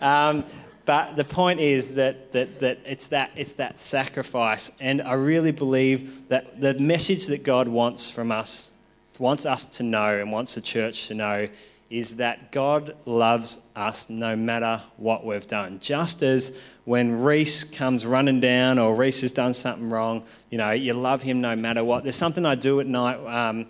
Um, 0.00 0.44
but 0.86 1.14
the 1.14 1.24
point 1.24 1.60
is 1.60 1.96
that, 1.96 2.32
that, 2.32 2.60
that, 2.60 2.78
it's 2.86 3.08
that 3.08 3.32
it's 3.36 3.52
that 3.54 3.78
sacrifice. 3.78 4.72
And 4.80 5.02
I 5.02 5.12
really 5.12 5.52
believe 5.52 6.26
that 6.28 6.58
the 6.58 6.72
message 6.74 7.26
that 7.26 7.42
God 7.42 7.68
wants 7.68 8.08
from 8.08 8.32
us, 8.32 8.72
wants 9.18 9.44
us 9.44 9.66
to 9.76 9.82
know 9.82 10.18
and 10.18 10.32
wants 10.32 10.54
the 10.54 10.62
church 10.62 11.08
to 11.08 11.14
know 11.14 11.48
is 11.88 12.16
that 12.16 12.50
God 12.52 12.96
loves 13.04 13.68
us 13.76 14.10
no 14.10 14.34
matter 14.34 14.82
what 14.96 15.24
we've 15.24 15.46
done. 15.46 15.78
Just 15.78 16.22
as 16.22 16.60
when 16.84 17.22
Reese 17.22 17.64
comes 17.64 18.04
running 18.04 18.40
down 18.40 18.78
or 18.78 18.94
Reese 18.94 19.20
has 19.20 19.32
done 19.32 19.54
something 19.54 19.88
wrong, 19.88 20.24
you 20.50 20.58
know, 20.58 20.72
you 20.72 20.94
love 20.94 21.22
him 21.22 21.40
no 21.40 21.54
matter 21.54 21.84
what. 21.84 22.02
There's 22.02 22.16
something 22.16 22.44
I 22.44 22.54
do 22.54 22.80
at 22.80 22.86
night. 22.86 23.18
Um, 23.26 23.66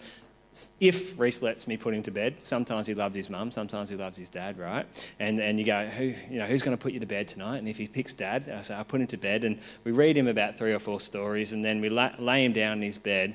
if 0.80 1.18
Reese 1.18 1.42
lets 1.42 1.68
me 1.68 1.76
put 1.76 1.94
him 1.94 2.02
to 2.04 2.10
bed, 2.10 2.36
sometimes 2.40 2.86
he 2.86 2.94
loves 2.94 3.14
his 3.14 3.28
mum, 3.28 3.52
sometimes 3.52 3.90
he 3.90 3.96
loves 3.96 4.16
his 4.16 4.30
dad, 4.30 4.58
right? 4.58 4.86
And 5.18 5.40
and 5.40 5.58
you 5.58 5.66
go, 5.66 5.84
who 5.86 6.14
you 6.30 6.38
know, 6.38 6.46
who's 6.46 6.62
going 6.62 6.76
to 6.76 6.82
put 6.82 6.92
you 6.92 7.00
to 7.00 7.06
bed 7.06 7.28
tonight? 7.28 7.58
And 7.58 7.68
if 7.68 7.76
he 7.76 7.86
picks 7.86 8.14
dad, 8.14 8.48
I 8.48 8.62
say, 8.62 8.74
I 8.74 8.82
put 8.82 9.00
him 9.00 9.06
to 9.08 9.18
bed, 9.18 9.44
and 9.44 9.58
we 9.84 9.92
read 9.92 10.16
him 10.16 10.26
about 10.26 10.56
three 10.56 10.72
or 10.72 10.78
four 10.78 11.00
stories, 11.00 11.52
and 11.52 11.64
then 11.64 11.80
we 11.80 11.90
lay 11.90 12.44
him 12.44 12.52
down 12.52 12.78
in 12.78 12.82
his 12.82 12.98
bed, 12.98 13.34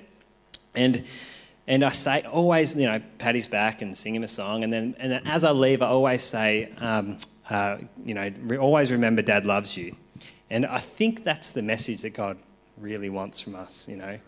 and 0.74 1.06
and 1.68 1.84
I 1.84 1.90
say, 1.90 2.24
always, 2.24 2.76
you 2.76 2.88
know, 2.88 3.02
pat 3.18 3.36
his 3.36 3.48
back 3.48 3.82
and 3.82 3.96
sing 3.96 4.16
him 4.16 4.24
a 4.24 4.28
song. 4.28 4.64
And 4.64 4.74
then, 4.74 4.96
and 5.00 5.12
then 5.12 5.28
as 5.28 5.44
I 5.44 5.52
leave, 5.52 5.82
I 5.82 5.88
always 5.88 6.24
say, 6.24 6.72
um, 6.78 7.18
uh, 7.50 7.78
you 8.04 8.14
know, 8.14 8.32
re- 8.42 8.58
always 8.58 8.92
remember 8.92 9.22
dad 9.22 9.46
loves 9.46 9.78
you. 9.78 9.96
And 10.50 10.66
I 10.66 10.80
think 10.80 11.24
that's 11.24 11.52
the 11.52 11.62
message 11.62 12.02
that 12.02 12.14
God 12.14 12.38
really 12.78 13.10
wants 13.10 13.40
from 13.40 13.56
us, 13.56 13.88
you 13.88 13.96
know. 13.96 14.20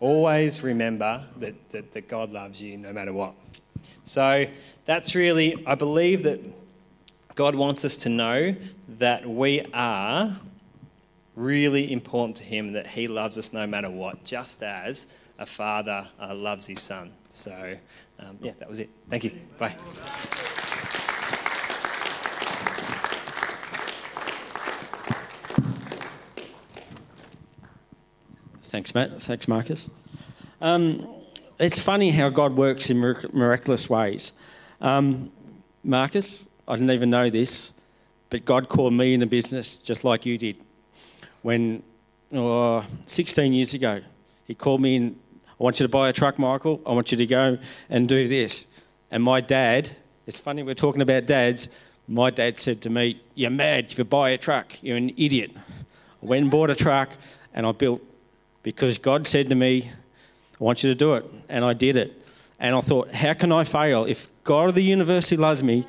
Always 0.00 0.62
remember 0.62 1.24
that, 1.38 1.70
that, 1.70 1.92
that 1.92 2.08
God 2.08 2.32
loves 2.32 2.60
you 2.60 2.76
no 2.76 2.92
matter 2.92 3.12
what. 3.12 3.34
So 4.04 4.46
that's 4.84 5.14
really, 5.14 5.64
I 5.66 5.74
believe 5.74 6.24
that 6.24 6.40
God 7.34 7.54
wants 7.54 7.84
us 7.84 7.96
to 7.98 8.08
know 8.08 8.54
that 8.88 9.26
we 9.26 9.62
are 9.72 10.36
really 11.34 11.92
important 11.92 12.36
to 12.36 12.44
him 12.44 12.72
that 12.74 12.86
he 12.86 13.08
loves 13.08 13.38
us 13.38 13.52
no 13.52 13.66
matter 13.66 13.90
what, 13.90 14.22
just 14.24 14.62
as 14.62 15.16
a 15.42 15.46
father 15.46 16.08
uh, 16.20 16.32
loves 16.32 16.68
his 16.68 16.80
son. 16.80 17.12
So, 17.28 17.76
um, 18.20 18.38
yeah, 18.40 18.52
that 18.60 18.68
was 18.68 18.78
it. 18.78 18.88
Thank 19.10 19.24
you. 19.24 19.32
Bye. 19.58 19.74
Thanks, 28.62 28.94
Matt. 28.94 29.20
Thanks, 29.20 29.48
Marcus. 29.48 29.90
Um, 30.60 31.06
it's 31.58 31.80
funny 31.80 32.10
how 32.10 32.28
God 32.28 32.56
works 32.56 32.88
in 32.88 32.98
miraculous 33.00 33.90
ways. 33.90 34.32
Um, 34.80 35.32
Marcus, 35.82 36.48
I 36.68 36.76
didn't 36.76 36.92
even 36.92 37.10
know 37.10 37.30
this, 37.30 37.72
but 38.30 38.44
God 38.44 38.68
called 38.68 38.92
me 38.92 39.12
in 39.12 39.22
a 39.22 39.26
business 39.26 39.76
just 39.76 40.04
like 40.04 40.24
you 40.24 40.38
did. 40.38 40.56
When 41.42 41.82
oh, 42.32 42.84
16 43.06 43.52
years 43.52 43.74
ago, 43.74 44.00
He 44.46 44.54
called 44.54 44.80
me 44.80 44.94
in. 44.96 45.21
I 45.62 45.64
want 45.64 45.78
you 45.78 45.86
to 45.86 45.90
buy 45.90 46.08
a 46.08 46.12
truck, 46.12 46.40
Michael. 46.40 46.80
I 46.84 46.90
want 46.90 47.12
you 47.12 47.18
to 47.18 47.26
go 47.26 47.56
and 47.88 48.08
do 48.08 48.26
this. 48.26 48.66
And 49.12 49.22
my 49.22 49.40
dad, 49.40 49.90
it's 50.26 50.40
funny 50.40 50.64
we're 50.64 50.74
talking 50.74 51.02
about 51.02 51.26
dads. 51.26 51.68
My 52.08 52.30
dad 52.30 52.58
said 52.58 52.80
to 52.80 52.90
me, 52.90 53.20
You're 53.36 53.50
mad 53.50 53.84
if 53.92 53.96
you 53.96 54.02
buy 54.02 54.30
a 54.30 54.38
truck. 54.38 54.76
You're 54.82 54.96
an 54.96 55.10
idiot. 55.10 55.52
I 55.54 56.26
went 56.26 56.42
and 56.42 56.50
bought 56.50 56.70
a 56.70 56.74
truck 56.74 57.10
and 57.54 57.64
I 57.64 57.70
built 57.70 58.02
because 58.64 58.98
God 58.98 59.28
said 59.28 59.50
to 59.50 59.54
me, 59.54 59.88
I 59.88 60.64
want 60.64 60.82
you 60.82 60.90
to 60.90 60.96
do 60.96 61.14
it. 61.14 61.24
And 61.48 61.64
I 61.64 61.74
did 61.74 61.96
it. 61.96 62.26
And 62.58 62.74
I 62.74 62.80
thought, 62.80 63.12
how 63.12 63.32
can 63.34 63.52
I 63.52 63.62
fail? 63.62 64.04
If 64.04 64.26
God 64.42 64.70
of 64.70 64.74
the 64.74 64.82
universe 64.82 65.28
who 65.28 65.36
loves 65.36 65.62
me 65.62 65.86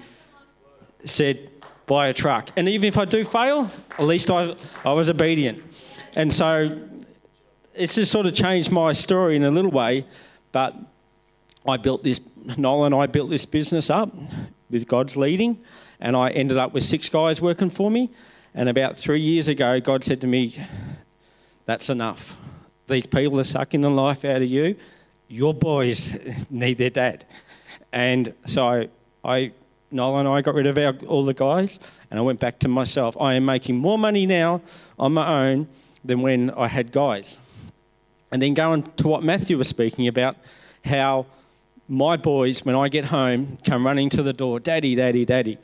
said, 1.04 1.50
buy 1.88 2.10
a 2.10 2.14
truck. 2.14 2.50
And 2.56 2.70
even 2.70 2.90
if 2.90 2.98
I 3.00 3.06
do 3.06 3.26
fail, 3.26 3.72
at 3.98 4.06
least 4.06 4.30
I, 4.30 4.56
I 4.86 4.94
was 4.94 5.10
obedient. 5.10 5.64
And 6.16 6.32
so 6.32 6.80
it's 7.76 7.96
just 7.96 8.12
sort 8.12 8.26
of 8.26 8.34
changed 8.34 8.72
my 8.72 8.94
story 8.94 9.36
in 9.36 9.44
a 9.44 9.52
little 9.52 9.72
way. 9.72 10.06
But 10.52 10.76
I 11.68 11.78
built 11.78 12.04
this, 12.04 12.20
Noel 12.58 12.86
and 12.86 12.96
I 12.96 13.08
built 13.08 13.30
this 13.30 13.46
business 13.46 13.90
up 13.90 14.14
with 14.70 14.88
God's 14.88 15.16
leading. 15.16 15.60
And 16.00 16.16
I 16.16 16.30
ended 16.30 16.58
up 16.58 16.74
with 16.74 16.84
six 16.84 17.10
guys 17.10 17.42
working 17.42 17.70
for 17.70 17.90
me. 17.90 18.10
And 18.54 18.70
about 18.70 18.98
three 18.98 19.22
years 19.22 19.48
ago, 19.48 19.80
God 19.80 20.04
said 20.04 20.22
to 20.22 20.28
me, 20.28 20.56
That's 21.66 21.90
enough. 21.90 22.38
These 22.88 23.06
people 23.06 23.40
are 23.40 23.46
sucking 23.46 23.82
the 23.82 23.90
life 23.90 24.26
out 24.26 24.42
of 24.42 24.50
you. 24.50 24.76
Your 25.28 25.54
boys 25.54 26.46
need 26.50 26.78
their 26.78 26.90
dad. 26.90 27.26
And 27.92 28.34
so 28.46 28.88
I, 29.24 29.52
Noel 29.90 30.20
and 30.20 30.28
I 30.28 30.42
got 30.42 30.56
rid 30.56 30.68
of 30.68 30.78
our, 30.78 30.96
all 31.08 31.24
the 31.24 31.34
guys, 31.34 31.80
and 32.12 32.20
I 32.20 32.24
went 32.24 32.40
back 32.40 32.60
to 32.60 32.68
myself. 32.68 33.16
I 33.20 33.36
am 33.36 33.46
making 33.46 33.78
more 33.78 33.98
money 33.98 34.26
now 34.26 34.62
on 35.00 35.14
my 35.14 35.48
own 35.48 35.68
than 36.04 36.22
when 36.22 36.50
I 36.52 36.68
had 36.68 36.92
guys. 36.92 37.38
And 38.34 38.42
then 38.42 38.56
going 38.56 38.82
to 38.82 39.08
what 39.08 39.22
Matthew 39.22 39.60
was 39.60 39.68
speaking 39.68 40.08
about, 40.08 40.38
how 40.84 41.28
my 41.88 42.18
boys, 42.18 42.66
when 42.66 42.76
I 42.76 42.90
get 42.90 43.06
home, 43.06 43.60
come 43.64 43.86
running 43.86 44.10
to 44.10 44.24
the 44.24 44.34
door, 44.34 44.60
Daddy, 44.60 44.96
Daddy, 44.96 45.24
Daddy. 45.24 45.60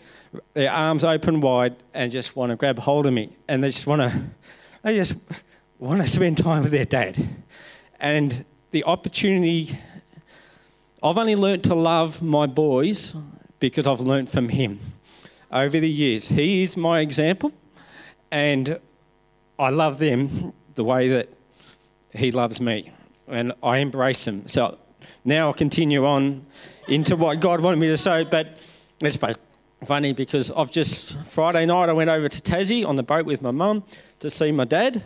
Their 0.53 0.71
arms 0.71 1.03
open 1.03 1.41
wide 1.41 1.75
and 1.95 2.11
just 2.11 2.35
want 2.35 2.51
to 2.51 2.55
grab 2.55 2.77
hold 2.77 3.07
of 3.07 3.13
me. 3.13 3.31
And 3.47 3.63
they 3.63 3.69
just 3.69 3.87
want 3.87 4.03
to, 4.03 4.21
they 4.83 4.95
just 4.95 5.15
want 5.79 6.03
to 6.03 6.07
spend 6.07 6.37
time 6.37 6.61
with 6.61 6.71
their 6.71 6.85
dad. 6.85 7.17
And 7.99 8.45
the 8.69 8.83
opportunity, 8.83 9.69
I've 11.01 11.17
only 11.17 11.35
learnt 11.35 11.63
to 11.63 11.73
love 11.73 12.21
my 12.21 12.45
boys 12.45 13.15
because 13.59 13.87
I've 13.87 13.99
learnt 13.99 14.29
from 14.29 14.49
him 14.49 14.77
over 15.51 15.79
the 15.79 15.89
years. 15.89 16.27
He 16.27 16.61
is 16.61 16.77
my 16.77 16.99
example, 16.99 17.51
and 18.29 18.79
I 19.57 19.71
love 19.71 19.97
them 19.97 20.53
the 20.75 20.83
way 20.83 21.07
that 21.07 21.29
he 22.13 22.31
loves 22.31 22.59
me, 22.61 22.91
and 23.27 23.53
I 23.61 23.77
embrace 23.77 24.27
him. 24.27 24.47
So 24.47 24.77
now 25.23 25.47
I'll 25.47 25.53
continue 25.53 26.05
on 26.05 26.45
into 26.87 27.15
what 27.15 27.39
God 27.39 27.61
wanted 27.61 27.77
me 27.77 27.87
to 27.87 27.97
say, 27.97 28.23
but 28.23 28.59
it's 29.01 29.17
funny 29.85 30.13
because 30.13 30.51
I've 30.51 30.71
just, 30.71 31.17
Friday 31.25 31.65
night, 31.65 31.89
I 31.89 31.93
went 31.93 32.09
over 32.09 32.27
to 32.27 32.41
Tassie 32.41 32.85
on 32.85 32.95
the 32.95 33.03
boat 33.03 33.25
with 33.25 33.41
my 33.41 33.51
mum 33.51 33.83
to 34.19 34.29
see 34.29 34.51
my 34.51 34.65
dad 34.65 35.03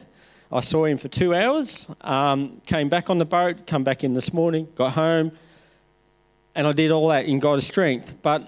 I 0.54 0.60
saw 0.60 0.86
him 0.86 1.00
for 1.00 1.08
two 1.08 1.34
hours, 1.34 1.88
um, 2.02 2.62
came 2.68 2.88
back 2.88 3.10
on 3.10 3.18
the 3.18 3.26
boat, 3.26 3.66
come 3.66 3.84
back 3.84 4.04
in 4.04 4.14
this 4.14 4.32
morning, 4.32 4.68
got 4.76 4.94
home, 4.94 5.32
and 6.54 6.68
I 6.68 6.74
did 6.74 6.92
all 6.92 7.08
that 7.08 7.26
in 7.26 7.40
God's 7.40 7.66
strength. 7.66 8.14
But 8.22 8.48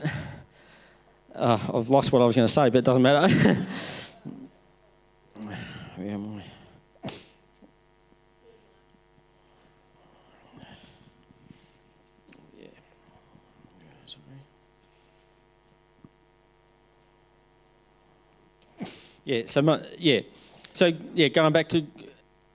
uh, 1.34 1.58
I've 1.74 1.90
lost 1.90 2.12
what 2.12 2.22
I 2.22 2.26
was 2.26 2.36
going 2.36 2.48
to 2.48 2.54
say, 2.54 2.70
but 2.70 2.76
it 2.76 2.86
doesn't 2.86 3.02
matter. 3.02 3.66
Yeah, 19.26 19.42
so 19.46 19.62
my, 19.62 19.82
yeah. 19.98 20.22
So, 20.74 20.92
yeah, 21.14 21.28
going 21.28 21.52
back 21.52 21.68
to, 21.70 21.86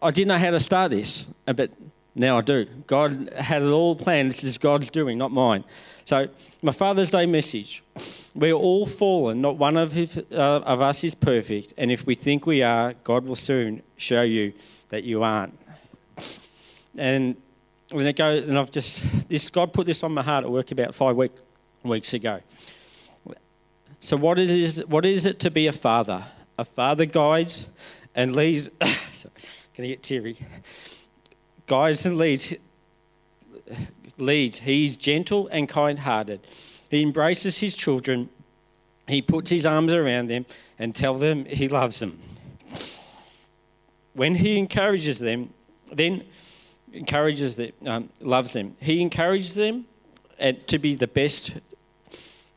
I 0.00 0.10
didn't 0.10 0.28
know 0.28 0.38
how 0.38 0.50
to 0.50 0.60
start 0.60 0.90
this, 0.90 1.28
uh, 1.46 1.52
but 1.52 1.70
now 2.14 2.38
I 2.38 2.40
do. 2.40 2.64
God 2.86 3.30
had 3.36 3.62
it 3.62 3.70
all 3.70 3.94
planned. 3.94 4.30
This 4.30 4.44
is 4.44 4.56
God's 4.56 4.88
doing, 4.88 5.18
not 5.18 5.32
mine. 5.32 5.64
So, 6.04 6.28
my 6.62 6.72
Father's 6.72 7.10
Day 7.10 7.26
message 7.26 7.82
we're 8.34 8.52
all 8.52 8.86
fallen. 8.86 9.40
Not 9.40 9.56
one 9.56 9.76
of, 9.76 9.92
his, 9.92 10.18
uh, 10.18 10.22
of 10.32 10.80
us 10.80 11.04
is 11.04 11.14
perfect. 11.14 11.74
And 11.76 11.90
if 11.90 12.06
we 12.06 12.14
think 12.14 12.46
we 12.46 12.62
are, 12.62 12.94
God 13.04 13.24
will 13.24 13.36
soon 13.36 13.82
show 13.96 14.22
you 14.22 14.52
that 14.90 15.04
you 15.04 15.22
aren't. 15.22 15.58
And 16.96 17.36
when 17.90 18.06
it 18.06 18.16
goes, 18.16 18.46
and 18.46 18.58
I've 18.58 18.70
just, 18.70 19.28
this 19.28 19.50
God 19.50 19.72
put 19.72 19.86
this 19.86 20.02
on 20.02 20.12
my 20.12 20.22
heart 20.22 20.44
at 20.44 20.50
work 20.50 20.70
about 20.70 20.94
five 20.94 21.16
week, 21.16 21.32
weeks 21.82 22.12
ago. 22.14 22.40
So, 23.98 24.16
what 24.16 24.38
is, 24.38 24.84
what 24.86 25.04
is 25.04 25.26
it 25.26 25.40
to 25.40 25.50
be 25.50 25.66
a 25.66 25.72
father? 25.72 26.24
A 26.60 26.64
father 26.64 27.06
guides 27.06 27.64
and 28.14 28.36
leads. 28.36 28.68
sorry, 29.12 29.32
gonna 29.74 29.88
get 29.88 30.02
teary. 30.02 30.36
Guides 31.66 32.04
and 32.04 32.18
leads. 32.18 32.52
Leads. 34.18 34.60
He's 34.60 34.94
gentle 34.94 35.48
and 35.48 35.66
kind-hearted. 35.70 36.46
He 36.90 37.00
embraces 37.00 37.56
his 37.56 37.74
children. 37.74 38.28
He 39.08 39.22
puts 39.22 39.48
his 39.48 39.64
arms 39.64 39.94
around 39.94 40.28
them 40.28 40.44
and 40.78 40.94
tells 40.94 41.22
them 41.22 41.46
he 41.46 41.66
loves 41.66 41.98
them. 41.98 42.18
When 44.12 44.34
he 44.34 44.58
encourages 44.58 45.18
them, 45.18 45.54
then 45.90 46.24
encourages 46.92 47.56
them, 47.56 47.72
um, 47.86 48.10
loves 48.20 48.52
them. 48.52 48.76
He 48.80 49.00
encourages 49.00 49.54
them 49.54 49.86
and 50.38 50.68
to 50.68 50.78
be 50.78 50.94
the 50.94 51.06
best, 51.06 51.52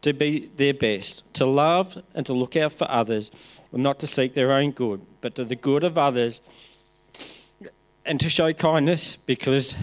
to 0.02 0.12
be 0.12 0.50
their 0.58 0.74
best, 0.74 1.34
to 1.36 1.46
love 1.46 2.04
and 2.14 2.26
to 2.26 2.34
look 2.34 2.58
out 2.58 2.74
for 2.74 2.92
others, 2.92 3.32
not 3.80 4.00
to 4.00 4.08
seek 4.08 4.34
their 4.34 4.52
own 4.52 4.72
good 4.72 5.02
but 5.22 5.36
to 5.36 5.46
the 5.46 5.56
good 5.56 5.84
of 5.84 5.98
others, 5.98 6.42
and 8.06 8.20
to 8.20 8.30
show 8.30 8.52
kindness 8.52 9.16
because 9.16 9.76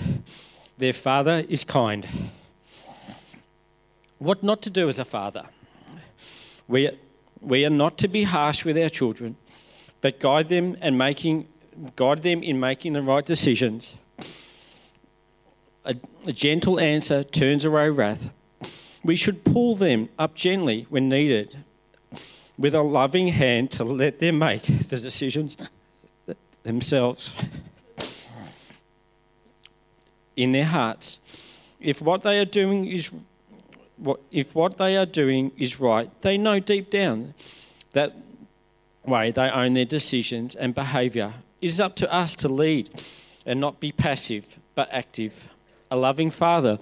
their 0.77 0.93
father 0.93 1.45
is 1.49 1.65
kind. 1.65 2.07
What 4.19 4.43
not 4.43 4.61
to 4.63 4.71
do 4.71 4.89
as 4.89 4.99
a 4.99 5.05
father? 5.05 5.47
We, 6.69 6.91
we 7.41 7.65
are 7.65 7.71
not 7.71 7.97
to 7.99 8.09
be 8.09 8.25
harsh 8.25 8.67
with 8.67 8.77
our 8.77 8.91
children, 8.91 9.37
but 10.03 10.21
guide 10.21 10.49
them 10.49 10.77
and 10.83 10.99
making 10.99 11.49
guide 11.97 12.23
them 12.23 12.43
in 12.43 12.61
making 12.61 12.93
the 12.93 13.03
right 13.03 13.25
decisions. 13.25 13.97
A, 15.85 15.97
a 16.27 16.33
gentle 16.33 16.79
answer 16.79 17.25
turns 17.25 17.65
away 17.65 17.89
wrath. 17.89 18.31
We 19.03 19.17
should 19.17 19.45
pull 19.45 19.75
them 19.77 20.11
up 20.19 20.35
gently 20.35 20.87
when 20.91 21.09
needed, 21.09 21.65
with 22.61 22.75
a 22.75 22.83
loving 22.83 23.29
hand 23.29 23.71
to 23.71 23.83
let 23.83 24.19
them 24.19 24.39
make 24.39 24.63
the 24.65 25.01
decisions 25.01 25.57
themselves 26.63 27.35
in 30.37 30.53
their 30.53 30.67
hearts. 30.67 31.19
If 31.81 32.03
what 32.03 32.21
they 32.21 32.39
are 32.39 32.45
doing 32.45 32.85
is 32.85 33.11
what, 33.97 34.21
if 34.31 34.55
what 34.55 34.77
they 34.77 34.99
are 34.99 35.07
doing 35.07 35.53
is 35.57 35.81
right, 35.81 36.11
they 36.21 36.37
know 36.37 36.61
deep 36.61 36.91
down 36.91 37.33
that 37.93 38.15
way 39.07 39.31
they 39.31 39.49
own 39.49 39.73
their 39.73 39.87
decisions 39.87 40.55
and 40.55 40.75
behaviour. 40.75 41.33
It 41.63 41.67
is 41.67 41.81
up 41.81 41.97
to 41.97 42.13
us 42.13 42.35
to 42.37 42.49
lead 42.49 42.91
and 43.47 43.59
not 43.59 43.81
be 43.81 43.91
passive 43.91 44.59
but 44.75 44.91
active. 44.93 45.49
A 45.91 45.97
loving 45.97 46.31
father 46.31 46.79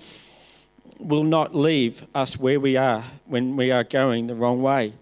will 0.98 1.22
not 1.22 1.54
leave 1.54 2.04
us 2.16 2.36
where 2.36 2.58
we 2.58 2.76
are 2.76 3.04
when 3.26 3.56
we 3.56 3.70
are 3.70 3.84
going 3.84 4.26
the 4.26 4.34
wrong 4.34 4.60
way. 4.60 4.94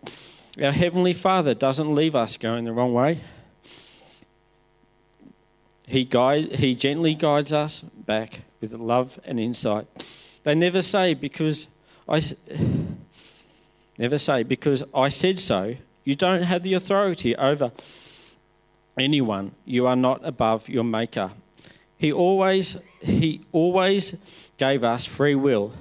Our 0.62 0.72
Heavenly 0.72 1.12
Father 1.12 1.52
doesn't 1.52 1.94
leave 1.94 2.14
us 2.14 2.38
going 2.38 2.64
the 2.64 2.72
wrong 2.72 2.94
way. 2.94 3.20
He, 5.86 6.04
guide, 6.04 6.52
he 6.52 6.74
gently 6.74 7.14
guides 7.14 7.52
us 7.52 7.80
back 7.80 8.40
with 8.60 8.72
love 8.72 9.20
and 9.24 9.38
insight. 9.38 9.86
They 10.44 10.54
never 10.54 10.80
say 10.80 11.14
because 11.14 11.68
I 12.08 12.22
never 13.98 14.16
say 14.16 14.42
because 14.44 14.82
I 14.94 15.08
said 15.10 15.38
so. 15.38 15.76
You 16.04 16.14
don't 16.14 16.42
have 16.42 16.62
the 16.62 16.74
authority 16.74 17.36
over 17.36 17.72
anyone, 18.96 19.52
you 19.64 19.86
are 19.86 19.96
not 19.96 20.20
above 20.24 20.68
your 20.68 20.84
Maker. 20.84 21.32
He 21.98 22.12
always, 22.12 22.78
he 23.00 23.42
always 23.52 24.16
gave 24.56 24.84
us 24.84 25.04
free 25.04 25.34
will, 25.34 25.72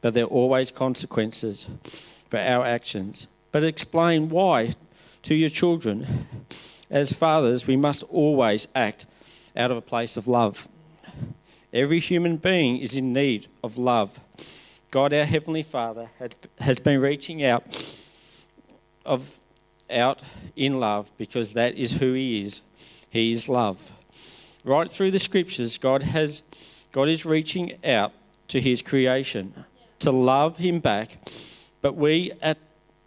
but 0.00 0.14
there 0.14 0.24
are 0.24 0.28
always 0.28 0.70
consequences 0.70 1.66
for 2.28 2.38
our 2.38 2.64
actions. 2.64 3.26
But 3.52 3.64
explain 3.64 4.28
why 4.30 4.72
to 5.22 5.34
your 5.34 5.50
children. 5.50 6.26
As 6.90 7.12
fathers, 7.12 7.66
we 7.66 7.76
must 7.76 8.02
always 8.04 8.66
act 8.74 9.06
out 9.56 9.70
of 9.70 9.76
a 9.76 9.82
place 9.82 10.16
of 10.16 10.26
love. 10.26 10.68
Every 11.72 12.00
human 12.00 12.36
being 12.36 12.78
is 12.78 12.96
in 12.96 13.12
need 13.12 13.46
of 13.62 13.78
love. 13.78 14.20
God, 14.90 15.14
our 15.14 15.24
Heavenly 15.24 15.62
Father, 15.62 16.10
has 16.58 16.78
been 16.80 17.00
reaching 17.00 17.44
out 17.44 17.94
of 19.06 19.38
out 19.90 20.22
in 20.56 20.80
love 20.80 21.10
because 21.16 21.52
that 21.54 21.74
is 21.74 21.98
who 21.98 22.12
He 22.12 22.42
is. 22.42 22.62
He 23.08 23.32
is 23.32 23.48
love. 23.48 23.92
Right 24.64 24.90
through 24.90 25.10
the 25.10 25.18
scriptures, 25.18 25.78
God 25.78 26.02
has 26.02 26.42
God 26.92 27.08
is 27.08 27.24
reaching 27.24 27.78
out 27.84 28.12
to 28.48 28.60
His 28.60 28.82
creation 28.82 29.64
to 30.00 30.10
love 30.10 30.58
Him 30.58 30.80
back, 30.80 31.18
but 31.80 31.96
we 31.96 32.32
at 32.42 32.58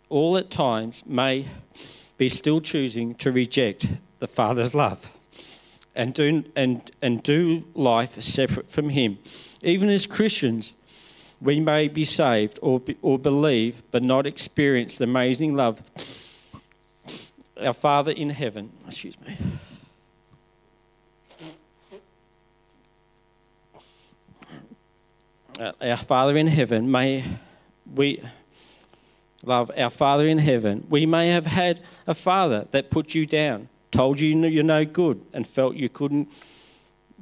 all 0.09 0.37
at 0.37 0.49
times 0.49 1.05
may 1.05 1.47
be 2.17 2.29
still 2.29 2.61
choosing 2.61 3.15
to 3.15 3.31
reject 3.31 3.87
the 4.19 4.27
Father's 4.27 4.73
love 4.73 5.11
and 5.95 6.13
do, 6.13 6.43
and, 6.55 6.91
and 7.01 7.23
do 7.23 7.65
life 7.73 8.19
separate 8.21 8.69
from 8.69 8.89
Him. 8.89 9.17
Even 9.61 9.89
as 9.89 10.05
Christians, 10.05 10.73
we 11.41 11.59
may 11.59 11.87
be 11.87 12.05
saved 12.05 12.59
or, 12.61 12.79
be, 12.79 12.97
or 13.01 13.17
believe, 13.17 13.81
but 13.91 14.03
not 14.03 14.25
experience 14.27 14.97
the 14.97 15.05
amazing 15.05 15.53
love 15.53 15.81
our 17.59 17.73
Father 17.73 18.11
in 18.11 18.29
heaven. 18.29 18.71
Excuse 18.85 19.15
me. 19.21 19.37
Our 25.81 25.97
Father 25.97 26.35
in 26.35 26.47
heaven, 26.47 26.91
may 26.91 27.23
we 27.93 28.21
love 29.47 29.71
our 29.77 29.89
Father 29.89 30.27
in 30.27 30.39
heaven. 30.39 30.85
We 30.89 31.05
may 31.05 31.29
have 31.29 31.45
had 31.45 31.81
a 32.07 32.13
father 32.13 32.67
that 32.71 32.89
put 32.89 33.15
you 33.15 33.25
down, 33.25 33.69
told 33.91 34.19
you 34.19 34.35
you're 34.47 34.63
no 34.63 34.85
good, 34.85 35.21
and 35.33 35.47
felt 35.47 35.75
you 35.75 35.89
couldn't 35.89 36.31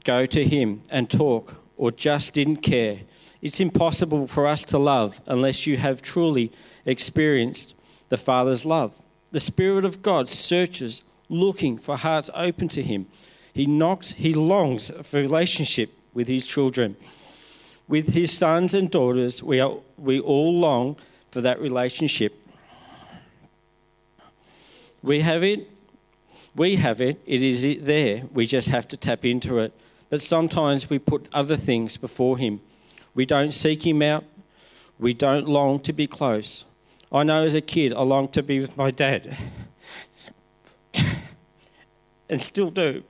go 0.04 0.26
to 0.26 0.44
him 0.44 0.82
and 0.90 1.10
talk, 1.10 1.56
or 1.78 1.92
just 1.92 2.34
didn't 2.34 2.58
care. 2.58 3.00
It's 3.42 3.60
impossible 3.60 4.28
for 4.28 4.48
us 4.48 4.64
to 4.66 4.78
love 4.78 5.22
unless 5.26 5.68
you 5.68 5.78
have 5.78 6.02
truly 6.02 6.52
experienced 6.86 7.76
the 8.10 8.18
Father's 8.18 8.66
love. 8.66 9.02
The 9.32 9.40
Spirit 9.40 9.86
of 9.86 10.02
God 10.02 10.30
searches, 10.30 11.04
looking 11.30 11.78
for 11.78 11.98
hearts 11.98 12.30
open 12.34 12.70
to 12.70 12.82
Him. 12.82 13.08
He 13.54 13.66
knocks, 13.66 14.14
He 14.14 14.34
longs 14.34 14.92
for 15.02 15.18
relationship 15.18 15.92
with 16.14 16.28
His 16.28 16.48
children. 16.48 16.96
With 17.88 18.14
His 18.14 18.32
sons 18.32 18.74
and 18.74 18.90
daughters, 18.90 19.44
we, 19.44 19.60
are, 19.60 19.78
we 19.98 20.20
all 20.20 20.54
long 20.58 20.96
for 21.34 21.42
that 21.42 21.60
relationship. 21.60 22.40
We 25.02 25.22
have 25.22 25.44
it. 25.44 25.68
We 26.56 26.76
have 26.76 27.02
it. 27.02 27.20
It 27.26 27.42
is 27.42 27.84
there. 27.84 28.24
We 28.32 28.46
just 28.46 28.70
have 28.70 28.88
to 28.90 28.98
tap 28.98 29.26
into 29.26 29.58
it. 29.58 29.74
But 30.12 30.22
sometimes 30.22 30.90
we 30.92 31.00
put 31.00 31.28
other 31.34 31.58
things 31.58 31.98
before 31.98 32.38
Him. 32.38 32.62
We 33.16 33.26
don't 33.26 33.52
seek 33.52 33.86
Him 33.86 34.04
out. 34.04 34.24
We 35.00 35.16
don't 35.16 35.48
long 35.48 35.80
to 35.82 35.92
be 35.92 36.06
close. 36.06 36.66
I 37.12 37.24
know 37.24 37.44
as 37.44 37.56
a 37.56 37.62
kid 37.62 37.94
I 37.94 38.04
longed 38.04 38.32
to 38.34 38.44
be 38.44 38.60
with 38.60 38.78
my 38.78 38.92
dad. 38.92 39.36
and 42.30 42.40
still 42.40 42.70
do, 42.70 43.04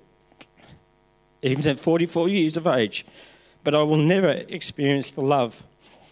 even 1.42 1.68
at 1.68 1.78
44 1.78 2.30
years 2.30 2.56
of 2.56 2.68
age. 2.68 3.06
But 3.66 3.76
I 3.76 3.84
will 3.84 3.98
never 3.98 4.32
experience 4.32 5.12
the 5.12 5.22
love 5.22 5.64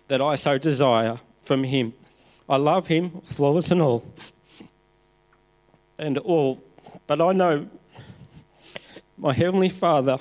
that 0.10 0.22
I 0.22 0.36
so 0.36 0.58
desire 0.58 1.20
from 1.42 1.64
Him. 1.64 1.94
I 2.52 2.58
love 2.58 2.88
Him, 2.88 3.22
flawless 3.24 3.72
and 3.72 3.82
all. 3.82 4.04
And 5.98 6.18
all. 6.18 6.62
But 7.08 7.22
I 7.22 7.32
know 7.32 7.70
my 9.18 9.32
Heavenly 9.32 9.70
Father, 9.70 10.18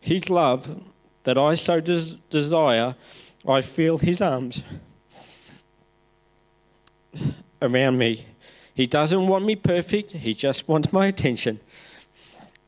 His 0.00 0.30
love 0.30 0.82
that 1.24 1.36
I 1.36 1.52
so 1.52 1.80
des- 1.80 2.16
desire, 2.30 2.94
I 3.46 3.60
feel 3.60 3.98
His 3.98 4.22
arms 4.22 4.62
around 7.60 7.98
me. 7.98 8.24
He 8.74 8.86
doesn't 8.86 9.26
want 9.26 9.44
me 9.44 9.54
perfect, 9.54 10.12
He 10.12 10.32
just 10.32 10.66
wants 10.66 10.94
my 10.94 11.08
attention 11.08 11.60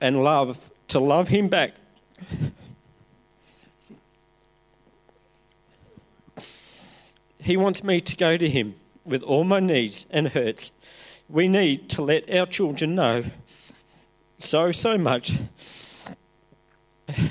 and 0.03 0.23
love, 0.23 0.71
to 0.89 1.01
love 1.01 1.29
Him 1.29 1.49
back. 1.49 1.73
He 7.47 7.57
wants 7.57 7.83
me 7.85 8.01
to 8.01 8.17
go 8.17 8.37
to 8.37 8.49
Him 8.49 8.75
with 9.05 9.23
all 9.23 9.45
my 9.45 9.61
needs 9.61 10.05
and 10.11 10.27
hurts. 10.27 10.73
We 11.29 11.47
need 11.47 11.89
to 11.91 12.03
let 12.03 12.29
our 12.29 12.45
children 12.45 12.97
know 12.97 13.23
so, 14.37 14.73
so 14.73 14.99
much. 14.99 15.31
I 17.09 17.31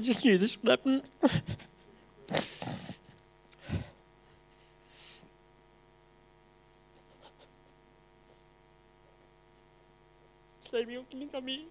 just 0.00 0.24
knew 0.24 0.38
this 0.38 0.56
would 0.62 0.70
happen. 0.70 1.02
Samuel, 10.62 11.04
can 11.10 11.20
you 11.20 11.28
come 11.28 11.48
here? 11.48 11.64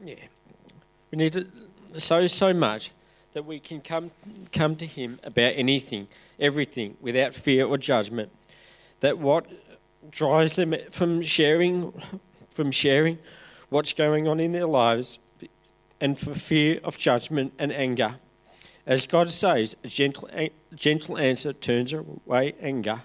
Yeah. 0.00 0.14
We 1.10 1.18
need 1.18 1.32
to 1.32 1.46
so 1.96 2.26
so 2.26 2.52
much 2.52 2.92
that 3.32 3.44
we 3.44 3.58
can 3.58 3.80
come 3.80 4.10
come 4.52 4.76
to 4.76 4.86
him 4.86 5.18
about 5.24 5.54
anything, 5.56 6.08
everything 6.38 6.96
without 7.00 7.34
fear 7.34 7.66
or 7.66 7.78
judgment. 7.78 8.30
That 9.00 9.18
what 9.18 9.46
drives 10.10 10.56
them 10.56 10.74
from 10.90 11.22
sharing 11.22 11.92
from 12.50 12.70
sharing 12.70 13.18
what's 13.70 13.92
going 13.92 14.28
on 14.28 14.40
in 14.40 14.52
their 14.52 14.66
lives 14.66 15.18
and 16.00 16.18
for 16.18 16.34
fear 16.34 16.80
of 16.84 16.98
judgment 16.98 17.52
and 17.58 17.72
anger. 17.72 18.16
As 18.86 19.06
God 19.06 19.30
says, 19.30 19.76
a 19.84 19.88
gentle, 19.88 20.28
gentle 20.74 21.18
answer 21.18 21.52
turns 21.52 21.92
away 21.92 22.54
anger. 22.60 23.02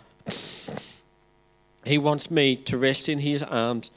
He 1.85 1.97
wants 1.97 2.31
me 2.31 2.55
to 2.55 2.77
rest 2.77 3.09
in 3.09 3.19
His 3.19 3.43
arms, 3.43 3.91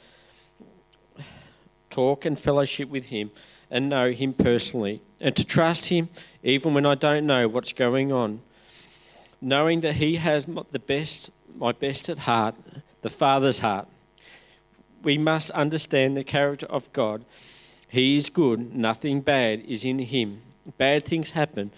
talk 1.89 2.25
and 2.25 2.37
fellowship 2.37 2.89
with 2.89 3.05
Him, 3.05 3.31
and 3.71 3.87
know 3.87 4.11
Him 4.11 4.33
personally, 4.33 5.01
and 5.21 5.35
to 5.35 5.45
trust 5.45 5.85
Him 5.85 6.09
even 6.43 6.73
when 6.73 6.85
I 6.85 6.95
don't 6.95 7.25
know 7.25 7.47
what's 7.47 7.71
going 7.71 8.11
on. 8.11 8.41
Knowing 9.39 9.79
that 9.81 9.95
He 9.95 10.17
has 10.17 10.45
the 10.45 10.79
best, 10.79 11.31
my 11.55 11.71
best 11.71 12.09
at 12.09 12.19
heart, 12.19 12.55
the 13.01 13.09
Father's 13.09 13.59
heart. 13.59 13.87
We 15.03 15.17
must 15.17 15.51
understand 15.51 16.17
the 16.17 16.23
character 16.23 16.65
of 16.65 16.91
God 16.91 17.23
he 17.87 18.17
is 18.17 18.29
good, 18.29 18.75
nothing 18.75 19.21
bad 19.21 19.61
is 19.61 19.85
in 19.85 19.99
him. 19.99 20.41
Bad 20.77 21.05
things 21.05 21.31
happen. 21.31 21.71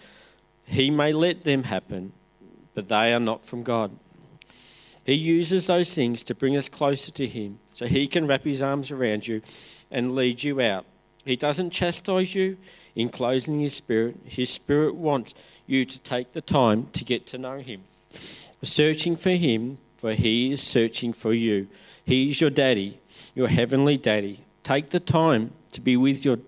He 0.65 0.89
may 0.89 1.11
let 1.11 1.43
them 1.43 1.63
happen, 1.63 2.13
but 2.73 2.87
they 2.87 3.13
are 3.13 3.19
not 3.19 3.45
from 3.45 3.63
God. 3.63 3.91
He 5.09 5.15
uses 5.15 5.65
those 5.65 5.95
things 5.95 6.23
to 6.25 6.35
bring 6.35 6.55
us 6.55 6.69
closer 6.69 7.11
to 7.13 7.25
Him 7.25 7.57
so 7.73 7.87
He 7.87 8.07
can 8.07 8.27
wrap 8.27 8.43
His 8.43 8.61
arms 8.61 8.91
around 8.91 9.27
you 9.27 9.41
and 9.89 10.13
lead 10.13 10.43
you 10.43 10.61
out. 10.61 10.85
He 11.25 11.35
doesn't 11.35 11.71
chastise 11.71 12.35
you 12.35 12.57
in 12.95 13.09
closing 13.09 13.59
His 13.59 13.73
Spirit. 13.73 14.17
His 14.25 14.51
Spirit 14.51 14.93
wants 14.93 15.33
you 15.65 15.83
to 15.85 15.99
take 15.99 16.33
the 16.33 16.41
time 16.41 16.89
to 16.93 17.03
get 17.03 17.25
to 17.27 17.39
know 17.39 17.57
Him. 17.57 17.81
Searching 18.61 19.15
for 19.15 19.31
Him, 19.31 19.79
for 19.97 20.13
He 20.13 20.51
is 20.51 20.61
searching 20.61 21.13
for 21.13 21.33
you. 21.33 21.67
He 22.05 22.29
is 22.29 22.39
your 22.39 22.51
daddy, 22.51 22.99
your 23.33 23.47
heavenly 23.47 23.97
daddy. 23.97 24.45
Take 24.61 24.91
the 24.91 24.99
time 24.99 25.53
to 25.71 25.81
be 25.81 25.97
with 25.97 26.25
your 26.25 26.39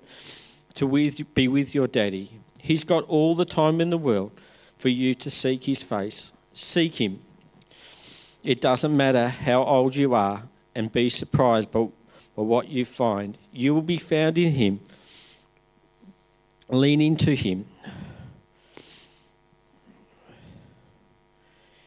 to 0.73 0.87
with, 0.87 1.33
be 1.33 1.47
with 1.47 1.75
your 1.75 1.87
daddy. 1.87 2.39
He's 2.57 2.83
got 2.83 3.03
all 3.05 3.35
the 3.35 3.45
time 3.45 3.81
in 3.81 3.89
the 3.89 3.97
world 3.97 4.31
for 4.77 4.89
you 4.89 5.13
to 5.15 5.29
seek 5.29 5.65
his 5.65 5.83
face. 5.83 6.33
Seek 6.53 6.95
him. 6.95 7.21
It 8.43 8.61
doesn't 8.61 8.95
matter 8.95 9.29
how 9.29 9.63
old 9.63 9.95
you 9.95 10.13
are 10.13 10.43
and 10.73 10.91
be 10.91 11.09
surprised 11.09 11.71
by, 11.71 11.87
by 12.35 12.43
what 12.43 12.69
you 12.69 12.85
find. 12.85 13.37
You 13.51 13.73
will 13.73 13.81
be 13.81 13.97
found 13.97 14.37
in 14.37 14.53
him 14.53 14.79
Lean 16.71 17.01
into 17.01 17.35
Him. 17.35 17.65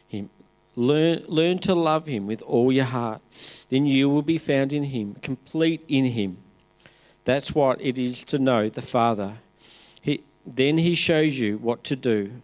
Him. 0.06 0.28
Learn, 0.76 1.24
learn 1.26 1.58
to 1.60 1.74
love 1.74 2.06
Him 2.06 2.26
with 2.26 2.42
all 2.42 2.70
your 2.70 2.84
heart. 2.84 3.22
Then 3.70 3.86
you 3.86 4.10
will 4.10 4.22
be 4.22 4.36
found 4.36 4.74
in 4.74 4.84
Him, 4.84 5.14
complete 5.22 5.82
in 5.88 6.04
Him. 6.04 6.36
That's 7.24 7.54
what 7.54 7.80
it 7.80 7.98
is 7.98 8.22
to 8.24 8.38
know 8.38 8.68
the 8.68 8.82
Father. 8.82 9.38
He, 10.00 10.22
then 10.46 10.78
He 10.78 10.94
shows 10.94 11.38
you 11.38 11.58
what 11.58 11.82
to 11.84 11.96
do, 11.96 12.42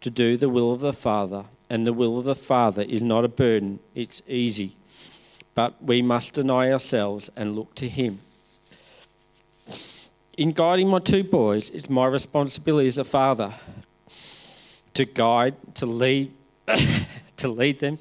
to 0.00 0.10
do 0.10 0.36
the 0.36 0.48
will 0.48 0.72
of 0.72 0.80
the 0.80 0.92
Father. 0.92 1.44
And 1.68 1.86
the 1.86 1.92
will 1.92 2.18
of 2.18 2.24
the 2.24 2.34
Father 2.34 2.82
is 2.82 3.02
not 3.02 3.24
a 3.24 3.28
burden, 3.28 3.78
it's 3.94 4.22
easy. 4.26 4.76
But 5.54 5.82
we 5.82 6.02
must 6.02 6.32
deny 6.32 6.72
ourselves 6.72 7.30
and 7.36 7.54
look 7.54 7.74
to 7.76 7.88
Him. 7.88 8.20
In 10.38 10.52
guiding 10.52 10.88
my 10.88 10.98
two 10.98 11.24
boys, 11.24 11.68
it's 11.70 11.90
my 11.90 12.06
responsibility 12.06 12.86
as 12.86 12.96
a 12.96 13.04
father 13.04 13.52
to 14.94 15.04
guide, 15.04 15.54
to 15.74 15.84
lead, 15.84 16.32
to 17.36 17.48
lead 17.48 17.80
them 17.80 17.98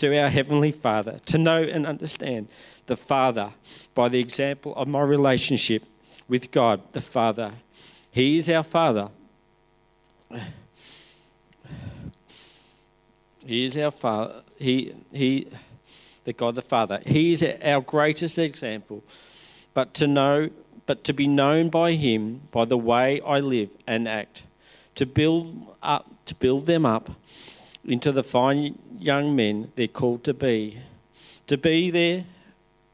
to 0.00 0.18
our 0.18 0.30
Heavenly 0.30 0.72
Father, 0.72 1.20
to 1.26 1.36
know 1.36 1.62
and 1.62 1.86
understand 1.86 2.48
the 2.86 2.96
Father 2.96 3.52
by 3.94 4.08
the 4.08 4.18
example 4.18 4.74
of 4.74 4.88
my 4.88 5.02
relationship 5.02 5.84
with 6.26 6.50
God, 6.50 6.80
the 6.92 7.02
Father. 7.02 7.52
He 8.10 8.38
is 8.38 8.48
our 8.48 8.62
Father. 8.62 9.10
He 13.44 13.64
is 13.64 13.76
our 13.76 13.90
Father. 13.90 14.42
He, 14.58 14.94
he, 15.12 15.48
the 16.24 16.32
God 16.32 16.54
the 16.54 16.62
Father. 16.62 17.00
He 17.04 17.32
is 17.32 17.44
our 17.62 17.82
greatest 17.82 18.38
example. 18.38 19.04
But 19.74 19.92
to 19.94 20.06
know, 20.06 20.48
but 20.86 21.04
to 21.04 21.12
be 21.12 21.26
known 21.26 21.68
by 21.68 21.92
Him 21.92 22.40
by 22.50 22.64
the 22.64 22.78
way 22.78 23.20
I 23.20 23.40
live 23.40 23.68
and 23.86 24.08
act, 24.08 24.44
to 24.94 25.04
build 25.04 25.76
up, 25.82 26.10
to 26.24 26.34
build 26.34 26.64
them 26.66 26.86
up 26.86 27.10
into 27.84 28.12
the 28.12 28.22
fine 28.22 28.78
young 28.98 29.34
men 29.34 29.72
they're 29.76 29.88
called 29.88 30.24
to 30.24 30.34
be, 30.34 30.78
to 31.46 31.56
be 31.56 31.90
there, 31.90 32.24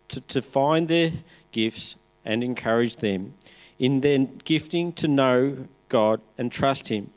to, 0.09 0.21
to 0.21 0.41
find 0.41 0.89
their 0.89 1.13
gifts 1.53 1.97
and 2.25 2.43
encourage 2.45 2.97
them 2.97 3.35
in 3.79 4.01
their 4.01 4.19
gifting 4.45 4.93
to 4.93 5.09
know 5.09 5.67
God 5.89 6.21
and 6.39 6.51
trust 6.51 6.89
Him 6.89 7.11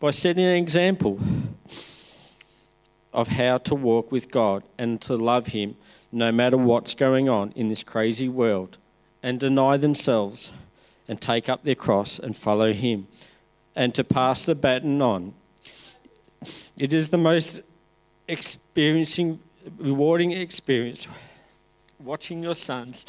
by 0.00 0.10
setting 0.10 0.44
an 0.44 0.56
example 0.56 1.18
of 3.12 3.28
how 3.28 3.58
to 3.58 3.74
walk 3.74 4.10
with 4.10 4.30
God 4.30 4.64
and 4.76 5.00
to 5.02 5.16
love 5.16 5.48
Him 5.48 5.76
no 6.12 6.30
matter 6.30 6.56
what's 6.56 6.94
going 6.94 7.28
on 7.28 7.52
in 7.52 7.68
this 7.68 7.82
crazy 7.82 8.28
world 8.28 8.78
and 9.22 9.40
deny 9.40 9.76
themselves 9.76 10.52
and 11.08 11.20
take 11.20 11.48
up 11.48 11.64
their 11.64 11.74
cross 11.74 12.18
and 12.18 12.36
follow 12.36 12.72
Him 12.72 13.06
and 13.74 13.94
to 13.94 14.04
pass 14.04 14.46
the 14.46 14.54
baton 14.54 15.00
on. 15.00 15.34
It 16.78 16.92
is 16.92 17.10
the 17.10 17.18
most 17.18 17.62
experiencing, 18.26 19.40
rewarding 19.78 20.32
experience 20.32 21.06
watching 21.98 22.42
your 22.42 22.54
sons 22.54 23.06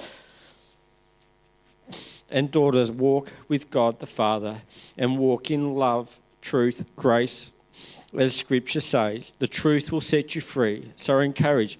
and 2.30 2.50
daughters 2.50 2.92
walk 2.92 3.32
with 3.48 3.70
God 3.70 4.00
the 4.00 4.06
Father 4.06 4.62
and 4.98 5.18
walk 5.18 5.52
in 5.52 5.76
love, 5.76 6.20
truth, 6.42 6.86
grace, 6.96 7.54
as 8.18 8.36
Scripture 8.36 8.82
says. 8.82 9.34
The 9.40 9.48
truth 9.48 9.92
will 9.92 10.02
set 10.02 10.36
you 10.36 10.42
free. 10.42 10.92
So 10.96 11.20
encourage. 11.20 11.78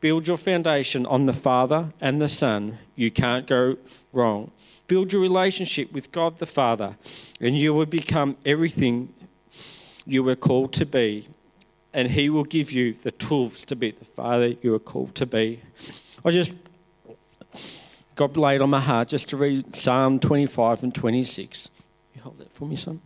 Build 0.00 0.28
your 0.28 0.36
foundation 0.36 1.06
on 1.06 1.26
the 1.26 1.32
Father 1.32 1.92
and 2.00 2.20
the 2.20 2.28
Son. 2.28 2.78
You 2.94 3.10
can't 3.10 3.46
go 3.46 3.76
wrong. 4.12 4.50
Build 4.86 5.12
your 5.12 5.22
relationship 5.22 5.92
with 5.92 6.12
God 6.12 6.38
the 6.38 6.46
Father, 6.46 6.96
and 7.40 7.58
you 7.58 7.72
will 7.72 7.86
become 7.86 8.36
everything 8.44 9.12
you 10.06 10.22
were 10.22 10.36
called 10.36 10.72
to 10.74 10.86
be. 10.86 11.28
And 11.92 12.10
He 12.10 12.28
will 12.28 12.44
give 12.44 12.72
you 12.72 12.92
the 12.92 13.10
tools 13.12 13.64
to 13.66 13.76
be 13.76 13.92
the 13.92 14.04
Father 14.04 14.54
you 14.62 14.74
are 14.74 14.80
called 14.80 15.14
to 15.16 15.26
be. 15.26 15.60
I 16.24 16.30
just 16.30 16.52
got 18.16 18.36
laid 18.36 18.60
on 18.60 18.70
my 18.70 18.80
heart 18.80 19.08
just 19.08 19.28
to 19.30 19.36
read 19.36 19.74
Psalm 19.74 20.18
25 20.18 20.82
and 20.82 20.94
26. 20.94 21.70
You 22.14 22.22
hold 22.22 22.38
that 22.38 22.52
for 22.52 22.66
me, 22.66 22.76
son? 22.76 23.00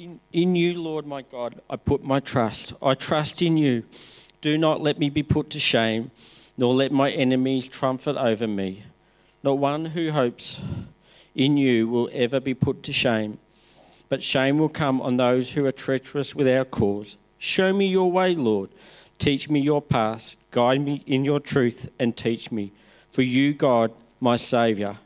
In, 0.00 0.18
in 0.32 0.56
you, 0.56 0.80
Lord 0.80 1.06
my 1.06 1.20
God, 1.20 1.60
I 1.68 1.76
put 1.76 2.02
my 2.02 2.20
trust. 2.20 2.72
I 2.80 2.94
trust 2.94 3.42
in 3.42 3.58
you. 3.58 3.84
Do 4.40 4.56
not 4.56 4.80
let 4.80 4.98
me 4.98 5.10
be 5.10 5.22
put 5.22 5.50
to 5.50 5.60
shame, 5.60 6.10
nor 6.56 6.72
let 6.72 6.90
my 6.90 7.10
enemies 7.10 7.68
triumph 7.68 8.08
over 8.08 8.46
me. 8.46 8.84
Not 9.42 9.58
one 9.58 9.84
who 9.84 10.10
hopes 10.10 10.58
in 11.34 11.58
you 11.58 11.86
will 11.86 12.08
ever 12.14 12.40
be 12.40 12.54
put 12.54 12.82
to 12.84 12.94
shame, 12.94 13.40
but 14.08 14.22
shame 14.22 14.56
will 14.56 14.70
come 14.70 15.02
on 15.02 15.18
those 15.18 15.50
who 15.50 15.66
are 15.66 15.72
treacherous 15.72 16.34
without 16.34 16.70
cause. 16.70 17.18
Show 17.36 17.74
me 17.74 17.86
your 17.86 18.10
way, 18.10 18.34
Lord. 18.34 18.70
Teach 19.18 19.50
me 19.50 19.60
your 19.60 19.82
path. 19.82 20.34
Guide 20.50 20.80
me 20.80 21.04
in 21.06 21.26
your 21.26 21.40
truth 21.40 21.90
and 21.98 22.16
teach 22.16 22.50
me. 22.50 22.72
For 23.10 23.20
you, 23.20 23.52
God, 23.52 23.92
my 24.18 24.36
Saviour, 24.36 24.96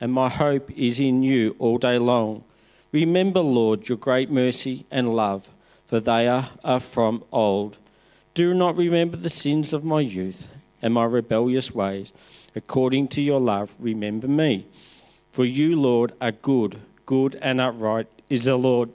and 0.00 0.12
my 0.12 0.28
hope 0.28 0.70
is 0.70 1.00
in 1.00 1.24
you 1.24 1.56
all 1.58 1.78
day 1.78 1.98
long. 1.98 2.44
Remember, 2.94 3.40
Lord, 3.40 3.88
your 3.88 3.98
great 3.98 4.30
mercy 4.30 4.86
and 4.88 5.12
love, 5.12 5.50
for 5.84 5.98
they 5.98 6.28
are, 6.28 6.50
are 6.62 6.78
from 6.78 7.24
old. 7.32 7.78
Do 8.34 8.54
not 8.54 8.76
remember 8.76 9.16
the 9.16 9.28
sins 9.28 9.72
of 9.72 9.82
my 9.82 9.98
youth 9.98 10.46
and 10.80 10.94
my 10.94 11.04
rebellious 11.04 11.74
ways. 11.74 12.12
According 12.54 13.08
to 13.08 13.20
your 13.20 13.40
love, 13.40 13.74
remember 13.80 14.28
me. 14.28 14.68
For 15.32 15.44
you, 15.44 15.74
Lord, 15.74 16.12
are 16.20 16.30
good, 16.30 16.78
good 17.04 17.36
and 17.42 17.60
upright 17.60 18.06
is 18.30 18.44
the 18.44 18.56
Lord. 18.56 18.90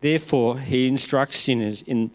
Therefore, 0.00 0.60
he 0.60 0.86
instructs 0.86 1.38
sinners 1.38 1.82
in, 1.82 2.12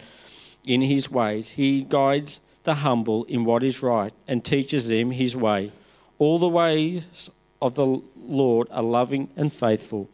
in 0.66 0.80
his 0.80 1.12
ways. 1.12 1.50
He 1.50 1.82
guides 1.82 2.40
the 2.64 2.76
humble 2.76 3.26
in 3.26 3.44
what 3.44 3.66
is 3.66 3.84
right 3.84 4.14
and 4.30 4.46
teaches 4.46 4.88
them 4.88 5.12
his 5.12 5.36
way. 5.36 5.74
All 6.20 6.40
the 6.40 6.48
ways 6.48 7.30
of 7.62 7.76
the 7.76 8.02
Lord 8.16 8.70
are 8.72 8.82
loving 8.82 9.28
and 9.36 9.52
faithful 9.52 10.10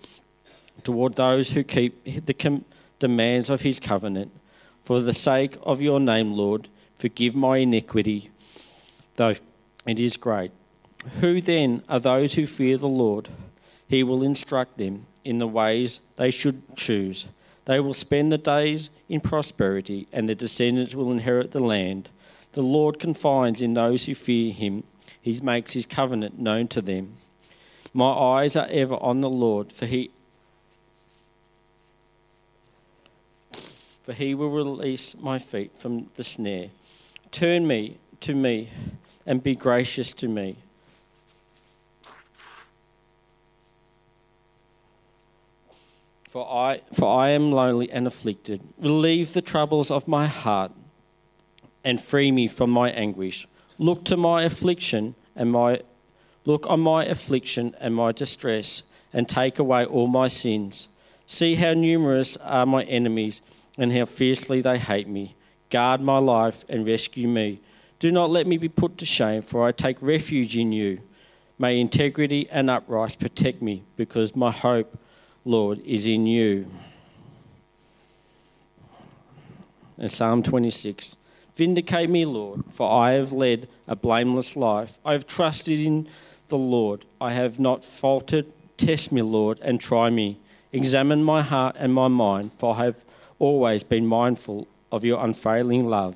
toward 0.83 1.13
those 1.13 1.51
who 1.51 1.63
keep 1.63 2.25
the 2.25 2.33
com- 2.33 2.65
demands 2.99 3.49
of 3.49 3.61
his 3.61 3.79
covenant. 3.79 4.31
For 4.83 5.01
the 5.01 5.13
sake 5.13 5.57
of 5.63 5.81
your 5.81 5.99
name, 5.99 6.33
Lord, 6.33 6.69
forgive 6.97 7.35
my 7.35 7.57
iniquity, 7.57 8.31
though 9.15 9.35
it 9.85 9.99
is 9.99 10.17
great. 10.17 10.51
Who 11.19 11.41
then 11.41 11.83
are 11.89 11.99
those 11.99 12.33
who 12.33 12.45
fear 12.45 12.77
the 12.77 12.87
Lord? 12.87 13.29
He 13.87 14.03
will 14.03 14.23
instruct 14.23 14.77
them 14.77 15.07
in 15.23 15.37
the 15.37 15.47
ways 15.47 16.01
they 16.15 16.31
should 16.31 16.75
choose. 16.75 17.27
They 17.65 17.79
will 17.79 17.93
spend 17.93 18.31
the 18.31 18.37
days 18.37 18.89
in 19.09 19.21
prosperity, 19.21 20.07
and 20.11 20.27
their 20.27 20.35
descendants 20.35 20.95
will 20.95 21.11
inherit 21.11 21.51
the 21.51 21.59
land. 21.59 22.09
The 22.53 22.61
Lord 22.61 22.99
confides 22.99 23.61
in 23.61 23.73
those 23.73 24.05
who 24.05 24.15
fear 24.15 24.51
him, 24.51 24.83
he 25.21 25.39
makes 25.41 25.73
his 25.73 25.85
covenant 25.85 26.39
known 26.39 26.67
to 26.69 26.81
them. 26.81 27.17
My 27.93 28.11
eyes 28.11 28.55
are 28.55 28.67
ever 28.69 28.95
on 28.95 29.21
the 29.21 29.29
Lord, 29.29 29.71
for 29.71 29.85
he 29.85 30.11
for 34.11 34.15
he 34.15 34.35
will 34.35 34.49
release 34.49 35.15
my 35.21 35.39
feet 35.39 35.71
from 35.77 36.07
the 36.15 36.23
snare. 36.23 36.67
Turn 37.31 37.65
me 37.65 37.97
to 38.19 38.35
me 38.35 38.69
and 39.25 39.41
be 39.41 39.55
gracious 39.55 40.11
to 40.11 40.27
me. 40.27 40.57
For 46.29 46.45
I, 46.45 46.81
for 46.91 47.21
I 47.21 47.29
am 47.29 47.53
lonely 47.53 47.89
and 47.89 48.05
afflicted. 48.05 48.59
Relieve 48.77 49.31
the 49.31 49.41
troubles 49.41 49.89
of 49.89 50.09
my 50.09 50.27
heart 50.27 50.73
and 51.85 52.01
free 52.01 52.33
me 52.33 52.49
from 52.49 52.69
my 52.69 52.89
anguish. 52.89 53.47
Look 53.77 54.03
to 54.05 54.17
my 54.17 54.43
affliction 54.43 55.15
and 55.37 55.53
my 55.53 55.83
look 56.43 56.69
on 56.69 56.81
my 56.81 57.05
affliction 57.05 57.77
and 57.79 57.95
my 57.95 58.11
distress 58.11 58.83
and 59.13 59.29
take 59.29 59.57
away 59.57 59.85
all 59.85 60.07
my 60.07 60.27
sins. 60.27 60.89
See 61.27 61.55
how 61.55 61.73
numerous 61.73 62.35
are 62.35 62.65
my 62.65 62.83
enemies 62.83 63.41
and 63.81 63.91
how 63.91 64.05
fiercely 64.05 64.61
they 64.61 64.77
hate 64.77 65.07
me. 65.07 65.35
Guard 65.71 66.01
my 66.01 66.19
life 66.19 66.63
and 66.69 66.85
rescue 66.85 67.27
me. 67.27 67.59
Do 67.97 68.11
not 68.11 68.29
let 68.29 68.45
me 68.45 68.57
be 68.57 68.69
put 68.69 68.99
to 68.99 69.07
shame, 69.07 69.41
for 69.41 69.67
I 69.67 69.71
take 69.71 69.97
refuge 70.01 70.55
in 70.55 70.71
you. 70.71 71.01
May 71.57 71.79
integrity 71.79 72.47
and 72.51 72.69
upright 72.69 73.17
protect 73.19 73.59
me 73.59 73.81
because 73.97 74.35
my 74.35 74.51
hope, 74.51 74.99
Lord, 75.43 75.79
is 75.79 76.05
in 76.05 76.27
you. 76.27 76.69
And 79.97 80.11
Psalm 80.11 80.43
26 80.43 81.15
Vindicate 81.55 82.09
me, 82.09 82.23
Lord, 82.23 82.65
for 82.69 82.91
I 82.91 83.13
have 83.13 83.33
led 83.33 83.67
a 83.87 83.95
blameless 83.95 84.55
life. 84.55 84.99
I 85.03 85.13
have 85.13 85.25
trusted 85.25 85.79
in 85.79 86.07
the 86.49 86.57
Lord. 86.57 87.05
I 87.19 87.33
have 87.33 87.59
not 87.59 87.83
faltered. 87.83 88.53
Test 88.77 89.11
me, 89.11 89.23
Lord, 89.23 89.59
and 89.61 89.81
try 89.81 90.11
me. 90.11 90.39
Examine 90.71 91.23
my 91.23 91.41
heart 91.41 91.75
and 91.79 91.91
my 91.91 92.07
mind, 92.07 92.53
for 92.53 92.75
I 92.75 92.85
have 92.85 93.05
always 93.41 93.83
been 93.83 94.05
mindful 94.05 94.67
of 94.91 95.03
your 95.03 95.23
unfailing 95.25 95.87
love 95.87 96.15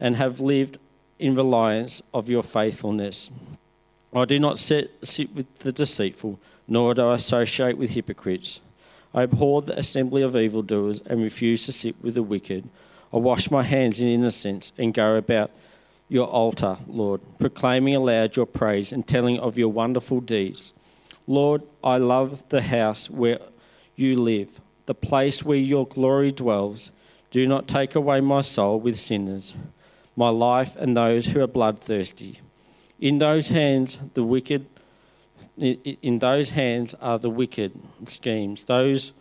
and 0.00 0.16
have 0.16 0.40
lived 0.40 0.76
in 1.20 1.36
reliance 1.36 2.02
of 2.12 2.28
your 2.28 2.42
faithfulness. 2.42 3.30
I 4.12 4.24
do 4.24 4.40
not 4.40 4.58
sit, 4.58 4.90
sit 5.06 5.32
with 5.34 5.46
the 5.60 5.70
deceitful, 5.70 6.40
nor 6.66 6.94
do 6.94 7.06
I 7.06 7.14
associate 7.14 7.78
with 7.78 7.90
hypocrites. 7.90 8.60
I 9.14 9.22
abhor 9.22 9.62
the 9.62 9.78
assembly 9.78 10.22
of 10.22 10.34
evildoers 10.34 11.00
and 11.06 11.22
refuse 11.22 11.64
to 11.66 11.72
sit 11.72 11.94
with 12.02 12.14
the 12.14 12.24
wicked. 12.24 12.68
I 13.12 13.18
wash 13.18 13.48
my 13.50 13.62
hands 13.62 14.00
in 14.00 14.08
innocence 14.08 14.72
and 14.76 14.92
go 14.92 15.14
about 15.14 15.52
your 16.08 16.26
altar, 16.26 16.76
Lord, 16.88 17.20
proclaiming 17.38 17.94
aloud 17.94 18.34
your 18.34 18.46
praise 18.46 18.92
and 18.92 19.06
telling 19.06 19.38
of 19.38 19.56
your 19.56 19.68
wonderful 19.68 20.20
deeds. 20.20 20.74
Lord, 21.28 21.62
I 21.84 21.98
love 21.98 22.42
the 22.48 22.62
house 22.62 23.08
where 23.08 23.38
you 23.94 24.20
live, 24.20 24.60
the 24.86 24.94
place 24.94 25.42
where 25.42 25.58
your 25.58 25.86
glory 25.86 26.32
dwells. 26.32 26.90
Do 27.30 27.46
not 27.46 27.68
take 27.68 27.94
away 27.94 28.20
my 28.20 28.40
soul 28.40 28.78
with 28.78 28.98
sinners, 28.98 29.56
my 30.16 30.28
life 30.28 30.76
and 30.76 30.96
those 30.96 31.26
who 31.26 31.40
are 31.40 31.46
bloodthirsty. 31.46 32.40
In 33.00 33.18
those 33.18 33.48
hands, 33.48 33.98
the 34.14 34.22
wicked, 34.22 34.66
in 35.58 36.18
those 36.18 36.50
hands 36.50 36.94
are 37.00 37.18
the 37.18 37.30
wicked 37.30 37.72
schemes, 38.06 38.64
those 38.64 39.12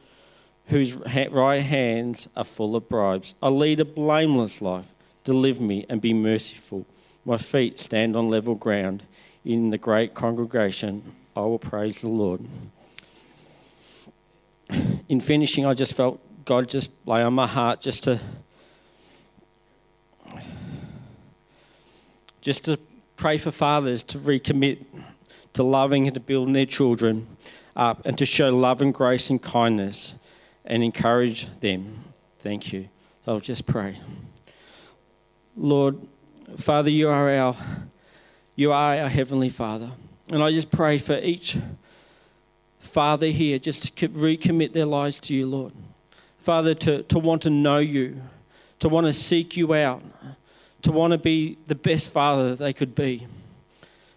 whose 0.67 0.95
right 0.95 1.61
hands 1.61 2.27
are 2.35 2.43
full 2.43 2.75
of 2.75 2.87
bribes. 2.87 3.35
I 3.41 3.49
lead 3.49 3.79
a 3.79 3.85
blameless 3.85 4.61
life. 4.61 4.91
Deliver 5.23 5.63
me 5.63 5.85
and 5.89 6.01
be 6.01 6.13
merciful. 6.13 6.85
My 7.25 7.37
feet 7.37 7.79
stand 7.79 8.15
on 8.15 8.29
level 8.29 8.55
ground. 8.55 9.03
In 9.43 9.69
the 9.69 9.77
great 9.77 10.13
congregation, 10.13 11.15
I 11.35 11.41
will 11.41 11.59
praise 11.59 12.01
the 12.01 12.07
Lord. 12.07 12.41
In 15.11 15.19
finishing, 15.19 15.65
I 15.65 15.73
just 15.73 15.93
felt 15.93 16.21
God 16.45 16.69
just 16.69 16.89
lay 17.05 17.21
on 17.21 17.33
my 17.33 17.45
heart 17.45 17.81
just 17.81 18.05
to 18.05 18.17
just 22.39 22.63
to 22.63 22.79
pray 23.17 23.37
for 23.37 23.51
fathers 23.51 24.03
to 24.03 24.17
recommit 24.17 24.85
to 25.51 25.63
loving 25.63 26.07
and 26.07 26.13
to 26.13 26.21
building 26.21 26.53
their 26.53 26.65
children 26.65 27.27
up 27.75 28.05
and 28.05 28.17
to 28.19 28.25
show 28.25 28.55
love 28.55 28.81
and 28.81 28.93
grace 28.93 29.29
and 29.29 29.41
kindness 29.41 30.13
and 30.63 30.81
encourage 30.81 31.59
them. 31.59 32.05
Thank 32.39 32.71
you. 32.71 32.87
I'll 33.27 33.41
just 33.41 33.65
pray. 33.65 33.97
Lord, 35.57 35.99
Father, 36.55 36.89
you 36.89 37.09
are 37.09 37.29
our 37.29 37.57
you 38.55 38.71
are 38.71 38.95
our 38.95 39.09
heavenly 39.09 39.49
Father. 39.49 39.91
And 40.31 40.41
I 40.41 40.53
just 40.53 40.71
pray 40.71 40.97
for 40.99 41.17
each 41.17 41.57
father 42.81 43.27
here 43.27 43.59
just 43.59 43.95
to 43.95 44.09
recommit 44.09 44.73
their 44.73 44.85
lives 44.85 45.19
to 45.21 45.33
you, 45.33 45.45
Lord. 45.45 45.71
Father, 46.39 46.73
to, 46.73 47.03
to 47.03 47.19
want 47.19 47.43
to 47.43 47.49
know 47.49 47.77
you, 47.77 48.21
to 48.79 48.89
want 48.89 49.05
to 49.05 49.13
seek 49.13 49.55
you 49.55 49.73
out, 49.73 50.01
to 50.81 50.91
want 50.91 51.11
to 51.11 51.17
be 51.17 51.57
the 51.67 51.75
best 51.75 52.09
father 52.09 52.49
that 52.49 52.57
they 52.57 52.73
could 52.73 52.95
be, 52.95 53.27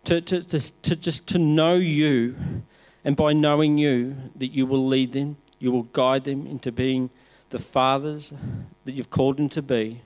to, 0.05 0.21
to, 0.23 0.43
to, 0.43 0.83
to 0.83 0.97
just 0.97 1.27
to 1.29 1.39
know 1.39 1.75
you, 1.75 2.35
and 3.05 3.17
by 3.17 3.35
knowing 3.35 3.77
you, 3.77 4.17
that 4.35 4.49
you 4.49 4.65
will 4.65 4.87
lead 4.87 5.13
them, 5.13 5.37
you 5.59 5.71
will 5.71 5.83
guide 5.85 6.25
them 6.25 6.47
into 6.47 6.73
being 6.73 7.11
the 7.51 7.59
fathers 7.59 8.33
that 8.87 8.93
you've 8.93 9.11
called 9.11 9.37
them 9.37 9.51
to 9.51 9.63
be, 9.63 10.01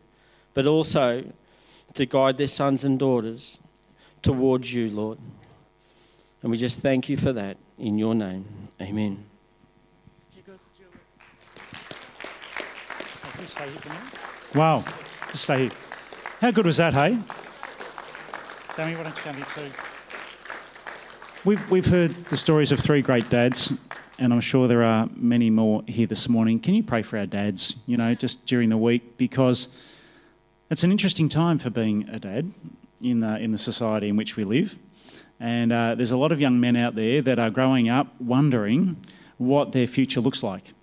but 0.52 0.66
also 0.66 1.24
to 1.94 2.04
guide 2.04 2.36
their 2.36 2.48
sons 2.48 2.84
and 2.84 2.98
daughters 2.98 3.60
towards 4.20 4.74
you, 4.74 4.90
Lord. 4.90 5.18
And 6.42 6.50
we 6.50 6.58
just 6.58 6.80
thank 6.80 7.08
you 7.08 7.16
for 7.16 7.32
that 7.32 7.56
in 7.78 7.98
your 7.98 8.14
name. 8.14 8.44
Amen. 8.80 9.24
Wow. 14.54 14.84
Just 15.30 15.44
stay 15.44 15.58
here. 15.62 15.70
How 16.40 16.50
good 16.50 16.66
was 16.66 16.78
that, 16.78 16.94
hey? 16.94 17.18
Sammy, 18.74 18.96
why 18.96 19.02
don't 19.02 19.16
you 19.16 19.22
come 19.22 19.36
here 19.36 19.46
too? 19.54 19.70
We've, 21.44 21.70
we've 21.70 21.86
heard 21.86 22.24
the 22.26 22.36
stories 22.36 22.72
of 22.72 22.80
three 22.80 23.02
great 23.02 23.28
dads, 23.30 23.72
and 24.18 24.32
I'm 24.32 24.40
sure 24.40 24.68
there 24.68 24.82
are 24.82 25.08
many 25.14 25.50
more 25.50 25.82
here 25.86 26.06
this 26.06 26.28
morning. 26.28 26.60
Can 26.60 26.74
you 26.74 26.82
pray 26.82 27.02
for 27.02 27.18
our 27.18 27.26
dads, 27.26 27.76
you 27.86 27.96
know, 27.96 28.14
just 28.14 28.46
during 28.46 28.70
the 28.70 28.76
week? 28.76 29.16
Because 29.16 29.76
it's 30.70 30.84
an 30.84 30.90
interesting 30.90 31.28
time 31.28 31.58
for 31.58 31.70
being 31.70 32.08
a 32.08 32.18
dad 32.18 32.52
in 33.02 33.20
the, 33.20 33.38
in 33.38 33.52
the 33.52 33.58
society 33.58 34.08
in 34.08 34.16
which 34.16 34.36
we 34.36 34.44
live. 34.44 34.78
And 35.40 35.72
uh, 35.72 35.94
there's 35.94 36.10
a 36.10 36.16
lot 36.16 36.32
of 36.32 36.40
young 36.40 36.58
men 36.58 36.76
out 36.76 36.94
there 36.94 37.22
that 37.22 37.38
are 37.38 37.50
growing 37.50 37.88
up 37.88 38.20
wondering 38.20 39.04
what 39.36 39.72
their 39.72 39.86
future 39.86 40.20
looks 40.20 40.42
like. 40.42 40.74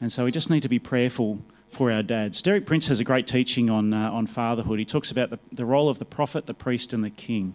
And 0.00 0.12
so 0.12 0.24
we 0.24 0.30
just 0.30 0.50
need 0.50 0.62
to 0.62 0.68
be 0.68 0.78
prayerful 0.78 1.40
for 1.70 1.90
our 1.90 2.02
dads. 2.02 2.40
Derek 2.40 2.64
Prince 2.64 2.86
has 2.86 3.00
a 3.00 3.04
great 3.04 3.26
teaching 3.26 3.68
on, 3.68 3.92
uh, 3.92 4.10
on 4.10 4.26
fatherhood. 4.26 4.78
He 4.78 4.84
talks 4.84 5.10
about 5.10 5.30
the, 5.30 5.38
the 5.52 5.64
role 5.64 5.88
of 5.88 5.98
the 5.98 6.04
prophet, 6.04 6.46
the 6.46 6.54
priest, 6.54 6.92
and 6.92 7.04
the 7.04 7.10
king. 7.10 7.54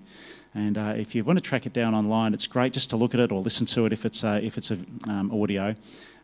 And 0.56 0.78
uh, 0.78 0.94
if 0.96 1.16
you 1.16 1.24
want 1.24 1.40
to 1.40 1.44
track 1.44 1.66
it 1.66 1.74
down 1.74 1.96
online, 1.96 2.34
it's 2.34 2.48
great 2.48 2.74
just 2.74 2.90
to 2.92 2.98
look 2.98 3.14
at 3.14 3.20
it 3.20 3.32
or 3.32 3.42
listen 3.42 3.66
to 3.68 3.86
it 3.86 3.94
if 3.94 4.06
it's, 4.06 4.24
uh, 4.24 4.40
if 4.42 4.58
it's 4.58 4.72
a, 4.72 4.78
um, 5.08 5.32
audio. 5.32 5.76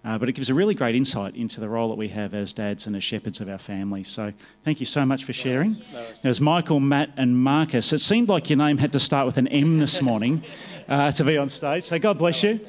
Uh, 0.06 0.18
but 0.18 0.30
it 0.30 0.34
gives 0.34 0.50
a 0.50 0.54
really 0.54 0.74
great 0.74 0.96
insight 0.96 1.36
into 1.36 1.60
the 1.60 1.68
role 1.68 1.90
that 1.90 1.98
we 1.98 2.08
have 2.08 2.34
as 2.34 2.54
dads 2.54 2.88
and 2.88 2.96
as 2.96 3.04
shepherds 3.04 3.42
of 3.42 3.50
our 3.50 3.58
family. 3.58 4.04
So 4.04 4.32
thank 4.64 4.80
you 4.80 4.86
so 4.86 5.06
much 5.06 5.26
for 5.26 5.34
sharing. 5.34 5.76
There's 6.22 6.40
Michael, 6.40 6.80
Matt, 6.80 7.10
and 7.18 7.38
Marcus. 7.38 7.92
It 7.92 8.00
seemed 8.00 8.30
like 8.30 8.50
your 8.50 8.58
name 8.58 8.78
had 8.78 8.94
to 8.94 9.00
start 9.00 9.26
with 9.26 9.38
an 9.38 9.50
M 9.50 9.78
this 9.78 10.02
morning 10.02 10.44
uh, 10.88 11.12
to 11.12 11.24
be 11.26 11.38
on 11.38 11.50
stage. 11.50 11.86
So 11.86 12.00
God 12.00 12.18
bless 12.18 12.44
you. 12.44 12.60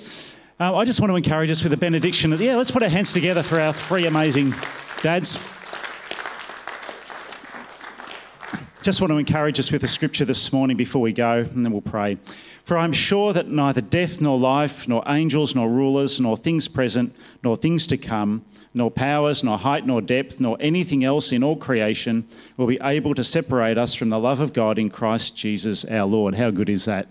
Uh, 0.58 0.76
I 0.76 0.84
just 0.84 1.00
want 1.00 1.10
to 1.12 1.16
encourage 1.16 1.50
us 1.50 1.62
with 1.62 1.72
a 1.72 1.76
benediction. 1.76 2.32
Yeah, 2.32 2.56
let's 2.56 2.72
put 2.72 2.82
our 2.82 2.88
hands 2.88 3.12
together 3.12 3.44
for 3.44 3.60
our 3.60 3.72
three 3.72 4.06
amazing 4.06 4.54
dads. 5.02 5.38
Just 8.82 9.02
want 9.02 9.10
to 9.10 9.18
encourage 9.18 9.60
us 9.60 9.70
with 9.70 9.84
a 9.84 9.88
scripture 9.88 10.24
this 10.24 10.54
morning 10.54 10.74
before 10.74 11.02
we 11.02 11.12
go, 11.12 11.40
and 11.40 11.66
then 11.66 11.70
we'll 11.70 11.82
pray. 11.82 12.16
For 12.64 12.78
I 12.78 12.84
am 12.84 12.94
sure 12.94 13.34
that 13.34 13.46
neither 13.46 13.82
death 13.82 14.22
nor 14.22 14.38
life, 14.38 14.88
nor 14.88 15.02
angels 15.06 15.54
nor 15.54 15.68
rulers, 15.68 16.18
nor 16.18 16.34
things 16.34 16.66
present, 16.66 17.14
nor 17.44 17.58
things 17.58 17.86
to 17.88 17.98
come, 17.98 18.42
nor 18.72 18.90
powers, 18.90 19.44
nor 19.44 19.58
height, 19.58 19.84
nor 19.84 20.00
depth, 20.00 20.40
nor 20.40 20.56
anything 20.60 21.04
else 21.04 21.30
in 21.30 21.44
all 21.44 21.56
creation 21.56 22.26
will 22.56 22.66
be 22.66 22.78
able 22.80 23.12
to 23.16 23.22
separate 23.22 23.76
us 23.76 23.92
from 23.94 24.08
the 24.08 24.18
love 24.18 24.40
of 24.40 24.54
God 24.54 24.78
in 24.78 24.88
Christ 24.88 25.36
Jesus 25.36 25.84
our 25.84 26.06
Lord. 26.06 26.36
How 26.36 26.50
good 26.50 26.70
is 26.70 26.86
that? 26.86 27.06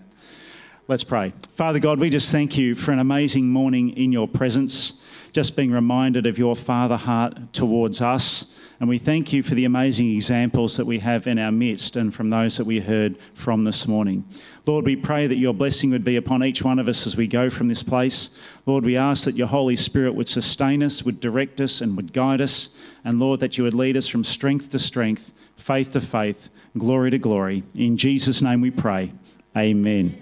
Let's 0.88 1.04
pray. 1.04 1.32
Father 1.52 1.78
God, 1.78 2.00
we 2.00 2.10
just 2.10 2.32
thank 2.32 2.58
you 2.58 2.74
for 2.74 2.90
an 2.90 2.98
amazing 2.98 3.48
morning 3.48 3.90
in 3.90 4.10
your 4.10 4.26
presence, 4.26 4.94
just 5.30 5.54
being 5.54 5.70
reminded 5.70 6.26
of 6.26 6.36
your 6.36 6.56
Father 6.56 6.96
heart 6.96 7.52
towards 7.52 8.00
us 8.00 8.52
and 8.80 8.88
we 8.88 8.96
thank 8.96 9.30
you 9.30 9.42
for 9.42 9.54
the 9.54 9.66
amazing 9.66 10.08
examples 10.08 10.78
that 10.78 10.86
we 10.86 11.00
have 11.00 11.26
in 11.26 11.38
our 11.38 11.52
midst 11.52 11.96
and 11.96 12.14
from 12.14 12.30
those 12.30 12.56
that 12.56 12.64
we 12.64 12.80
heard 12.80 13.18
from 13.34 13.64
this 13.64 13.86
morning. 13.86 14.24
Lord, 14.64 14.86
we 14.86 14.96
pray 14.96 15.26
that 15.26 15.36
your 15.36 15.52
blessing 15.52 15.90
would 15.90 16.02
be 16.02 16.16
upon 16.16 16.42
each 16.42 16.62
one 16.62 16.78
of 16.78 16.88
us 16.88 17.06
as 17.06 17.14
we 17.14 17.26
go 17.26 17.50
from 17.50 17.68
this 17.68 17.82
place. 17.82 18.30
Lord, 18.64 18.84
we 18.84 18.96
ask 18.96 19.24
that 19.24 19.36
your 19.36 19.48
Holy 19.48 19.76
Spirit 19.76 20.14
would 20.14 20.30
sustain 20.30 20.82
us, 20.82 21.04
would 21.04 21.20
direct 21.20 21.60
us, 21.60 21.82
and 21.82 21.94
would 21.94 22.14
guide 22.14 22.40
us. 22.40 22.70
And 23.04 23.20
Lord, 23.20 23.40
that 23.40 23.58
you 23.58 23.64
would 23.64 23.74
lead 23.74 23.98
us 23.98 24.08
from 24.08 24.24
strength 24.24 24.70
to 24.70 24.78
strength, 24.78 25.34
faith 25.56 25.90
to 25.92 26.00
faith, 26.00 26.48
glory 26.78 27.10
to 27.10 27.18
glory. 27.18 27.64
In 27.74 27.98
Jesus' 27.98 28.40
name 28.40 28.62
we 28.62 28.70
pray. 28.70 29.12
Amen. 29.54 30.18